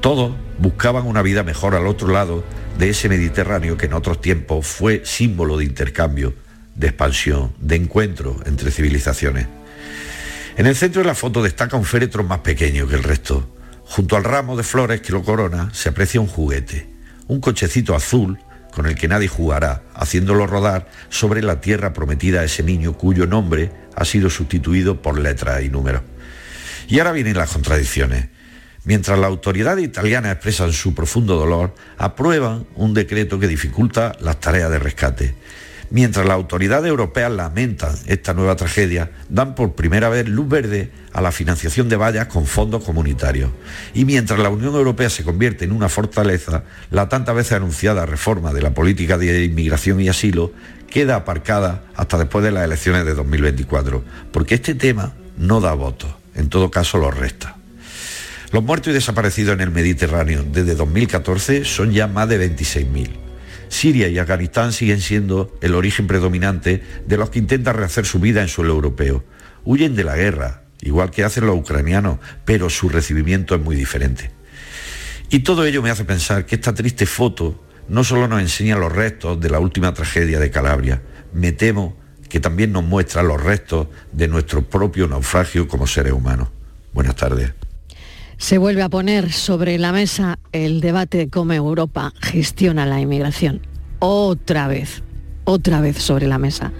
Todos 0.00 0.34
buscaban 0.58 1.06
una 1.06 1.20
vida 1.20 1.42
mejor 1.42 1.74
al 1.74 1.86
otro 1.86 2.08
lado 2.08 2.42
de 2.78 2.88
ese 2.88 3.10
Mediterráneo 3.10 3.76
que 3.76 3.84
en 3.84 3.92
otros 3.92 4.22
tiempos 4.22 4.66
fue 4.66 5.02
símbolo 5.04 5.58
de 5.58 5.66
intercambio, 5.66 6.32
de 6.74 6.86
expansión, 6.86 7.52
de 7.58 7.76
encuentro 7.76 8.40
entre 8.46 8.70
civilizaciones. 8.70 9.46
En 10.56 10.64
el 10.64 10.74
centro 10.74 11.02
de 11.02 11.08
la 11.08 11.14
foto 11.14 11.42
destaca 11.42 11.76
un 11.76 11.84
féretro 11.84 12.24
más 12.24 12.38
pequeño 12.38 12.88
que 12.88 12.94
el 12.94 13.02
resto. 13.02 13.46
Junto 13.84 14.16
al 14.16 14.24
ramo 14.24 14.56
de 14.56 14.62
flores 14.62 15.02
que 15.02 15.12
lo 15.12 15.22
corona 15.22 15.68
se 15.74 15.90
aprecia 15.90 16.22
un 16.22 16.28
juguete, 16.28 16.88
un 17.26 17.40
cochecito 17.40 17.94
azul 17.94 18.38
con 18.72 18.86
el 18.86 18.94
que 18.94 19.06
nadie 19.06 19.28
jugará, 19.28 19.82
haciéndolo 19.92 20.46
rodar 20.46 20.88
sobre 21.10 21.42
la 21.42 21.60
tierra 21.60 21.92
prometida 21.92 22.40
a 22.40 22.44
ese 22.44 22.62
niño 22.62 22.94
cuyo 22.94 23.26
nombre 23.26 23.70
ha 23.94 24.06
sido 24.06 24.30
sustituido 24.30 25.02
por 25.02 25.18
letras 25.18 25.62
y 25.62 25.68
números. 25.68 26.00
Y 26.88 26.98
ahora 26.98 27.12
vienen 27.12 27.36
las 27.36 27.50
contradicciones. 27.50 28.28
Mientras 28.84 29.18
las 29.18 29.28
autoridades 29.28 29.84
italianas 29.84 30.32
expresan 30.32 30.72
su 30.72 30.94
profundo 30.94 31.36
dolor, 31.36 31.74
aprueban 31.96 32.66
un 32.74 32.92
decreto 32.92 33.38
que 33.38 33.48
dificulta 33.48 34.14
las 34.20 34.40
tareas 34.40 34.70
de 34.70 34.78
rescate. 34.78 35.34
Mientras 35.90 36.26
las 36.26 36.34
autoridades 36.34 36.88
europeas 36.88 37.30
lamentan 37.30 37.94
esta 38.06 38.34
nueva 38.34 38.56
tragedia, 38.56 39.12
dan 39.28 39.54
por 39.54 39.74
primera 39.74 40.08
vez 40.08 40.28
luz 40.28 40.48
verde 40.48 40.90
a 41.12 41.20
la 41.20 41.30
financiación 41.30 41.88
de 41.88 41.96
vallas 41.96 42.26
con 42.26 42.46
fondos 42.46 42.82
comunitarios. 42.82 43.50
Y 43.94 44.04
mientras 44.04 44.38
la 44.38 44.48
Unión 44.48 44.74
Europea 44.74 45.08
se 45.08 45.24
convierte 45.24 45.64
en 45.64 45.72
una 45.72 45.88
fortaleza, 45.88 46.64
la 46.90 47.08
tantas 47.08 47.34
veces 47.34 47.52
anunciada 47.52 48.06
reforma 48.06 48.52
de 48.52 48.62
la 48.62 48.74
política 48.74 49.18
de 49.18 49.44
inmigración 49.44 50.00
y 50.00 50.08
asilo 50.08 50.52
queda 50.90 51.16
aparcada 51.16 51.84
hasta 51.94 52.18
después 52.18 52.44
de 52.44 52.52
las 52.52 52.64
elecciones 52.64 53.04
de 53.04 53.14
2024, 53.14 54.04
porque 54.32 54.56
este 54.56 54.74
tema 54.74 55.14
no 55.36 55.60
da 55.60 55.74
votos, 55.74 56.14
en 56.34 56.48
todo 56.48 56.70
caso 56.70 56.98
los 56.98 57.16
resta. 57.16 57.56
Los 58.52 58.62
muertos 58.62 58.90
y 58.90 58.94
desaparecidos 58.94 59.54
en 59.54 59.60
el 59.60 59.70
Mediterráneo 59.70 60.44
desde 60.44 60.74
2014 60.74 61.64
son 61.64 61.92
ya 61.92 62.06
más 62.06 62.28
de 62.28 62.54
26.000. 62.54 63.10
Siria 63.68 64.08
y 64.08 64.18
Afganistán 64.18 64.72
siguen 64.72 65.00
siendo 65.00 65.56
el 65.60 65.74
origen 65.74 66.06
predominante 66.06 66.82
de 67.06 67.16
los 67.16 67.30
que 67.30 67.40
intentan 67.40 67.76
rehacer 67.76 68.06
su 68.06 68.20
vida 68.20 68.42
en 68.42 68.48
suelo 68.48 68.74
europeo. 68.74 69.24
Huyen 69.64 69.96
de 69.96 70.04
la 70.04 70.16
guerra, 70.16 70.62
igual 70.82 71.10
que 71.10 71.24
hacen 71.24 71.46
los 71.46 71.56
ucranianos, 71.56 72.18
pero 72.44 72.70
su 72.70 72.88
recibimiento 72.88 73.56
es 73.56 73.60
muy 73.60 73.74
diferente. 73.74 74.30
Y 75.30 75.40
todo 75.40 75.64
ello 75.64 75.82
me 75.82 75.90
hace 75.90 76.04
pensar 76.04 76.46
que 76.46 76.54
esta 76.54 76.74
triste 76.74 77.06
foto 77.06 77.64
no 77.88 78.04
solo 78.04 78.28
nos 78.28 78.40
enseña 78.40 78.76
los 78.76 78.92
restos 78.92 79.40
de 79.40 79.50
la 79.50 79.58
última 79.58 79.92
tragedia 79.92 80.38
de 80.38 80.50
Calabria, 80.50 81.02
me 81.32 81.52
temo 81.52 81.96
que 82.34 82.40
también 82.40 82.72
nos 82.72 82.82
muestra 82.82 83.22
los 83.22 83.40
restos 83.40 83.86
de 84.10 84.26
nuestro 84.26 84.62
propio 84.62 85.06
naufragio 85.06 85.68
como 85.68 85.86
seres 85.86 86.12
humanos. 86.12 86.48
Buenas 86.92 87.14
tardes. 87.14 87.52
Se 88.38 88.58
vuelve 88.58 88.82
a 88.82 88.88
poner 88.88 89.30
sobre 89.30 89.78
la 89.78 89.92
mesa 89.92 90.40
el 90.50 90.80
debate 90.80 91.16
de 91.16 91.28
cómo 91.28 91.52
Europa 91.52 92.12
gestiona 92.20 92.86
la 92.86 93.00
inmigración. 93.00 93.60
Otra 94.00 94.66
vez, 94.66 95.04
otra 95.44 95.80
vez 95.80 95.98
sobre 95.98 96.26
la 96.26 96.38
mesa. 96.38 96.72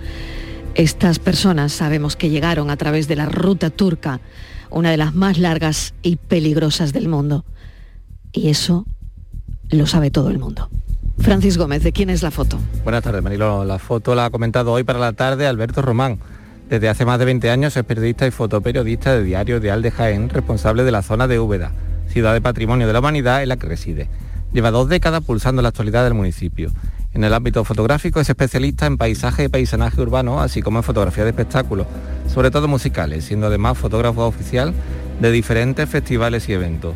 Estas 0.74 1.20
personas 1.20 1.70
sabemos 1.70 2.16
que 2.16 2.30
llegaron 2.30 2.68
a 2.68 2.76
través 2.76 3.07
de 3.07 3.14
la 3.14 3.26
ruta 3.26 3.70
turca, 3.70 4.20
una 4.70 4.90
de 4.90 4.96
las 4.96 5.14
más 5.14 5.38
largas 5.38 5.94
y 6.02 6.16
peligrosas 6.16 6.92
del 6.92 7.07
mundo. 7.07 7.44
Y 8.32 8.48
eso 8.48 8.86
lo 9.70 9.86
sabe 9.86 10.11
todo 10.11 10.30
el 10.30 10.40
mundo. 10.40 10.68
Francis 11.18 11.56
Gómez, 11.56 11.82
¿de 11.82 11.92
quién 11.92 12.10
es 12.10 12.22
la 12.22 12.30
foto? 12.30 12.58
Buenas 12.82 13.02
tardes, 13.02 13.22
Marilo. 13.22 13.64
La 13.64 13.78
foto 13.78 14.14
la 14.14 14.26
ha 14.26 14.30
comentado 14.30 14.72
hoy 14.72 14.84
para 14.84 14.98
la 14.98 15.12
tarde 15.12 15.46
Alberto 15.46 15.82
Román 15.82 16.18
desde 16.68 16.88
hace 16.88 17.04
más 17.04 17.18
de 17.18 17.26
20 17.26 17.50
años 17.50 17.76
es 17.76 17.84
periodista 17.84 18.26
y 18.26 18.30
fotoperiodista 18.30 19.12
de 19.12 19.22
Diario 19.22 19.60
de 19.60 19.70
Alde 19.70 19.90
Jaén, 19.90 20.30
responsable 20.30 20.82
de 20.82 20.90
la 20.90 21.02
zona 21.02 21.28
de 21.28 21.38
Úbeda, 21.38 21.72
ciudad 22.08 22.32
de 22.32 22.40
patrimonio 22.40 22.86
de 22.86 22.92
la 22.94 23.00
humanidad 23.00 23.42
en 23.42 23.50
la 23.50 23.58
que 23.58 23.66
reside. 23.66 24.08
Lleva 24.52 24.70
dos 24.70 24.88
décadas 24.88 25.22
pulsando 25.22 25.60
la 25.60 25.68
actualidad 25.68 26.04
del 26.04 26.14
municipio. 26.14 26.70
En 27.12 27.22
el 27.22 27.34
ámbito 27.34 27.64
fotográfico 27.64 28.18
es 28.18 28.30
especialista 28.30 28.86
en 28.86 28.96
paisaje 28.96 29.44
y 29.44 29.48
paisanaje 29.48 30.00
urbano, 30.00 30.40
así 30.40 30.62
como 30.62 30.78
en 30.78 30.84
fotografía 30.84 31.24
de 31.24 31.30
espectáculos, 31.30 31.86
sobre 32.32 32.50
todo 32.50 32.66
musicales, 32.66 33.26
siendo 33.26 33.48
además 33.48 33.76
fotógrafo 33.76 34.24
oficial 34.26 34.72
de 35.20 35.30
diferentes 35.30 35.88
festivales 35.88 36.48
y 36.48 36.54
eventos. 36.54 36.94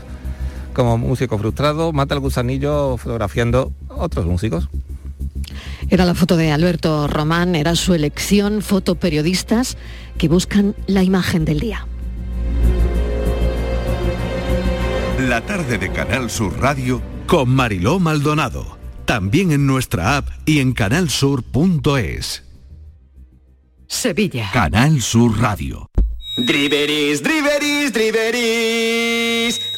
Como 0.79 0.97
músico 0.97 1.37
frustrado, 1.39 1.93
mata 1.93 2.15
el 2.15 2.21
gusanillo 2.21 2.97
fotografiando 2.99 3.73
otros 3.89 4.27
músicos. 4.27 4.69
Era 5.91 6.05
la 6.05 6.15
foto 6.15 6.37
de 6.37 6.53
Alberto 6.53 7.09
Román, 7.09 7.57
era 7.57 7.75
su 7.75 7.95
elección, 7.95 8.63
fotoperiodistas 8.63 9.77
que 10.19 10.29
buscan 10.29 10.77
la 10.87 11.03
imagen 11.03 11.45
del 11.45 11.59
día. 11.59 11.85
La 15.19 15.41
tarde 15.41 15.79
de 15.79 15.91
Canal 15.91 16.31
Sur 16.31 16.61
Radio 16.61 17.03
con 17.27 17.49
Mariló 17.49 17.99
Maldonado. 17.99 18.79
También 19.05 19.51
en 19.51 19.67
nuestra 19.67 20.17
app 20.17 20.29
y 20.47 20.61
en 20.61 20.75
canalsur.es. 20.75 22.45
Sevilla. 23.89 24.51
Canal 24.53 25.03
Sur 25.03 25.41
Radio. 25.41 25.91
Driveris, 26.37 27.21
driveris, 27.21 27.93
driveris. 27.93 29.78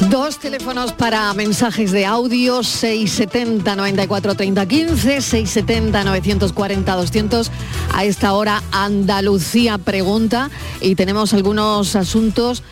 Dos 0.00 0.38
teléfonos 0.38 0.92
para 0.92 1.32
mensajes 1.34 1.92
de 1.92 2.04
audio, 2.04 2.62
670 2.62 3.76
94 3.76 4.34
30 4.34 4.66
15, 4.66 5.20
670 5.20 6.04
940 6.04 6.96
200. 6.96 7.50
A 7.92 8.04
esta 8.04 8.32
hora 8.32 8.62
Andalucía 8.72 9.78
pregunta 9.78 10.50
y 10.80 10.96
tenemos 10.96 11.32
algunos 11.32 11.94
asuntos 11.96 12.62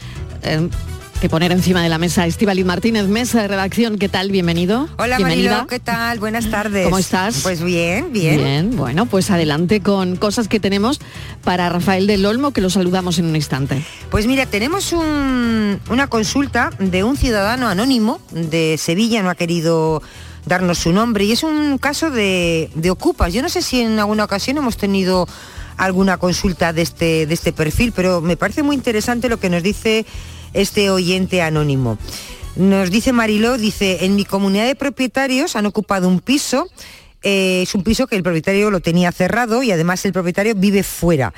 eh, 0.42 0.68
que 1.22 1.28
poner 1.28 1.52
encima 1.52 1.84
de 1.84 1.88
la 1.88 1.98
mesa. 1.98 2.26
Estivaliz 2.26 2.64
Martínez, 2.66 3.06
mesa 3.06 3.42
de 3.42 3.46
redacción, 3.46 3.96
¿qué 3.96 4.08
tal? 4.08 4.32
Bienvenido. 4.32 4.88
Hola 4.98 5.18
Bienvenida. 5.18 5.50
Marilo, 5.52 5.66
¿qué 5.68 5.78
tal? 5.78 6.18
Buenas 6.18 6.50
tardes. 6.50 6.84
¿Cómo 6.86 6.98
estás? 6.98 7.42
Pues 7.44 7.62
bien, 7.62 8.12
bien. 8.12 8.38
Bien, 8.38 8.76
bueno, 8.76 9.06
pues 9.06 9.30
adelante 9.30 9.80
con 9.80 10.16
cosas 10.16 10.48
que 10.48 10.58
tenemos 10.58 10.98
para 11.44 11.68
Rafael 11.68 12.08
del 12.08 12.26
Olmo, 12.26 12.50
que 12.50 12.60
lo 12.60 12.70
saludamos 12.70 13.20
en 13.20 13.26
un 13.26 13.36
instante. 13.36 13.84
Pues 14.10 14.26
mira, 14.26 14.46
tenemos 14.46 14.92
un- 14.92 15.78
una 15.90 16.08
consulta 16.08 16.70
de 16.80 17.04
un 17.04 17.16
ciudadano 17.16 17.68
anónimo 17.68 18.20
de 18.32 18.74
Sevilla, 18.76 19.22
no 19.22 19.30
ha 19.30 19.36
querido 19.36 20.02
darnos 20.46 20.78
su 20.78 20.92
nombre, 20.92 21.22
y 21.24 21.30
es 21.30 21.44
un 21.44 21.78
caso 21.78 22.10
de, 22.10 22.68
de 22.74 22.90
ocupas. 22.90 23.32
Yo 23.32 23.42
no 23.42 23.48
sé 23.48 23.62
si 23.62 23.80
en 23.80 23.96
alguna 24.00 24.24
ocasión 24.24 24.58
hemos 24.58 24.76
tenido 24.76 25.28
alguna 25.76 26.16
consulta 26.18 26.72
de 26.72 26.82
este, 26.82 27.26
de 27.26 27.34
este 27.34 27.52
perfil, 27.52 27.92
pero 27.94 28.20
me 28.20 28.36
parece 28.36 28.64
muy 28.64 28.74
interesante 28.74 29.28
lo 29.28 29.38
que 29.38 29.48
nos 29.50 29.62
dice 29.62 30.04
este 30.54 30.90
oyente 30.90 31.42
anónimo. 31.42 31.98
Nos 32.56 32.90
dice 32.90 33.12
Mariló, 33.12 33.56
dice, 33.56 34.04
en 34.04 34.14
mi 34.14 34.24
comunidad 34.24 34.66
de 34.66 34.74
propietarios 34.74 35.56
han 35.56 35.66
ocupado 35.66 36.08
un 36.08 36.20
piso, 36.20 36.68
eh, 37.22 37.62
es 37.62 37.74
un 37.74 37.82
piso 37.82 38.06
que 38.06 38.16
el 38.16 38.22
propietario 38.22 38.70
lo 38.70 38.80
tenía 38.80 39.10
cerrado 39.12 39.62
y 39.62 39.70
además 39.70 40.04
el 40.04 40.12
propietario 40.12 40.54
vive 40.54 40.82
fuera. 40.82 41.32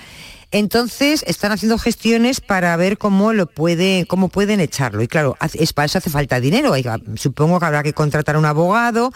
Entonces 0.51 1.25
están 1.27 1.51
haciendo 1.51 1.79
gestiones 1.79 2.41
para 2.41 2.77
ver 2.77 2.97
cómo 2.97 3.33
lo 3.33 3.47
puede, 3.47 4.07
cómo 4.07 4.29
pueden 4.29 4.61
echarlo. 4.61 5.03
Y 5.03 5.09
claro, 5.09 5.37
es 5.53 5.73
para 5.73 5.87
eso 5.87 5.99
hace 5.99 6.11
falta 6.11 6.39
dinero. 6.39 6.73
Supongo 7.17 7.59
que 7.59 7.67
habrá 7.67 7.83
que 7.83 7.93
contratar 7.93 8.37
un 8.37 8.45
abogado. 8.45 9.13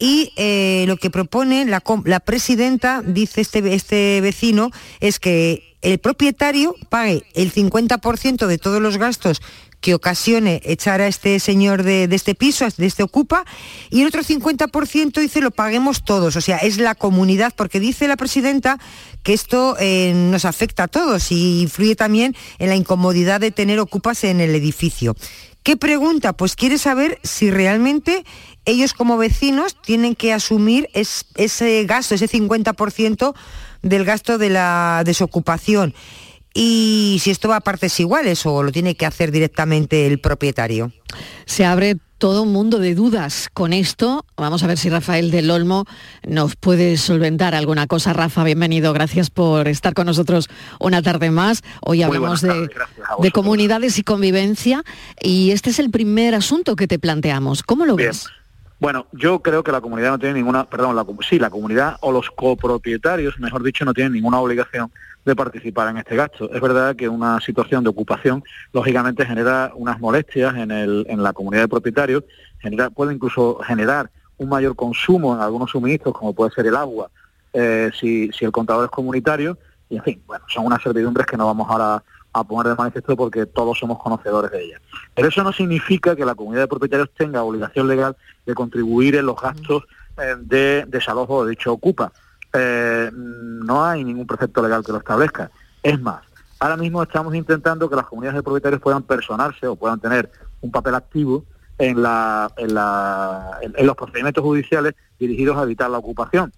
Y 0.00 0.32
eh, 0.36 0.84
lo 0.88 0.96
que 0.96 1.10
propone 1.10 1.66
la, 1.66 1.80
presidenta, 2.20 3.02
dice 3.04 3.42
este, 3.42 3.74
este 3.74 4.20
vecino, 4.22 4.70
es 4.98 5.20
que 5.20 5.76
el 5.82 5.98
propietario 5.98 6.74
pague 6.88 7.22
el 7.34 7.52
50% 7.52 8.46
de 8.46 8.58
todos 8.58 8.80
los 8.80 8.96
gastos 8.96 9.42
que 9.80 9.94
ocasione 9.94 10.60
echar 10.64 11.00
a 11.00 11.06
este 11.06 11.38
señor 11.38 11.82
de, 11.82 12.08
de 12.08 12.16
este 12.16 12.34
piso, 12.34 12.66
de 12.76 12.86
este 12.86 13.02
ocupa, 13.02 13.44
y 13.90 14.02
el 14.02 14.08
otro 14.08 14.22
50% 14.22 15.20
dice 15.20 15.40
lo 15.40 15.50
paguemos 15.50 16.04
todos, 16.04 16.36
o 16.36 16.40
sea, 16.40 16.58
es 16.58 16.78
la 16.78 16.94
comunidad, 16.94 17.52
porque 17.56 17.80
dice 17.80 18.08
la 18.08 18.16
presidenta 18.16 18.78
que 19.22 19.32
esto 19.32 19.76
eh, 19.78 20.12
nos 20.14 20.44
afecta 20.44 20.84
a 20.84 20.88
todos 20.88 21.30
y 21.32 21.62
influye 21.62 21.96
también 21.96 22.34
en 22.58 22.68
la 22.68 22.76
incomodidad 22.76 23.40
de 23.40 23.50
tener 23.50 23.78
ocupas 23.80 24.24
en 24.24 24.40
el 24.40 24.54
edificio. 24.54 25.16
¿Qué 25.62 25.76
pregunta? 25.76 26.32
Pues 26.32 26.56
quiere 26.56 26.78
saber 26.78 27.18
si 27.22 27.50
realmente 27.50 28.24
ellos 28.64 28.94
como 28.94 29.18
vecinos 29.18 29.76
tienen 29.80 30.14
que 30.14 30.32
asumir 30.32 30.88
es- 30.94 31.26
ese 31.36 31.84
gasto, 31.84 32.14
ese 32.14 32.28
50% 32.28 33.34
del 33.82 34.04
gasto 34.04 34.38
de 34.38 34.50
la 34.50 35.02
desocupación. 35.04 35.94
Y 36.54 37.18
si 37.22 37.30
esto 37.30 37.48
va 37.48 37.56
a 37.56 37.60
partes 37.60 38.00
iguales 38.00 38.44
o 38.46 38.62
lo 38.62 38.72
tiene 38.72 38.96
que 38.96 39.06
hacer 39.06 39.30
directamente 39.30 40.06
el 40.06 40.18
propietario. 40.20 40.92
Se 41.46 41.64
abre 41.64 41.96
todo 42.20 42.42
un 42.42 42.52
mundo 42.52 42.78
de 42.78 42.94
dudas 42.94 43.48
con 43.52 43.72
esto. 43.72 44.26
Vamos 44.36 44.62
a 44.62 44.66
ver 44.66 44.76
si 44.76 44.90
Rafael 44.90 45.30
del 45.30 45.50
Olmo 45.50 45.86
nos 46.28 46.54
puede 46.54 46.98
solventar 46.98 47.54
alguna 47.54 47.86
cosa. 47.86 48.12
Rafa, 48.12 48.44
bienvenido. 48.44 48.92
Gracias 48.92 49.30
por 49.30 49.66
estar 49.66 49.94
con 49.94 50.06
nosotros 50.06 50.48
una 50.78 51.00
tarde 51.00 51.30
más. 51.30 51.62
Hoy 51.80 52.02
hablamos 52.02 52.42
de, 52.42 52.68
comunidades 53.32 53.98
y 53.98 54.02
convivencia 54.02 54.84
y 55.20 55.50
este 55.50 55.70
es 55.70 55.78
el 55.78 55.90
primer 55.90 56.34
asunto 56.34 56.76
que 56.76 56.86
te 56.86 56.98
planteamos. 56.98 57.62
¿Cómo 57.62 57.86
lo 57.86 57.96
Bien. 57.96 58.10
ves? 58.10 58.26
Bueno, 58.80 59.06
yo 59.12 59.40
creo 59.40 59.62
que 59.62 59.72
la 59.72 59.82
comunidad 59.82 60.12
no 60.12 60.18
tiene 60.18 60.36
ninguna, 60.36 60.64
perdón, 60.64 60.96
la, 60.96 61.04
sí, 61.28 61.38
la 61.38 61.50
comunidad 61.50 61.98
o 62.00 62.12
los 62.12 62.30
copropietarios, 62.30 63.38
mejor 63.38 63.62
dicho, 63.62 63.84
no 63.84 63.92
tienen 63.92 64.14
ninguna 64.14 64.40
obligación 64.40 64.90
de 65.22 65.36
participar 65.36 65.88
en 65.88 65.98
este 65.98 66.16
gasto. 66.16 66.50
Es 66.50 66.62
verdad 66.62 66.96
que 66.96 67.06
una 67.06 67.42
situación 67.42 67.84
de 67.84 67.90
ocupación, 67.90 68.42
lógicamente, 68.72 69.26
genera 69.26 69.70
unas 69.74 70.00
molestias 70.00 70.56
en, 70.56 70.70
el, 70.70 71.04
en 71.10 71.22
la 71.22 71.34
comunidad 71.34 71.64
de 71.64 71.68
propietarios, 71.68 72.24
genera, 72.58 72.88
puede 72.88 73.12
incluso 73.12 73.58
generar 73.58 74.10
un 74.38 74.48
mayor 74.48 74.74
consumo 74.74 75.34
en 75.34 75.42
algunos 75.42 75.70
suministros, 75.70 76.14
como 76.14 76.32
puede 76.32 76.50
ser 76.52 76.66
el 76.66 76.74
agua, 76.74 77.10
eh, 77.52 77.90
si, 78.00 78.30
si 78.32 78.46
el 78.46 78.50
contador 78.50 78.86
es 78.86 78.90
comunitario, 78.90 79.58
y 79.90 79.96
en 79.96 80.02
fin, 80.04 80.22
bueno, 80.26 80.46
son 80.48 80.64
unas 80.64 80.82
servidumbres 80.82 81.26
que 81.26 81.36
no 81.36 81.44
vamos 81.44 81.68
ahora 81.68 82.02
a 82.32 82.44
poner 82.44 82.70
de 82.72 82.76
manifiesto 82.76 83.16
porque 83.16 83.46
todos 83.46 83.78
somos 83.78 83.98
conocedores 83.98 84.50
de 84.52 84.64
ellas. 84.64 84.80
Pero 85.14 85.28
eso 85.28 85.42
no 85.42 85.52
significa 85.52 86.14
que 86.14 86.24
la 86.24 86.34
comunidad 86.34 86.62
de 86.62 86.68
propietarios 86.68 87.10
tenga 87.16 87.42
obligación 87.42 87.88
legal 87.88 88.16
de 88.46 88.54
contribuir 88.54 89.16
en 89.16 89.26
los 89.26 89.40
gastos 89.40 89.84
eh, 90.18 90.36
de 90.40 90.84
desalojo 90.86 91.44
de 91.44 91.50
dicho 91.50 91.72
ocupa. 91.72 92.12
Eh, 92.52 93.10
no 93.12 93.84
hay 93.84 94.04
ningún 94.04 94.26
precepto 94.26 94.62
legal 94.62 94.84
que 94.84 94.92
lo 94.92 94.98
establezca. 94.98 95.50
Es 95.82 96.00
más, 96.00 96.22
ahora 96.58 96.76
mismo 96.76 97.02
estamos 97.02 97.34
intentando 97.34 97.88
que 97.88 97.96
las 97.96 98.06
comunidades 98.06 98.36
de 98.38 98.42
propietarios 98.42 98.80
puedan 98.80 99.02
personarse 99.02 99.66
o 99.66 99.76
puedan 99.76 99.98
tener 100.00 100.30
un 100.60 100.70
papel 100.70 100.94
activo 100.94 101.44
en, 101.78 102.02
la, 102.02 102.52
en, 102.58 102.74
la- 102.74 103.58
en- 103.62 103.74
en 103.76 103.86
los 103.86 103.96
procedimientos 103.96 104.44
judiciales 104.44 104.94
dirigidos 105.18 105.56
a 105.56 105.62
evitar 105.62 105.88
la 105.90 105.98
ocupación. 105.98 106.52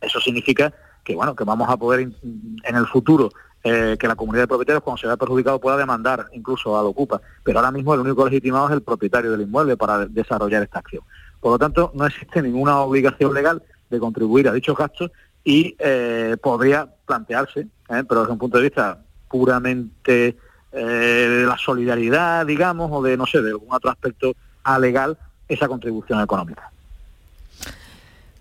Eso 0.00 0.20
significa 0.20 0.72
que 1.04 1.14
bueno 1.14 1.34
que 1.34 1.44
vamos 1.44 1.68
a 1.70 1.76
poder 1.76 2.00
in- 2.00 2.56
en 2.64 2.76
el 2.76 2.86
futuro 2.86 3.30
eh, 3.62 3.96
que 3.98 4.08
la 4.08 4.14
comunidad 4.16 4.44
de 4.44 4.48
propietarios 4.48 4.82
cuando 4.82 4.98
se 4.98 5.06
vea 5.06 5.16
perjudicado 5.16 5.60
pueda 5.60 5.76
demandar 5.76 6.26
incluso 6.32 6.78
al 6.78 6.86
ocupa. 6.86 7.20
Pero 7.44 7.58
ahora 7.58 7.70
mismo 7.70 7.94
el 7.94 8.00
único 8.00 8.24
legitimado 8.24 8.68
es 8.68 8.72
el 8.72 8.82
propietario 8.82 9.30
del 9.30 9.42
inmueble 9.42 9.76
para 9.76 9.98
de- 9.98 10.06
desarrollar 10.08 10.62
esta 10.62 10.78
acción. 10.78 11.02
Por 11.40 11.52
lo 11.52 11.58
tanto, 11.58 11.90
no 11.94 12.06
existe 12.06 12.42
ninguna 12.42 12.80
obligación 12.80 13.32
legal 13.34 13.62
de 13.88 13.98
contribuir 13.98 14.48
a 14.48 14.52
dichos 14.52 14.76
gastos 14.76 15.10
y 15.44 15.74
eh, 15.78 16.36
podría 16.42 16.88
plantearse, 17.06 17.60
¿eh? 17.60 18.04
pero 18.08 18.20
desde 18.20 18.32
un 18.32 18.38
punto 18.38 18.58
de 18.58 18.64
vista 18.64 18.98
puramente 19.28 20.36
de 20.72 21.44
la 21.46 21.56
solidaridad, 21.58 22.46
digamos, 22.46 22.90
o 22.92 23.02
de, 23.02 23.16
no 23.16 23.26
sé, 23.26 23.42
de 23.42 23.50
algún 23.50 23.72
otro 23.72 23.90
aspecto 23.90 24.32
alegal, 24.62 25.18
esa 25.48 25.66
contribución 25.66 26.20
económica. 26.20 26.70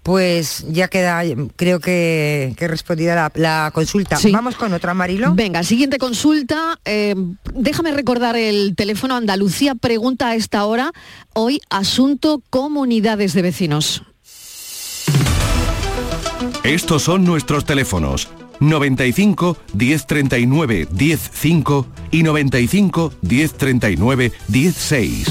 Pues 0.10 0.66
ya 0.68 0.88
queda, 0.88 1.22
creo 1.56 1.80
que, 1.80 2.56
que 2.58 2.68
respondida 2.68 3.14
la, 3.14 3.32
la 3.36 3.72
consulta. 3.72 4.18
Vamos 4.32 4.56
con 4.56 4.74
otra, 4.74 4.96
Marilo. 4.96 5.36
Venga, 5.36 5.62
siguiente 5.62 6.00
consulta. 6.00 6.80
Eh, 6.84 7.14
déjame 7.54 7.92
recordar 7.92 8.36
el 8.36 8.74
teléfono 8.76 9.16
Andalucía 9.16 9.76
Pregunta 9.76 10.30
a 10.30 10.36
esta 10.36 10.66
hora. 10.66 10.94
Hoy 11.36 11.62
asunto 11.70 12.42
comunidades 12.50 13.34
de 13.34 13.44
vecinos. 13.44 14.02
Estos 16.64 17.04
son 17.04 17.24
nuestros 17.24 17.66
teléfonos 17.66 18.30
95 18.62 19.58
1039 19.76 20.88
105 20.92 21.86
y 22.10 22.24
95 22.24 23.14
1039 23.22 24.32
16. 24.48 25.28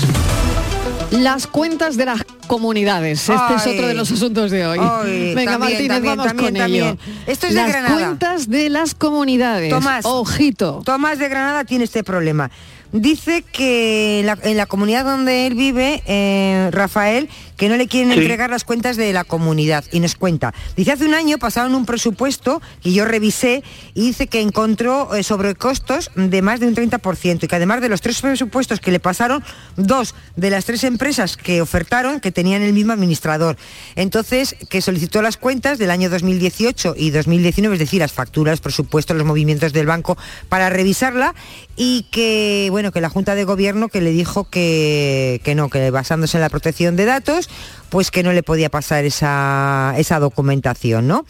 Las 1.11 1.47
cuentas 1.47 1.97
de 1.97 2.05
las 2.05 2.23
comunidades. 2.47 3.29
Este 3.29 3.55
es 3.57 3.67
otro 3.67 3.87
de 3.87 3.95
los 3.95 4.11
asuntos 4.13 4.51
de 4.51 4.67
hoy. 4.67 4.79
Ay, 4.81 5.35
Venga, 5.35 5.53
también, 5.53 5.59
Martínez, 5.59 5.89
también, 5.89 6.17
vamos 6.17 6.27
también, 6.27 6.55
con 6.55 6.63
ello. 6.63 6.97
Esto 7.27 7.47
es 7.47 7.55
de 7.55 7.61
las 7.61 7.69
Granada. 7.69 7.95
cuentas 7.95 8.49
de 8.51 8.69
las 8.69 8.95
comunidades. 8.95 9.71
Tomás. 9.71 10.05
Ojito. 10.05 10.83
Tomás 10.85 11.19
de 11.19 11.29
Granada 11.29 11.65
tiene 11.65 11.85
este 11.85 12.05
problema. 12.05 12.51
Dice 12.93 13.43
que 13.43 14.21
en 14.21 14.27
la, 14.27 14.39
en 14.43 14.57
la 14.57 14.67
comunidad 14.67 15.05
donde 15.05 15.47
él 15.47 15.55
vive, 15.55 16.03
eh, 16.07 16.69
Rafael, 16.73 17.29
que 17.59 17.69
no 17.69 17.77
le 17.77 17.87
quieren 17.87 18.13
Sí. 18.13 18.21
entregar 18.21 18.49
las 18.51 18.65
cuentas 18.65 18.97
de 18.97 19.13
la 19.13 19.25
comunidad. 19.25 19.85
Y 19.93 20.01
nos 20.01 20.15
cuenta. 20.15 20.55
Dice, 20.77 20.93
hace 20.93 21.05
un 21.05 21.13
año 21.15 21.39
pasaron 21.39 21.75
un 21.75 21.85
presupuesto 21.85 22.63
que 22.83 22.93
yo 22.93 23.05
revisé 23.05 23.63
y 23.95 24.03
dice 24.07 24.27
que 24.29 24.41
encontró 24.41 25.15
eh, 25.15 25.23
sobrecostos 25.23 26.11
de 26.15 26.41
más 26.41 26.61
de 26.61 26.67
un 26.69 26.75
30% 26.75 27.45
y 27.45 27.49
que 27.49 27.57
además 27.57 27.81
de 27.83 27.89
los 27.89 28.01
tres 28.01 28.21
presupuestos 28.23 28.81
que 28.81 28.91
le 28.91 29.01
pasaron, 29.01 29.45
dos 29.77 30.15
de 30.37 30.51
las 30.51 30.65
tres 30.65 30.85
empresas 30.85 31.37
que 31.37 31.61
ofertaron 31.61 32.21
que 32.21 32.33
tenían 32.33 32.63
el 32.63 32.73
mismo 32.73 32.93
administrador. 32.93 33.57
Entonces, 33.97 34.55
que 34.71 34.81
solicitó 34.81 35.21
las 35.21 35.37
cuentas 35.37 35.79
del 35.79 35.91
año 35.91 36.09
2018 36.11 36.95
y 36.97 37.11
2019, 37.11 37.75
es 37.75 37.81
decir, 37.81 38.01
las 38.01 38.13
facturas, 38.13 38.61
presupuestos, 38.61 39.17
los 39.17 39.27
movimientos 39.27 39.73
del 39.73 39.87
banco, 39.87 40.17
para 40.49 40.71
revisarla 40.71 41.35
y 41.77 42.05
que, 42.11 42.69
bueno, 42.71 42.78
que 42.93 43.01
la 43.01 43.11
Junta 43.11 43.35
de 43.35 43.45
Gobierno 43.45 43.89
que 43.89 44.01
le 44.01 44.11
dijo 44.11 44.45
que, 44.45 45.41
que 45.45 45.55
no, 45.55 45.69
que 45.69 45.91
basándose 45.91 46.37
en 46.37 46.43
la 46.43 46.49
protección 46.49 46.97
de 46.97 47.05
datos, 47.05 47.51
pues 47.91 48.11
que 48.11 48.23
no 48.23 48.33
le 48.33 48.43
podía 48.43 48.69
pasar 48.71 49.05
esa, 49.05 49.95
esa 49.97 50.19
documentación, 50.19 51.09
¿no? 51.09 51.27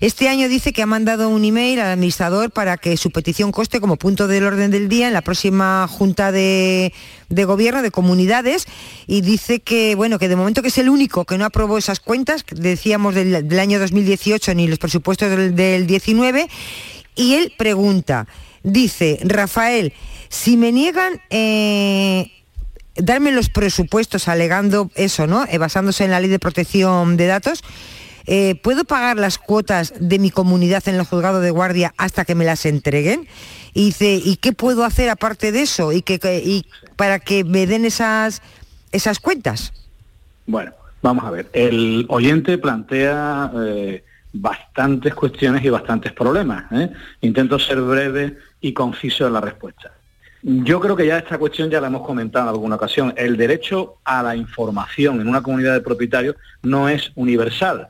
Este 0.00 0.28
año 0.28 0.48
dice 0.48 0.72
que 0.72 0.82
ha 0.82 0.86
mandado 0.86 1.28
un 1.28 1.44
email 1.44 1.80
al 1.80 1.88
administrador 1.88 2.50
para 2.50 2.76
que 2.76 2.96
su 2.96 3.10
petición 3.10 3.52
conste 3.52 3.80
como 3.80 3.96
punto 3.96 4.28
del 4.28 4.44
orden 4.44 4.70
del 4.70 4.88
día 4.88 5.08
en 5.08 5.14
la 5.14 5.22
próxima 5.22 5.86
Junta 5.88 6.32
de, 6.32 6.92
de 7.28 7.44
Gobierno 7.44 7.82
de 7.82 7.90
Comunidades 7.90 8.66
y 9.06 9.22
dice 9.22 9.60
que, 9.60 9.94
bueno, 9.94 10.18
que 10.18 10.28
de 10.28 10.36
momento 10.36 10.62
que 10.62 10.68
es 10.68 10.78
el 10.78 10.88
único 10.88 11.24
que 11.24 11.38
no 11.38 11.44
aprobó 11.44 11.78
esas 11.78 12.00
cuentas, 12.00 12.44
decíamos 12.50 13.14
del, 13.14 13.48
del 13.48 13.58
año 13.58 13.78
2018 13.78 14.54
ni 14.54 14.68
los 14.68 14.78
presupuestos 14.78 15.30
del, 15.30 15.54
del 15.56 15.86
19, 15.86 16.48
y 17.14 17.34
él 17.34 17.52
pregunta, 17.56 18.26
dice, 18.62 19.18
Rafael, 19.22 19.92
si 20.32 20.56
me 20.56 20.72
niegan... 20.72 21.20
eh, 21.30 22.32
darme 22.94 23.32
los 23.32 23.48
presupuestos 23.48 24.28
alegando 24.28 24.90
eso, 24.96 25.26
¿no? 25.26 25.46
Eh, 25.48 25.56
basándose 25.56 26.04
en 26.04 26.10
la 26.10 26.20
ley 26.20 26.28
de 26.28 26.38
protección 26.38 27.16
de 27.16 27.26
datos. 27.26 27.62
eh, 28.26 28.54
¿Puedo 28.62 28.84
pagar 28.84 29.16
las 29.16 29.38
cuotas 29.38 29.94
de 29.98 30.18
mi 30.18 30.30
comunidad 30.30 30.86
en 30.86 30.96
el 30.96 31.04
juzgado 31.04 31.40
de 31.40 31.50
guardia 31.50 31.94
hasta 31.96 32.26
que 32.26 32.34
me 32.34 32.44
las 32.44 32.66
entreguen? 32.66 33.26
Y 33.72 33.86
dice, 33.86 34.20
¿y 34.22 34.36
qué 34.36 34.52
puedo 34.52 34.84
hacer 34.84 35.08
aparte 35.08 35.52
de 35.52 35.62
eso? 35.62 35.90
Y 35.90 36.02
para 36.96 37.18
que 37.18 37.44
me 37.44 37.66
den 37.66 37.86
esas, 37.86 38.42
esas 38.92 39.18
cuentas. 39.18 39.72
Bueno, 40.46 40.72
vamos 41.00 41.24
a 41.24 41.30
ver. 41.30 41.48
El 41.54 42.04
oyente 42.10 42.58
plantea 42.58 43.50
bastantes 44.34 45.14
cuestiones 45.14 45.64
y 45.64 45.70
bastantes 45.70 46.12
problemas. 46.12 46.64
Intento 47.22 47.58
ser 47.58 47.80
breve 47.80 48.36
y 48.60 48.74
conciso 48.74 49.26
en 49.26 49.32
la 49.32 49.40
respuesta. 49.40 49.92
Yo 50.42 50.80
creo 50.80 50.96
que 50.96 51.06
ya 51.06 51.18
esta 51.18 51.38
cuestión 51.38 51.70
ya 51.70 51.80
la 51.80 51.86
hemos 51.86 52.02
comentado 52.04 52.46
en 52.46 52.50
alguna 52.50 52.74
ocasión. 52.76 53.14
El 53.16 53.36
derecho 53.36 53.98
a 54.04 54.22
la 54.22 54.34
información 54.34 55.20
en 55.20 55.28
una 55.28 55.40
comunidad 55.42 55.74
de 55.74 55.80
propietarios 55.80 56.34
no 56.62 56.88
es 56.88 57.12
universal. 57.14 57.88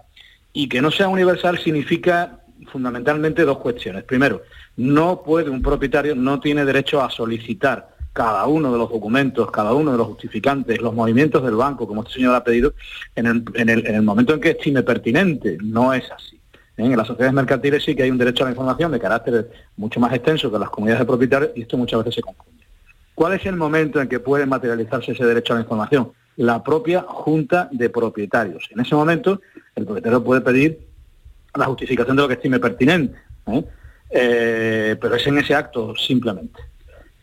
Y 0.53 0.68
que 0.68 0.82
no 0.82 0.90
sea 0.90 1.09
universal 1.09 1.59
significa 1.59 2.40
fundamentalmente 2.70 3.42
dos 3.44 3.59
cuestiones. 3.59 4.05
Primero, 4.05 4.42
no 4.76 5.22
puede 5.22 5.48
un 5.48 5.62
propietario, 5.62 6.14
no 6.14 6.40
tiene 6.40 6.64
derecho 6.66 7.03
a 7.03 7.11
solicitar 7.11 7.88
cada 8.12 8.46
uno 8.46 8.70
de 8.70 8.76
los 8.78 8.90
documentos, 8.90 9.50
cada 9.50 9.72
uno 9.72 9.92
de 9.92 9.96
los 9.98 10.07
justificantes, 10.09 10.78
los 10.82 10.92
movimientos 10.94 11.42
del 11.42 11.55
banco, 11.55 11.88
como 11.88 12.03
este 12.03 12.14
señor 12.14 12.34
ha 12.34 12.44
pedido, 12.44 12.74
en 13.16 13.26
el, 13.26 13.44
en 13.55 13.68
el- 13.70 13.86
en 13.86 13.94
el 13.94 14.03
momento 14.03 14.34
en 14.34 14.40
que 14.40 14.50
estime 14.50 14.82
pertinente. 14.82 15.57
No 15.62 15.94
es 15.94 16.05
así. 16.11 16.38
¿Eh? 16.77 16.85
En 16.85 16.97
las 16.97 17.07
sociedades 17.07 17.35
mercantiles 17.35 17.85
sí 17.85 17.95
que 17.95 18.05
hay 18.05 18.11
un 18.11 18.18
derecho 18.18 18.45
a 18.45 18.47
la 18.47 18.53
información 18.53 18.93
de 18.93 19.01
carácter 19.01 19.51
mucho 19.77 20.01
más 20.01 20.12
extenso 20.12 20.51
que 20.51 20.59
las 20.59 20.70
comunidades 20.70 21.01
de 21.01 21.07
propietarios 21.07 21.51
y 21.55 21.62
esto 21.62 21.77
muchas 21.77 22.01
veces 22.01 22.16
se 22.16 22.23
confunde. 22.23 22.64
¿Cuál 23.14 23.35
es 23.35 23.47
el 23.47 23.57
momento 23.57 24.01
en 24.01 24.09
que 24.09 24.20
puede 24.20 24.47
materializarse 24.47 25.12
ese 25.12 25.25
derecho 25.25 25.53
a 25.53 25.57
la 25.57 25.62
información? 25.62 26.12
La 26.37 26.62
propia 26.62 27.03
junta 27.03 27.68
de 27.70 27.91
propietarios. 27.91 28.68
En 28.70 28.81
ese 28.81 28.95
momento, 28.95 29.41
el 29.75 29.85
propietario 29.85 30.25
puede 30.25 30.41
pedir 30.41 30.81
la 31.55 31.66
justificación 31.66 32.16
de 32.16 32.23
lo 32.23 32.29
que 32.29 32.35
estime 32.35 32.59
pertinente, 32.59 33.18
¿eh? 33.47 33.64
Eh, 34.14 34.97
pero 35.01 35.14
es 35.16 35.27
en 35.27 35.39
ese 35.39 35.55
acto 35.55 35.95
simplemente. 35.97 36.61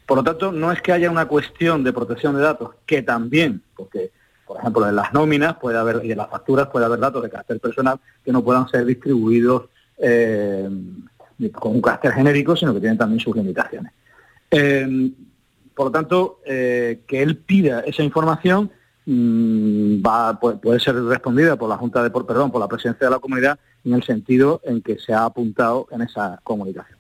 Por 0.06 0.18
lo 0.18 0.24
tanto, 0.24 0.52
no 0.52 0.72
es 0.72 0.82
que 0.82 0.92
haya 0.92 1.12
una 1.12 1.28
cuestión 1.28 1.84
de 1.84 1.94
protección 1.94 2.36
de 2.36 2.42
datos, 2.42 2.72
que 2.86 3.04
también, 3.04 3.62
porque, 3.76 4.12
por 4.50 4.58
ejemplo, 4.58 4.90
en 4.90 4.96
las 4.96 5.14
nóminas 5.14 5.58
puede 5.58 5.78
haber, 5.78 6.04
y 6.04 6.12
en 6.12 6.18
las 6.18 6.28
facturas 6.28 6.70
puede 6.70 6.84
haber 6.84 6.98
datos 6.98 7.22
de 7.22 7.30
carácter 7.30 7.60
personal 7.60 8.00
que 8.26 8.32
no 8.32 8.44
puedan 8.44 8.68
ser 8.68 8.84
distribuidos 8.84 9.66
eh, 10.00 10.68
con 11.52 11.76
un 11.76 11.82
carácter 11.82 12.14
genérico, 12.14 12.56
sino 12.56 12.74
que 12.74 12.80
tienen 12.80 12.98
también 12.98 13.20
sus 13.20 13.36
limitaciones. 13.36 13.92
Eh, 14.50 15.12
por 15.76 15.86
lo 15.86 15.92
tanto, 15.92 16.40
eh, 16.48 17.02
que 17.06 17.22
él 17.22 17.38
pida 17.38 17.82
esa 17.82 18.02
información 18.02 18.72
mm, 19.06 20.02
va, 20.02 20.40
puede, 20.40 20.80
ser 20.80 20.96
respondida 20.96 21.56
por 21.56 21.70
la 21.70 21.78
Junta 21.78 22.02
de, 22.02 22.10
por, 22.10 22.26
perdón, 22.26 22.52
por 22.52 22.60
la 22.60 22.68
presidencia 22.68 23.06
de 23.06 23.12
la 23.12 23.20
comunidad 23.20 23.60
en 23.86 23.94
el 23.94 24.02
sentido 24.02 24.62
en 24.64 24.82
que 24.82 24.98
se 24.98 25.14
ha 25.14 25.26
apuntado 25.26 25.86
en 25.92 26.02
esa 26.02 26.40
comunicación. 26.44 26.98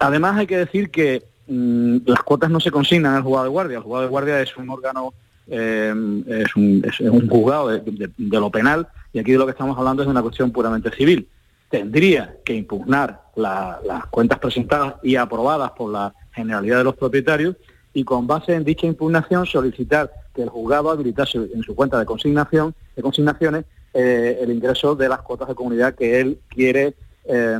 Además 0.00 0.36
hay 0.36 0.46
que 0.46 0.58
decir 0.58 0.90
que 0.90 1.22
mm, 1.46 2.00
las 2.04 2.22
cuotas 2.24 2.50
no 2.50 2.60
se 2.60 2.70
consignan 2.70 3.16
el 3.16 3.22
juzgado 3.22 3.44
de 3.44 3.50
guardia. 3.50 3.78
El 3.78 3.84
juzgado 3.84 4.02
de 4.02 4.10
guardia 4.10 4.42
es 4.42 4.54
un 4.58 4.68
órgano, 4.68 5.14
eh, 5.50 5.92
es, 6.26 6.56
un, 6.56 7.28
juzgado 7.28 7.68
de, 7.68 8.10
lo 8.16 8.50
penal 8.50 8.88
y 9.12 9.18
aquí 9.18 9.32
de 9.32 9.38
lo 9.38 9.46
que 9.46 9.52
estamos 9.52 9.76
hablando 9.76 10.02
es 10.02 10.06
de 10.06 10.12
una 10.12 10.22
cuestión 10.22 10.50
puramente 10.52 10.90
civil. 10.92 11.28
Tendría 11.68 12.36
que 12.44 12.54
impugnar 12.54 13.22
la- 13.36 13.80
las 13.84 14.06
cuentas 14.06 14.38
presentadas 14.38 14.94
y 15.02 15.16
aprobadas 15.16 15.72
por 15.72 15.90
la 15.92 16.14
generalidad 16.32 16.78
de 16.78 16.84
los 16.84 16.96
propietarios 16.96 17.56
y 17.92 18.04
con 18.04 18.26
base 18.26 18.54
en 18.54 18.64
dicha 18.64 18.86
impugnación 18.86 19.46
solicitar 19.46 20.10
que 20.34 20.42
el 20.42 20.48
juzgado 20.48 20.90
habilitase 20.90 21.38
en 21.52 21.62
su 21.62 21.74
cuenta 21.74 21.98
de 21.98 22.06
consignación, 22.06 22.74
de 22.94 23.02
consignaciones, 23.02 23.64
eh, 23.92 24.38
el 24.40 24.52
ingreso 24.52 24.94
de 24.94 25.08
las 25.08 25.20
cuotas 25.22 25.48
de 25.48 25.54
comunidad 25.56 25.94
que 25.96 26.20
él 26.20 26.38
quiere 26.48 26.94
eh, 27.24 27.58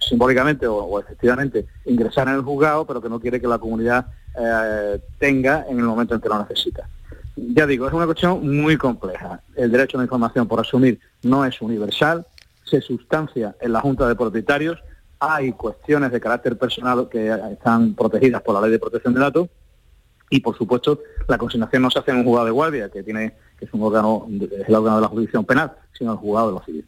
simbólicamente 0.00 0.66
o 0.66 0.98
efectivamente 1.00 1.66
ingresar 1.84 2.28
en 2.28 2.34
el 2.34 2.42
juzgado, 2.42 2.86
pero 2.86 3.00
que 3.00 3.08
no 3.08 3.20
quiere 3.20 3.40
que 3.40 3.48
la 3.48 3.58
comunidad 3.58 4.06
eh, 4.38 5.00
tenga 5.18 5.66
en 5.68 5.78
el 5.78 5.84
momento 5.84 6.14
en 6.14 6.20
que 6.20 6.28
lo 6.28 6.38
necesita. 6.38 6.88
Ya 7.36 7.66
digo, 7.66 7.86
es 7.86 7.92
una 7.92 8.06
cuestión 8.06 8.56
muy 8.56 8.76
compleja. 8.76 9.40
El 9.54 9.70
derecho 9.70 9.96
a 9.96 10.00
la 10.00 10.04
información, 10.04 10.48
por 10.48 10.60
asumir, 10.60 10.98
no 11.22 11.44
es 11.44 11.60
universal, 11.60 12.26
se 12.64 12.80
sustancia 12.80 13.54
en 13.60 13.72
la 13.72 13.80
Junta 13.80 14.08
de 14.08 14.16
Propietarios, 14.16 14.78
hay 15.18 15.52
cuestiones 15.52 16.12
de 16.12 16.20
carácter 16.20 16.58
personal 16.58 17.08
que 17.08 17.28
están 17.52 17.94
protegidas 17.94 18.42
por 18.42 18.54
la 18.54 18.62
Ley 18.62 18.70
de 18.70 18.78
Protección 18.78 19.14
de 19.14 19.20
Datos 19.20 19.48
y, 20.30 20.40
por 20.40 20.56
supuesto, 20.56 21.00
la 21.28 21.38
consignación 21.38 21.82
no 21.82 21.90
se 21.90 21.98
hace 21.98 22.10
en 22.10 22.18
un 22.18 22.24
juzgado 22.24 22.46
de 22.46 22.52
guardia, 22.52 22.88
que 22.88 23.02
tiene 23.02 23.34
que 23.58 23.64
es 23.64 23.72
un 23.72 23.82
órgano, 23.82 24.26
es 24.28 24.68
el 24.68 24.74
órgano 24.74 24.96
de 24.96 25.02
la 25.02 25.08
jurisdicción 25.08 25.44
penal, 25.44 25.72
sino 25.92 26.12
el 26.12 26.18
juzgado 26.18 26.48
de 26.48 26.52
lo 26.54 26.64
civil. 26.64 26.86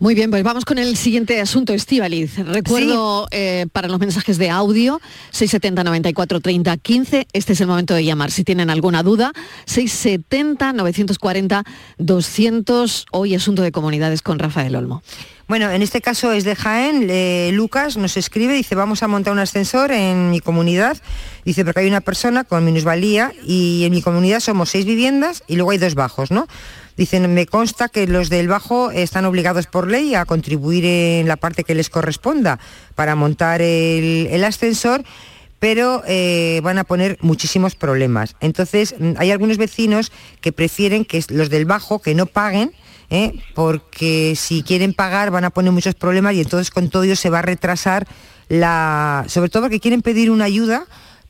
Muy 0.00 0.14
bien, 0.14 0.30
pues 0.30 0.44
vamos 0.44 0.64
con 0.64 0.78
el 0.78 0.96
siguiente 0.96 1.40
asunto, 1.40 1.74
Estíbaliz. 1.74 2.38
Recuerdo 2.38 3.26
eh, 3.32 3.66
para 3.72 3.88
los 3.88 3.98
mensajes 3.98 4.38
de 4.38 4.48
audio, 4.48 5.00
670 5.32 5.82
94 5.82 6.38
30 6.38 6.76
15. 6.76 7.26
Este 7.32 7.52
es 7.52 7.60
el 7.60 7.66
momento 7.66 7.94
de 7.94 8.04
llamar. 8.04 8.30
Si 8.30 8.44
tienen 8.44 8.70
alguna 8.70 9.02
duda, 9.02 9.32
670 9.64 10.72
940 10.74 11.64
200. 11.98 13.06
Hoy 13.10 13.34
asunto 13.34 13.62
de 13.62 13.72
comunidades 13.72 14.22
con 14.22 14.38
Rafael 14.38 14.76
Olmo. 14.76 15.02
Bueno, 15.48 15.68
en 15.68 15.82
este 15.82 16.00
caso 16.00 16.30
es 16.30 16.44
de 16.44 16.54
Jaén. 16.54 17.08
eh, 17.10 17.50
Lucas 17.52 17.96
nos 17.96 18.16
escribe, 18.16 18.52
dice, 18.52 18.76
vamos 18.76 19.02
a 19.02 19.08
montar 19.08 19.32
un 19.32 19.40
ascensor 19.40 19.90
en 19.90 20.30
mi 20.30 20.38
comunidad. 20.38 20.96
Dice, 21.44 21.64
porque 21.64 21.80
hay 21.80 21.88
una 21.88 22.02
persona 22.02 22.44
con 22.44 22.64
minusvalía 22.64 23.32
y 23.44 23.82
en 23.84 23.92
mi 23.92 24.02
comunidad 24.02 24.38
somos 24.38 24.68
seis 24.68 24.84
viviendas 24.84 25.42
y 25.48 25.56
luego 25.56 25.72
hay 25.72 25.78
dos 25.78 25.96
bajos, 25.96 26.30
¿no? 26.30 26.46
Dicen, 26.98 27.32
me 27.32 27.46
consta 27.46 27.88
que 27.88 28.08
los 28.08 28.28
del 28.28 28.48
bajo 28.48 28.90
están 28.90 29.24
obligados 29.24 29.68
por 29.68 29.88
ley 29.88 30.16
a 30.16 30.24
contribuir 30.24 30.84
en 30.84 31.28
la 31.28 31.36
parte 31.36 31.62
que 31.62 31.76
les 31.76 31.90
corresponda 31.90 32.58
para 32.96 33.14
montar 33.14 33.62
el, 33.62 34.44
ascensor 34.44 35.04
pero 35.60 36.02
eh, 36.06 36.60
van 36.62 36.78
a 36.78 36.84
poner 36.84 37.18
muchísimos 37.20 37.74
problemas. 37.74 38.36
Entonces, 38.40 38.94
mm, 38.96 39.12
hay 39.16 39.32
algunos 39.32 39.58
vecinos 39.58 40.12
que 40.40 40.52
prefieren 40.52 41.04
que 41.04 41.24
los 41.30 41.50
del 41.50 41.64
bajo 41.66 42.00
que 42.00 42.14
no 42.14 42.26
paguen, 42.26 42.72
¿eh? 43.10 43.32
porque 43.54 44.34
si 44.36 44.62
quieren 44.62 44.92
pagar 44.92 45.30
van 45.30 45.44
a 45.44 45.50
poner 45.50 45.72
muchos 45.72 45.94
problemas 45.94 46.34
y 46.34 46.40
entonces 46.40 46.70
con 46.70 46.90
todo 46.90 47.04
ello 47.04 47.16
se 47.16 47.30
va 47.30 47.40
a 47.40 47.42
retrasar 47.42 48.06
la... 48.48 49.24
sobre 49.28 49.50
todo 49.50 49.64
porque 49.64 49.80
quieren 49.80 50.02
pedir 50.02 50.30
una 50.30 50.44
ayuda 50.44 50.86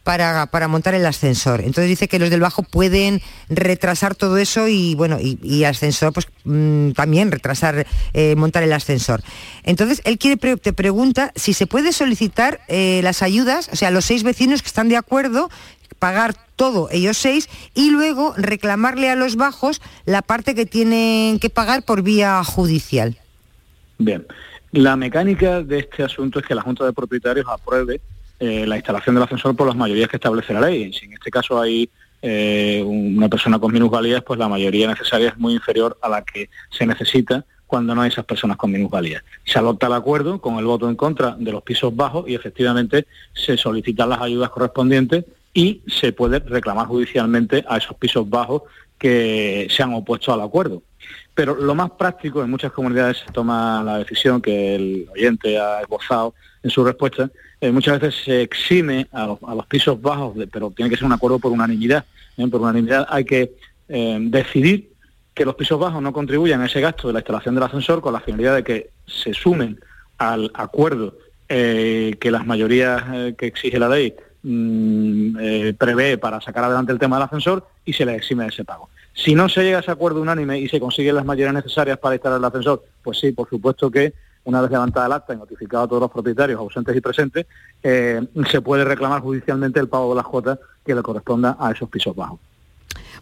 para, 0.09 0.47
para 0.47 0.69
montar 0.69 0.95
el 0.95 1.05
ascensor. 1.05 1.61
Entonces 1.61 1.87
dice 1.87 2.09
que 2.09 2.19
los 2.19 2.31
del 2.31 2.41
bajo 2.41 2.63
pueden 2.63 3.21
retrasar 3.51 4.15
todo 4.15 4.39
eso 4.39 4.67
y 4.67 4.95
bueno, 4.95 5.19
y, 5.21 5.65
ascensor, 5.65 6.15
pues 6.15 6.29
mm, 6.45 6.93
también 6.93 7.31
retrasar, 7.31 7.87
eh, 8.15 8.35
montar 8.35 8.63
el 8.63 8.73
ascensor. 8.73 9.21
Entonces 9.65 10.01
él 10.07 10.17
quiere 10.17 10.39
te 10.57 10.73
pregunta 10.73 11.31
si 11.35 11.53
se 11.53 11.67
puede 11.67 11.93
solicitar 11.93 12.61
eh, 12.69 13.03
las 13.05 13.21
ayudas, 13.21 13.69
o 13.71 13.77
sea, 13.77 13.91
los 13.91 14.07
seis 14.07 14.23
vecinos 14.23 14.63
que 14.63 14.69
están 14.69 14.89
de 14.89 14.97
acuerdo 14.97 15.51
pagar 15.99 16.35
todo 16.57 16.89
ellos 16.91 17.19
seis 17.19 17.51
y 17.75 17.91
luego 17.91 18.33
reclamarle 18.35 19.11
a 19.11 19.15
los 19.15 19.37
bajos 19.37 19.83
la 20.07 20.23
parte 20.23 20.55
que 20.55 20.65
tienen 20.65 21.39
que 21.39 21.51
pagar 21.51 21.83
por 21.83 22.01
vía 22.01 22.43
judicial. 22.45 23.19
Bien, 23.99 24.27
la 24.73 24.97
mecánica 24.97 25.63
de 25.63 25.81
este 25.81 26.03
asunto 26.03 26.39
es 26.39 26.47
que 26.47 26.55
la 26.55 26.63
Junta 26.63 26.87
de 26.87 26.95
Propietarios 26.95 27.45
apruebe 27.47 28.01
eh, 28.41 28.67
la 28.67 28.77
instalación 28.77 29.15
del 29.15 29.25
ascensor 29.25 29.57
por 29.57 29.67
las 29.67 29.77
mayorías 29.77 30.09
que 30.09 30.17
establece 30.17 30.53
la 30.53 30.61
ley. 30.61 30.93
Si 30.93 31.07
en 31.07 31.15
este 31.15 31.31
caso 31.31 31.61
hay 31.61 31.91
eh, 32.23 32.83
una 32.85 33.29
persona 33.29 33.59
con 33.59 33.73
minusvalías, 33.73 34.23
pues 34.23 34.39
la 34.39 34.49
mayoría 34.49 34.89
necesaria 34.89 35.29
es 35.29 35.39
muy 35.39 35.55
inferior 35.55 35.99
a 36.03 36.09
la 36.09 36.23
que 36.23 36.51
se 36.71 36.87
necesita 36.87 37.45
cuando 37.67 37.95
no 37.95 38.01
hay 38.01 38.09
esas 38.09 38.25
personas 38.25 38.57
con 38.57 38.73
minusvalías. 38.73 39.23
Se 39.45 39.59
adopta 39.59 39.87
el 39.87 39.93
acuerdo 39.93 40.41
con 40.41 40.57
el 40.59 40.65
voto 40.65 40.89
en 40.89 40.97
contra 40.97 41.37
de 41.39 41.53
los 41.53 41.63
pisos 41.63 41.95
bajos 41.95 42.29
y 42.29 42.35
efectivamente 42.35 43.07
se 43.35 43.57
solicitan 43.57 44.09
las 44.09 44.21
ayudas 44.21 44.51
correspondientes 44.51 45.25
y 45.53 45.83
se 45.87 46.13
puede 46.13 46.39
reclamar 46.39 46.87
judicialmente 46.87 47.65
a 47.69 47.77
esos 47.77 47.97
pisos 47.97 48.29
bajos 48.29 48.63
que 48.99 49.69
se 49.71 49.83
han 49.83 49.95
opuesto 49.95 50.33
al 50.33 50.41
acuerdo. 50.41 50.83
Pero 51.35 51.55
lo 51.55 51.75
más 51.75 51.91
práctico, 51.93 52.43
en 52.43 52.51
muchas 52.51 52.73
comunidades 52.73 53.19
se 53.19 53.33
toma 53.33 53.83
la 53.85 53.99
decisión 53.99 54.41
que 54.41 54.75
el 54.75 55.07
oyente 55.13 55.59
ha 55.59 55.83
esbozado 55.83 56.35
en 56.63 56.71
su 56.71 56.85
respuesta, 56.85 57.31
eh, 57.61 57.73
muchas 57.73 58.01
veces 58.01 58.23
se 58.25 58.43
exime 58.43 59.09
a 59.13 59.27
los, 59.27 59.67
pisos 59.67 60.01
bajos, 60.01 60.37
pero 60.53 60.71
tiene 60.71 60.91
que 60.91 60.97
ser 60.97 61.05
un 61.05 61.13
acuerdo 61.13 61.39
por 61.39 61.51
unanimidad. 61.51 62.05
¿eh? 62.37 62.47
Por 62.47 62.61
unanimidad 62.61 63.07
hay 63.11 63.25
que 63.25 63.53
eh, 63.89 64.19
decidir 64.21 64.93
que 65.35 65.45
los 65.45 65.57
pisos 65.57 65.79
bajos 65.79 66.01
no 66.01 66.13
contribuyan 66.13 66.61
a 66.61 66.67
ese 66.67 66.81
gasto 66.81 67.09
de 67.09 67.15
la 67.15 67.21
instalación 67.21 67.55
del 67.55 67.65
ascensor 67.65 68.01
con 68.01 68.13
la 68.13 68.21
finalidad 68.21 68.55
de 68.57 68.65
que 68.65 68.91
se 69.07 69.35
sumen 69.35 69.79
al 70.19 70.51
acuerdo 70.55 71.17
que 71.49 72.31
las 72.31 72.45
mayorías 72.45 73.35
que 73.39 73.47
exige 73.47 73.79
la 73.79 73.89
ley 73.89 74.15
mm, 74.43 75.73
prevé 75.79 76.19
para 76.19 76.43
sacar 76.43 76.65
adelante 76.65 76.93
el 76.93 76.99
tema 76.99 77.17
del 77.17 77.25
ascensor 77.25 77.67
y 77.87 77.95
se 77.95 78.05
le 78.05 78.15
exime 78.15 78.43
de 78.43 78.51
ese 78.51 78.65
pago. 78.65 78.91
Si 79.15 79.35
no 79.35 79.49
se 79.49 79.63
llega 79.63 79.79
a 79.79 79.81
ese 79.81 79.91
acuerdo 79.91 80.21
unánime 80.21 80.59
y 80.59 80.69
se 80.69 80.79
consiguen 80.79 81.15
las 81.15 81.25
mayorías 81.25 81.55
necesarias 81.55 81.97
para 81.99 82.17
instalar 82.17 82.39
el 82.39 82.45
ascensor, 82.45 82.85
pues 83.03 83.19
sí, 83.19 83.33
por 83.33 83.49
supuesto 83.49 83.91
que 83.91 84.13
una 84.49 84.63
vez 84.63 84.71
levantada 84.71 85.07
el 85.07 85.13
acta 85.13 85.35
y 85.35 85.37
notificado 85.37 85.85
a 85.85 85.89
todos 85.89 86.01
los 86.01 86.11
propietarios 86.11 86.59
ausentes 86.59 86.97
y 86.97 87.01
presentes, 87.03 87.47
eh, 87.83 88.27
se 88.51 88.63
puede 88.63 88.83
reclamar 88.83 89.21
judicialmente 89.21 89.79
el 89.79 89.89
pago 89.89 90.09
de 90.11 90.17
las 90.17 90.25
cuotas 90.25 90.59
que 90.85 90.95
le 90.95 91.03
corresponda 91.03 91.59
a 91.61 91.71
esos 91.71 91.87
pisos 91.91 92.17
bajos. 92.17 92.41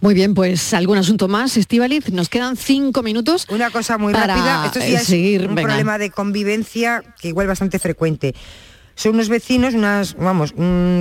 Muy 0.00 0.14
bien, 0.14 0.34
pues 0.34 0.72
algún 0.72 0.98
asunto 0.98 1.26
más, 1.26 1.56
Estivaliz. 1.56 2.12
Nos 2.12 2.28
quedan 2.28 2.56
cinco 2.56 3.02
minutos. 3.02 3.46
Una 3.50 3.70
cosa 3.70 3.98
muy 3.98 4.12
rápida. 4.12 4.66
Esto 4.66 4.80
sí 4.80 5.34
es 5.34 5.42
un 5.42 5.56
problema 5.56 5.98
de 5.98 6.10
convivencia 6.10 7.02
que 7.20 7.28
igual 7.28 7.48
bastante 7.48 7.80
frecuente. 7.80 8.32
Son 8.96 9.14
unos 9.14 9.28
vecinos, 9.28 9.74
unas, 9.74 10.16
vamos, 10.16 10.52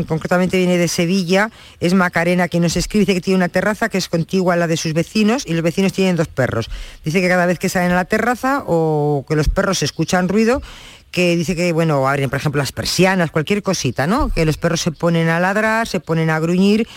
concretamente 0.07 0.57
viene 0.57 0.77
de 0.77 0.89
Sevilla, 0.89 1.49
es 1.79 1.93
Macarena 1.93 2.49
quien 2.49 2.63
nos 2.63 2.75
escribe, 2.75 3.05
dice 3.05 3.13
que 3.13 3.21
tiene 3.21 3.37
una 3.37 3.47
terraza 3.47 3.87
que 3.87 3.97
es 3.97 4.09
contigua 4.09 4.53
a 4.53 4.57
la 4.57 4.67
de 4.67 4.75
sus 4.75 4.93
vecinos 4.93 5.45
y 5.47 5.53
los 5.53 5.63
vecinos 5.63 5.93
tienen 5.93 6.17
dos 6.17 6.27
perros. 6.27 6.69
Dice 7.05 7.21
que 7.21 7.29
cada 7.29 7.45
vez 7.45 7.57
que 7.57 7.69
salen 7.69 7.93
a 7.93 7.95
la 7.95 8.03
terraza 8.03 8.63
o 8.67 9.25
que 9.27 9.37
los 9.37 9.47
perros 9.47 9.81
escuchan 9.81 10.27
ruido, 10.27 10.61
que 11.09 11.37
dice 11.37 11.55
que, 11.55 11.71
bueno, 11.71 12.05
abren, 12.05 12.29
por 12.29 12.37
ejemplo, 12.37 12.59
las 12.59 12.73
persianas, 12.73 13.31
cualquier 13.31 13.63
cosita, 13.63 14.07
¿no? 14.07 14.27
Que 14.27 14.43
los 14.43 14.57
perros 14.57 14.81
se 14.81 14.91
ponen 14.91 15.29
a 15.29 15.39
ladrar, 15.39 15.87
se 15.87 16.01
ponen 16.01 16.29
a 16.29 16.39
gruñir 16.39 16.89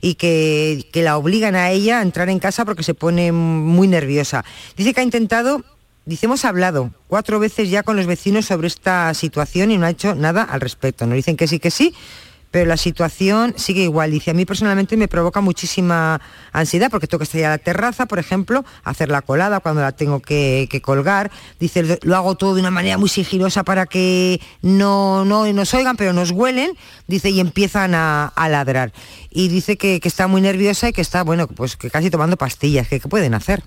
y 0.00 0.14
que, 0.14 0.86
que, 0.92 1.02
la 1.02 1.16
obligan 1.16 1.56
a 1.56 1.72
ella 1.72 1.98
a 1.98 2.02
entrar 2.02 2.28
en 2.28 2.38
casa 2.38 2.64
porque 2.64 2.84
se 2.84 2.94
pone 2.94 3.32
muy 3.32 3.88
nerviosa. 3.88 4.44
Dice 4.76 4.94
que 4.94 5.00
ha 5.00 5.04
intentado 5.04 5.64
Dice, 6.06 6.26
hemos 6.26 6.44
hablado 6.44 6.90
cuatro 7.08 7.38
veces 7.38 7.70
ya 7.70 7.82
con 7.82 7.96
los 7.96 8.06
vecinos 8.06 8.44
sobre 8.44 8.66
esta 8.66 9.14
situación 9.14 9.70
y 9.70 9.78
no 9.78 9.86
ha 9.86 9.90
hecho 9.90 10.14
nada 10.14 10.42
al 10.42 10.60
respecto. 10.60 11.06
Nos 11.06 11.16
dicen 11.16 11.36
que 11.36 11.48
sí, 11.48 11.58
que 11.58 11.70
sí, 11.70 11.94
pero 12.54 12.66
la 12.66 12.76
situación 12.76 13.54
sigue 13.56 13.82
igual. 13.82 14.12
Dice, 14.12 14.30
a 14.30 14.34
mí 14.34 14.44
personalmente 14.44 14.96
me 14.96 15.08
provoca 15.08 15.40
muchísima 15.40 16.20
ansiedad 16.52 16.88
porque 16.88 17.08
tengo 17.08 17.18
que 17.18 17.24
estar 17.24 17.42
a 17.44 17.48
la 17.48 17.58
terraza, 17.58 18.06
por 18.06 18.20
ejemplo, 18.20 18.64
hacer 18.84 19.08
la 19.08 19.22
colada 19.22 19.58
cuando 19.58 19.80
la 19.80 19.90
tengo 19.90 20.20
que, 20.20 20.68
colgar. 20.80 21.32
Dice, 21.58 21.98
lo 22.02 22.14
hago 22.14 22.36
todo 22.36 22.54
de 22.54 22.60
una 22.60 22.70
manera 22.70 22.96
muy 22.96 23.08
sigilosa 23.08 23.64
para 23.64 23.86
que 23.86 24.40
no, 24.62 25.24
no 25.24 25.52
nos 25.52 25.74
oigan, 25.74 25.96
pero 25.96 26.12
nos 26.12 26.30
huelen. 26.30 26.76
Dice, 27.08 27.30
y 27.30 27.40
empiezan 27.40 27.94
a, 27.96 28.32
ladrar. 28.36 28.92
Y 29.30 29.48
dice 29.48 29.76
que, 29.76 29.98
está 30.04 30.28
muy 30.28 30.40
nerviosa 30.40 30.90
y 30.90 30.92
que 30.92 31.00
está, 31.00 31.24
bueno, 31.24 31.48
pues 31.48 31.76
que 31.76 31.90
casi 31.90 32.08
tomando 32.08 32.36
pastillas. 32.36 32.86
¿Qué 32.86 33.00
pueden 33.00 33.34
hacer? 33.34 33.64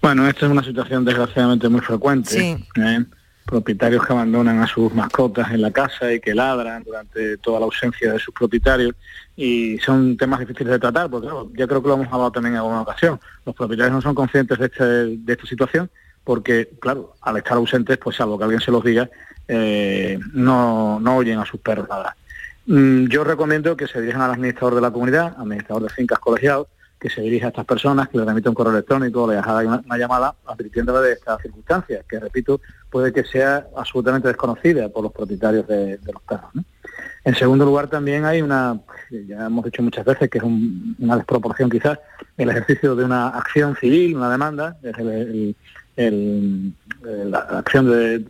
Bueno, 0.00 0.28
esta 0.28 0.46
es 0.46 0.52
una 0.52 0.62
situación 0.62 1.04
desgraciadamente 1.04 1.68
muy 1.68 1.80
frecuente. 1.80 2.58
¿eh? 2.76 3.04
Propietarios 3.44 4.06
que 4.06 4.12
abandonan 4.12 4.60
a 4.60 4.66
sus 4.66 4.92
mascotas 4.94 5.50
en 5.50 5.62
la 5.62 5.70
casa 5.70 6.12
y 6.12 6.20
que 6.20 6.34
ladran 6.34 6.82
durante 6.82 7.36
toda 7.38 7.60
la 7.60 7.66
ausencia 7.66 8.12
de 8.12 8.18
sus 8.18 8.34
propietarios 8.34 8.94
y 9.36 9.78
son 9.78 10.16
temas 10.16 10.40
difíciles 10.40 10.72
de 10.72 10.78
tratar, 10.78 11.10
porque 11.10 11.28
yo 11.28 11.68
creo 11.68 11.82
que 11.82 11.88
lo 11.88 11.94
hemos 11.94 12.06
hablado 12.06 12.32
también 12.32 12.54
en 12.54 12.60
alguna 12.60 12.82
ocasión. 12.82 13.20
Los 13.44 13.54
propietarios 13.54 13.94
no 13.94 14.02
son 14.02 14.14
conscientes 14.14 14.58
de, 14.58 14.66
este, 14.66 14.84
de 14.84 15.32
esta 15.32 15.46
situación 15.46 15.90
porque, 16.24 16.70
claro, 16.80 17.14
al 17.20 17.36
estar 17.36 17.54
ausentes, 17.54 17.98
pues 17.98 18.16
salvo 18.16 18.38
que 18.38 18.44
alguien 18.44 18.60
se 18.60 18.70
los 18.70 18.82
diga, 18.82 19.08
eh, 19.46 20.18
no, 20.32 20.98
no 20.98 21.16
oyen 21.16 21.38
a 21.38 21.44
sus 21.44 21.60
perros 21.60 21.86
nada. 21.88 22.16
Mm, 22.66 23.06
yo 23.08 23.24
recomiendo 23.24 23.76
que 23.76 23.86
se 23.86 24.00
dirijan 24.00 24.22
al 24.22 24.32
administrador 24.32 24.74
de 24.74 24.80
la 24.80 24.90
comunidad, 24.90 25.34
administrador 25.38 25.82
de 25.82 25.90
fincas 25.90 26.18
colegiados, 26.18 26.66
que 27.04 27.10
se 27.10 27.20
dirige 27.20 27.44
a 27.44 27.48
estas 27.48 27.66
personas, 27.66 28.08
que 28.08 28.16
le 28.16 28.24
remite 28.24 28.48
un 28.48 28.54
correo 28.54 28.72
electrónico, 28.72 29.30
le 29.30 29.36
haga 29.36 29.82
una, 29.84 29.98
llamada 29.98 30.34
advirtiéndole 30.46 31.08
de 31.08 31.12
estas 31.12 31.42
circunstancias, 31.42 32.02
que 32.08 32.18
repito, 32.18 32.62
puede 32.88 33.12
que 33.12 33.24
sea 33.24 33.68
absolutamente 33.76 34.28
desconocida 34.28 34.88
por 34.88 35.02
los 35.02 35.12
propietarios 35.12 35.68
de, 35.68 35.98
los 36.10 36.22
perros. 36.22 36.50
En 37.22 37.34
segundo 37.34 37.66
lugar, 37.66 37.88
también 37.88 38.24
hay 38.24 38.40
una, 38.40 38.80
ya 39.10 39.44
hemos 39.44 39.66
dicho 39.66 39.82
muchas 39.82 40.06
veces 40.06 40.30
que 40.30 40.38
es 40.38 40.44
una 40.44 41.16
desproporción 41.16 41.68
quizás, 41.68 41.98
el 42.38 42.48
ejercicio 42.48 42.96
de 42.96 43.04
una 43.04 43.28
acción 43.28 43.76
civil, 43.76 44.16
una 44.16 44.30
demanda, 44.30 44.78
la 47.04 47.38
acción 47.58 47.90
de, 47.90 48.24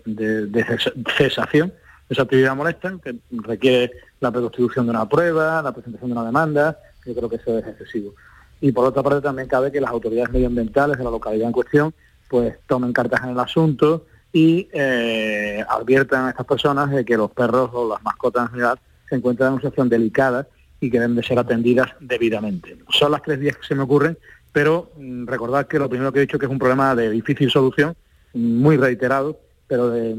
cesación 1.16 1.68
de 1.68 1.74
esa 2.12 2.22
actividad 2.22 2.56
molesta, 2.56 2.92
que 3.04 3.14
requiere 3.30 3.92
la 4.18 4.32
preconstitución 4.32 4.86
de 4.86 4.90
una 4.90 5.08
prueba, 5.08 5.62
la 5.62 5.70
presentación 5.70 6.10
de 6.10 6.16
una 6.16 6.26
demanda, 6.26 6.76
yo 7.06 7.14
creo 7.14 7.28
que 7.28 7.36
eso 7.36 7.56
es 7.56 7.66
excesivo 7.68 8.16
y 8.60 8.72
por 8.72 8.86
otra 8.86 9.02
parte 9.02 9.20
también 9.20 9.48
cabe 9.48 9.70
que 9.70 9.80
las 9.80 9.90
autoridades 9.90 10.32
medioambientales 10.32 10.98
de 10.98 11.04
la 11.04 11.10
localidad 11.10 11.46
en 11.46 11.52
cuestión 11.52 11.94
pues 12.28 12.56
tomen 12.66 12.92
cartas 12.92 13.22
en 13.22 13.30
el 13.30 13.38
asunto 13.38 14.06
y 14.32 14.68
eh, 14.72 15.64
adviertan 15.68 16.26
a 16.26 16.30
estas 16.30 16.46
personas 16.46 16.90
de 16.90 17.04
que 17.04 17.16
los 17.16 17.30
perros 17.30 17.70
o 17.72 17.88
las 17.88 18.02
mascotas 18.02 18.46
en 18.46 18.50
general 18.50 18.78
se 19.08 19.14
encuentran 19.14 19.48
en 19.48 19.52
una 19.54 19.62
situación 19.62 19.88
delicada 19.88 20.48
y 20.80 20.90
que 20.90 20.98
deben 20.98 21.16
de 21.16 21.22
ser 21.22 21.38
atendidas 21.38 21.90
debidamente. 22.00 22.76
Son 22.90 23.12
las 23.12 23.22
tres 23.22 23.38
días 23.38 23.56
que 23.56 23.66
se 23.66 23.74
me 23.74 23.82
ocurren, 23.82 24.18
pero 24.52 24.90
mm, 24.96 25.26
recordad 25.26 25.66
que 25.66 25.78
lo 25.78 25.88
primero 25.88 26.12
que 26.12 26.18
he 26.18 26.22
dicho 26.22 26.38
que 26.38 26.46
es 26.46 26.52
un 26.52 26.58
problema 26.58 26.94
de 26.94 27.10
difícil 27.10 27.50
solución, 27.50 27.94
muy 28.34 28.76
reiterado, 28.76 29.38
pero 29.66 29.90
de, 29.90 30.14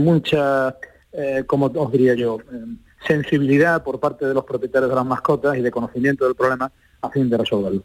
mucha, 0.00 0.76
eh, 1.12 1.44
como 1.46 1.66
os 1.66 1.92
diría 1.92 2.14
yo, 2.14 2.38
eh, 2.52 2.64
sensibilidad 3.06 3.82
por 3.82 4.00
parte 4.00 4.26
de 4.26 4.34
los 4.34 4.44
propietarios 4.44 4.90
de 4.90 4.96
las 4.96 5.06
mascotas 5.06 5.56
y 5.56 5.60
de 5.60 5.70
conocimiento 5.70 6.24
del 6.24 6.34
problema 6.34 6.70
a 7.00 7.10
fin 7.10 7.28
de 7.28 7.36
resolverlo. 7.36 7.82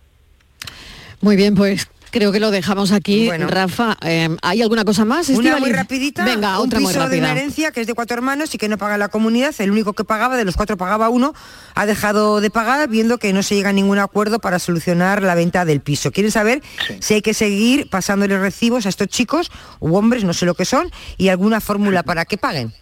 Muy 1.22 1.36
bien, 1.36 1.56
pues 1.56 1.90
Creo 2.12 2.32
que 2.32 2.40
lo 2.40 2.50
dejamos 2.50 2.92
aquí, 2.92 3.30
Rafa. 3.30 3.96
Eh, 4.02 4.36
¿Hay 4.42 4.62
alguna 4.62 4.84
cosa 4.84 5.06
más? 5.06 5.30
Una 5.30 5.58
muy 5.58 5.72
rapidita. 5.72 6.26
Venga, 6.26 6.60
un 6.60 6.68
otra 6.68 6.80
piso 6.80 7.08
de 7.08 7.20
una 7.20 7.32
herencia 7.32 7.72
que 7.72 7.82
es 7.82 7.88
de 7.88 7.94
cuatro 7.94 8.18
hermanos 8.18 8.54
y 8.56 8.58
que 8.58 8.68
no 8.68 8.78
paga 8.78 8.98
la 8.98 9.10
comunidad. 9.10 9.54
El 9.60 9.72
único 9.72 9.94
que 9.94 10.04
pagaba, 10.04 10.36
de 10.36 10.46
los 10.46 10.56
cuatro 10.56 10.76
pagaba 10.76 11.10
uno, 11.10 11.34
ha 11.76 11.86
dejado 11.86 12.42
de 12.42 12.50
pagar 12.50 12.90
viendo 12.90 13.20
que 13.20 13.32
no 13.32 13.44
se 13.44 13.56
llega 13.56 13.70
a 13.70 13.74
ningún 13.74 14.00
acuerdo 14.00 14.40
para 14.40 14.58
solucionar 14.58 15.22
la 15.22 15.36
venta 15.36 15.66
del 15.66 15.82
piso. 15.82 16.12
Quieren 16.12 16.32
saber 16.32 16.64
si 17.00 17.14
hay 17.14 17.22
que 17.22 17.36
seguir 17.36 17.90
pasándole 17.90 18.40
recibos 18.40 18.86
a 18.88 18.90
estos 18.90 19.08
chicos 19.08 19.52
u 19.80 19.96
hombres, 19.96 20.24
no 20.24 20.34
sé 20.34 20.48
lo 20.48 20.56
que 20.56 20.66
son, 20.66 20.90
y 21.18 21.30
alguna 21.30 21.62
fórmula 21.62 22.02
para 22.10 22.26
que 22.26 22.38
paguen. 22.38 22.74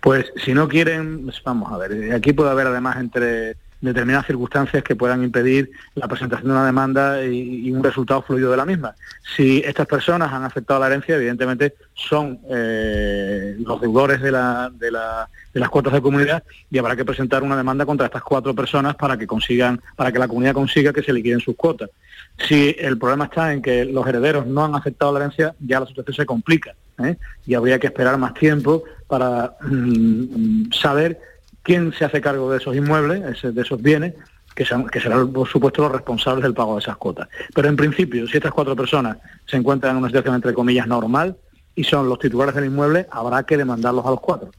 Pues 0.00 0.32
si 0.36 0.54
no 0.54 0.68
quieren, 0.68 1.24
pues 1.24 1.42
vamos 1.42 1.72
a 1.72 1.78
ver, 1.78 2.12
aquí 2.12 2.32
puede 2.32 2.50
haber 2.50 2.66
además 2.66 2.96
entre 2.98 3.56
determinadas 3.84 4.26
circunstancias 4.26 4.82
que 4.82 4.96
puedan 4.96 5.22
impedir 5.22 5.70
la 5.94 6.08
presentación 6.08 6.48
de 6.48 6.54
una 6.54 6.66
demanda 6.66 7.22
y, 7.24 7.70
un 7.70 7.84
resultado 7.84 8.22
fluido 8.22 8.50
de 8.50 8.56
la 8.56 8.64
misma. 8.64 8.94
Si 9.36 9.62
estas 9.64 9.86
personas 9.86 10.32
han 10.32 10.44
aceptado 10.44 10.80
la 10.80 10.86
herencia, 10.86 11.16
evidentemente 11.16 11.74
son 11.94 12.40
eh, 12.48 13.56
los 13.58 13.80
deudores 13.80 14.22
de, 14.22 14.30
las 14.30 15.68
cuotas 15.70 15.92
de 15.92 16.00
comunidad 16.00 16.42
y 16.70 16.78
habrá 16.78 16.96
que 16.96 17.04
presentar 17.04 17.42
una 17.42 17.56
demanda 17.56 17.84
contra 17.84 18.06
estas 18.06 18.22
cuatro 18.22 18.54
personas 18.54 18.94
para 18.96 19.18
que 19.18 19.26
consigan, 19.26 19.80
para 19.96 20.10
que 20.10 20.18
la 20.18 20.28
comunidad 20.28 20.54
consiga 20.54 20.92
que 20.92 21.02
se 21.02 21.12
liquiden 21.12 21.40
sus 21.40 21.56
cuotas. 21.56 21.90
Si 22.38 22.74
el 22.78 22.98
problema 22.98 23.26
está 23.26 23.52
en 23.52 23.60
que 23.60 23.84
los 23.84 24.06
herederos 24.06 24.46
no 24.46 24.64
han 24.64 24.74
aceptado 24.74 25.12
la 25.12 25.20
herencia, 25.20 25.54
ya 25.60 25.80
la 25.80 25.86
situación 25.86 26.14
se 26.14 26.26
complica 26.26 26.74
¿eh? 27.02 27.16
y 27.46 27.54
habría 27.54 27.78
que 27.78 27.88
esperar 27.88 28.16
más 28.18 28.34
tiempo 28.34 28.84
para 29.14 29.56
mm, 29.60 30.72
saber 30.72 31.20
quién 31.62 31.92
se 31.96 32.04
hace 32.04 32.20
cargo 32.20 32.50
de 32.50 32.58
esos 32.58 32.74
inmuebles, 32.74 33.22
de 33.42 33.62
esos 33.62 33.80
bienes, 33.80 34.14
que, 34.56 34.64
serán, 34.64 35.32
por 35.32 35.48
supuesto, 35.48 35.82
los 35.82 35.92
responsables 35.92 36.42
del 36.42 36.52
pago 36.52 36.74
de 36.74 36.80
esas 36.80 36.96
cuotas. 36.96 37.28
Pero 37.54 37.68
en 37.68 37.76
principio, 37.76 38.26
si 38.26 38.38
estas 38.38 38.50
cuatro 38.50 38.74
personas 38.74 39.18
se 39.46 39.56
encuentran 39.56 39.92
en 39.92 39.98
una 39.98 40.08
situación, 40.08 40.34
entre 40.34 40.52
comillas, 40.52 40.88
normal 40.88 41.36
y 41.76 41.84
son 41.84 42.08
los 42.08 42.18
titulares 42.18 42.56
del 42.56 42.64
inmueble, 42.64 43.06
habrá 43.12 43.44
que 43.44 43.56
demandarlos 43.56 44.04
a 44.04 44.10
los 44.10 44.20
cuatro. 44.20 44.50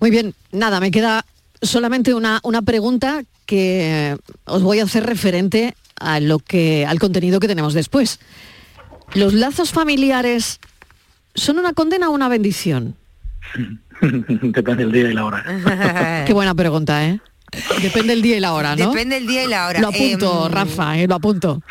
Muy 0.00 0.10
bien, 0.10 0.34
nada, 0.50 0.80
me 0.80 0.90
queda 0.90 1.24
solamente 1.62 2.14
una, 2.14 2.40
una 2.42 2.62
pregunta 2.62 3.22
que 3.46 4.16
os 4.44 4.64
voy 4.64 4.80
a 4.80 4.84
hacer 4.84 5.06
referente 5.06 5.76
a 6.00 6.18
lo 6.18 6.40
que, 6.40 6.84
al 6.84 6.98
contenido 6.98 7.38
que 7.38 7.46
tenemos 7.46 7.74
después. 7.74 8.18
¿Los 9.14 9.34
lazos 9.34 9.70
familiares 9.70 10.58
son 11.36 11.60
una 11.60 11.74
condena 11.74 12.10
o 12.10 12.12
una 12.12 12.28
bendición? 12.28 12.96
Depende 14.00 14.84
del 14.84 14.92
día 14.92 15.10
y 15.10 15.14
la 15.14 15.24
hora. 15.24 16.24
Qué 16.26 16.32
buena 16.32 16.54
pregunta, 16.54 17.04
¿eh? 17.04 17.20
Depende 17.82 18.14
del 18.14 18.22
día 18.22 18.36
y 18.36 18.40
la 18.40 18.52
hora, 18.52 18.76
¿no? 18.76 18.90
Depende 18.90 19.14
del 19.16 19.26
día 19.26 19.44
y 19.44 19.48
la 19.48 19.66
hora. 19.66 19.80
Lo 19.80 19.88
apunto, 19.88 20.46
Em, 20.46 20.52
Rafa, 20.52 20.98
eh, 20.98 21.08
lo 21.08 21.14
apunto. 21.14 21.62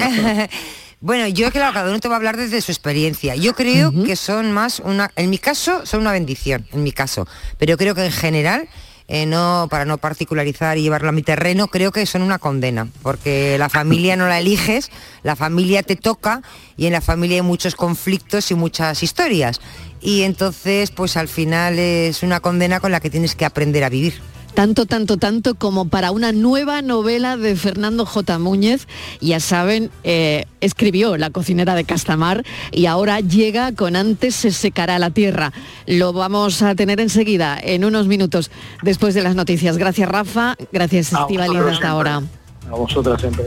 bueno, 1.00 1.26
yo 1.28 1.50
claro, 1.50 1.72
cada 1.72 1.88
uno 1.88 2.00
te 2.00 2.08
va 2.08 2.14
a 2.14 2.18
hablar 2.18 2.36
desde 2.36 2.60
su 2.60 2.70
experiencia. 2.70 3.34
Yo 3.34 3.54
creo 3.54 3.92
que 4.04 4.14
son 4.14 4.52
más 4.52 4.80
una, 4.80 5.10
en 5.16 5.30
mi 5.30 5.38
caso, 5.38 5.86
son 5.86 6.00
una 6.00 6.12
bendición, 6.12 6.66
en 6.72 6.82
mi 6.82 6.92
caso. 6.92 7.26
Pero 7.58 7.78
creo 7.78 7.94
que 7.94 8.04
en 8.04 8.12
general, 8.12 8.68
eh, 9.06 9.26
no, 9.26 9.68
para 9.70 9.84
no 9.84 9.98
particularizar 9.98 10.78
y 10.78 10.82
llevarlo 10.82 11.10
a 11.10 11.12
mi 11.12 11.22
terreno, 11.22 11.68
creo 11.68 11.92
que 11.92 12.06
son 12.06 12.22
una 12.22 12.38
condena. 12.38 12.88
Porque 13.02 13.58
la 13.58 13.68
familia 13.68 14.16
no 14.16 14.28
la 14.28 14.38
eliges, 14.38 14.90
la 15.22 15.36
familia 15.36 15.82
te 15.82 15.96
toca 15.96 16.42
y 16.76 16.86
en 16.86 16.92
la 16.92 17.00
familia 17.00 17.36
hay 17.36 17.42
muchos 17.42 17.74
conflictos 17.74 18.50
y 18.50 18.54
muchas 18.54 19.02
historias. 19.02 19.60
Y 20.00 20.22
entonces, 20.22 20.90
pues 20.90 21.16
al 21.16 21.28
final 21.28 21.78
es 21.78 22.22
una 22.22 22.40
condena 22.40 22.80
con 22.80 22.92
la 22.92 23.00
que 23.00 23.10
tienes 23.10 23.34
que 23.34 23.44
aprender 23.44 23.84
a 23.84 23.88
vivir. 23.88 24.20
Tanto, 24.54 24.86
tanto, 24.86 25.16
tanto 25.16 25.56
como 25.56 25.88
para 25.88 26.12
una 26.12 26.30
nueva 26.30 26.80
novela 26.80 27.36
de 27.36 27.56
Fernando 27.56 28.06
J. 28.06 28.38
Múñez. 28.38 28.86
Ya 29.20 29.40
saben, 29.40 29.90
eh, 30.04 30.46
escribió 30.60 31.16
La 31.16 31.30
cocinera 31.30 31.74
de 31.74 31.84
Castamar 31.84 32.44
y 32.70 32.86
ahora 32.86 33.18
llega 33.18 33.72
con 33.72 33.96
Antes 33.96 34.36
se 34.36 34.52
secará 34.52 34.98
la 35.00 35.10
tierra. 35.10 35.52
Lo 35.86 36.12
vamos 36.12 36.62
a 36.62 36.76
tener 36.76 37.00
enseguida, 37.00 37.58
en 37.60 37.84
unos 37.84 38.06
minutos, 38.06 38.52
después 38.82 39.14
de 39.14 39.22
las 39.22 39.34
noticias. 39.34 39.76
Gracias, 39.76 40.08
Rafa. 40.08 40.56
Gracias, 40.70 41.10
vosotros 41.10 41.72
hasta 41.72 41.88
ahora. 41.88 42.22
A 42.70 42.74
vosotras 42.74 43.20
siempre. 43.20 43.46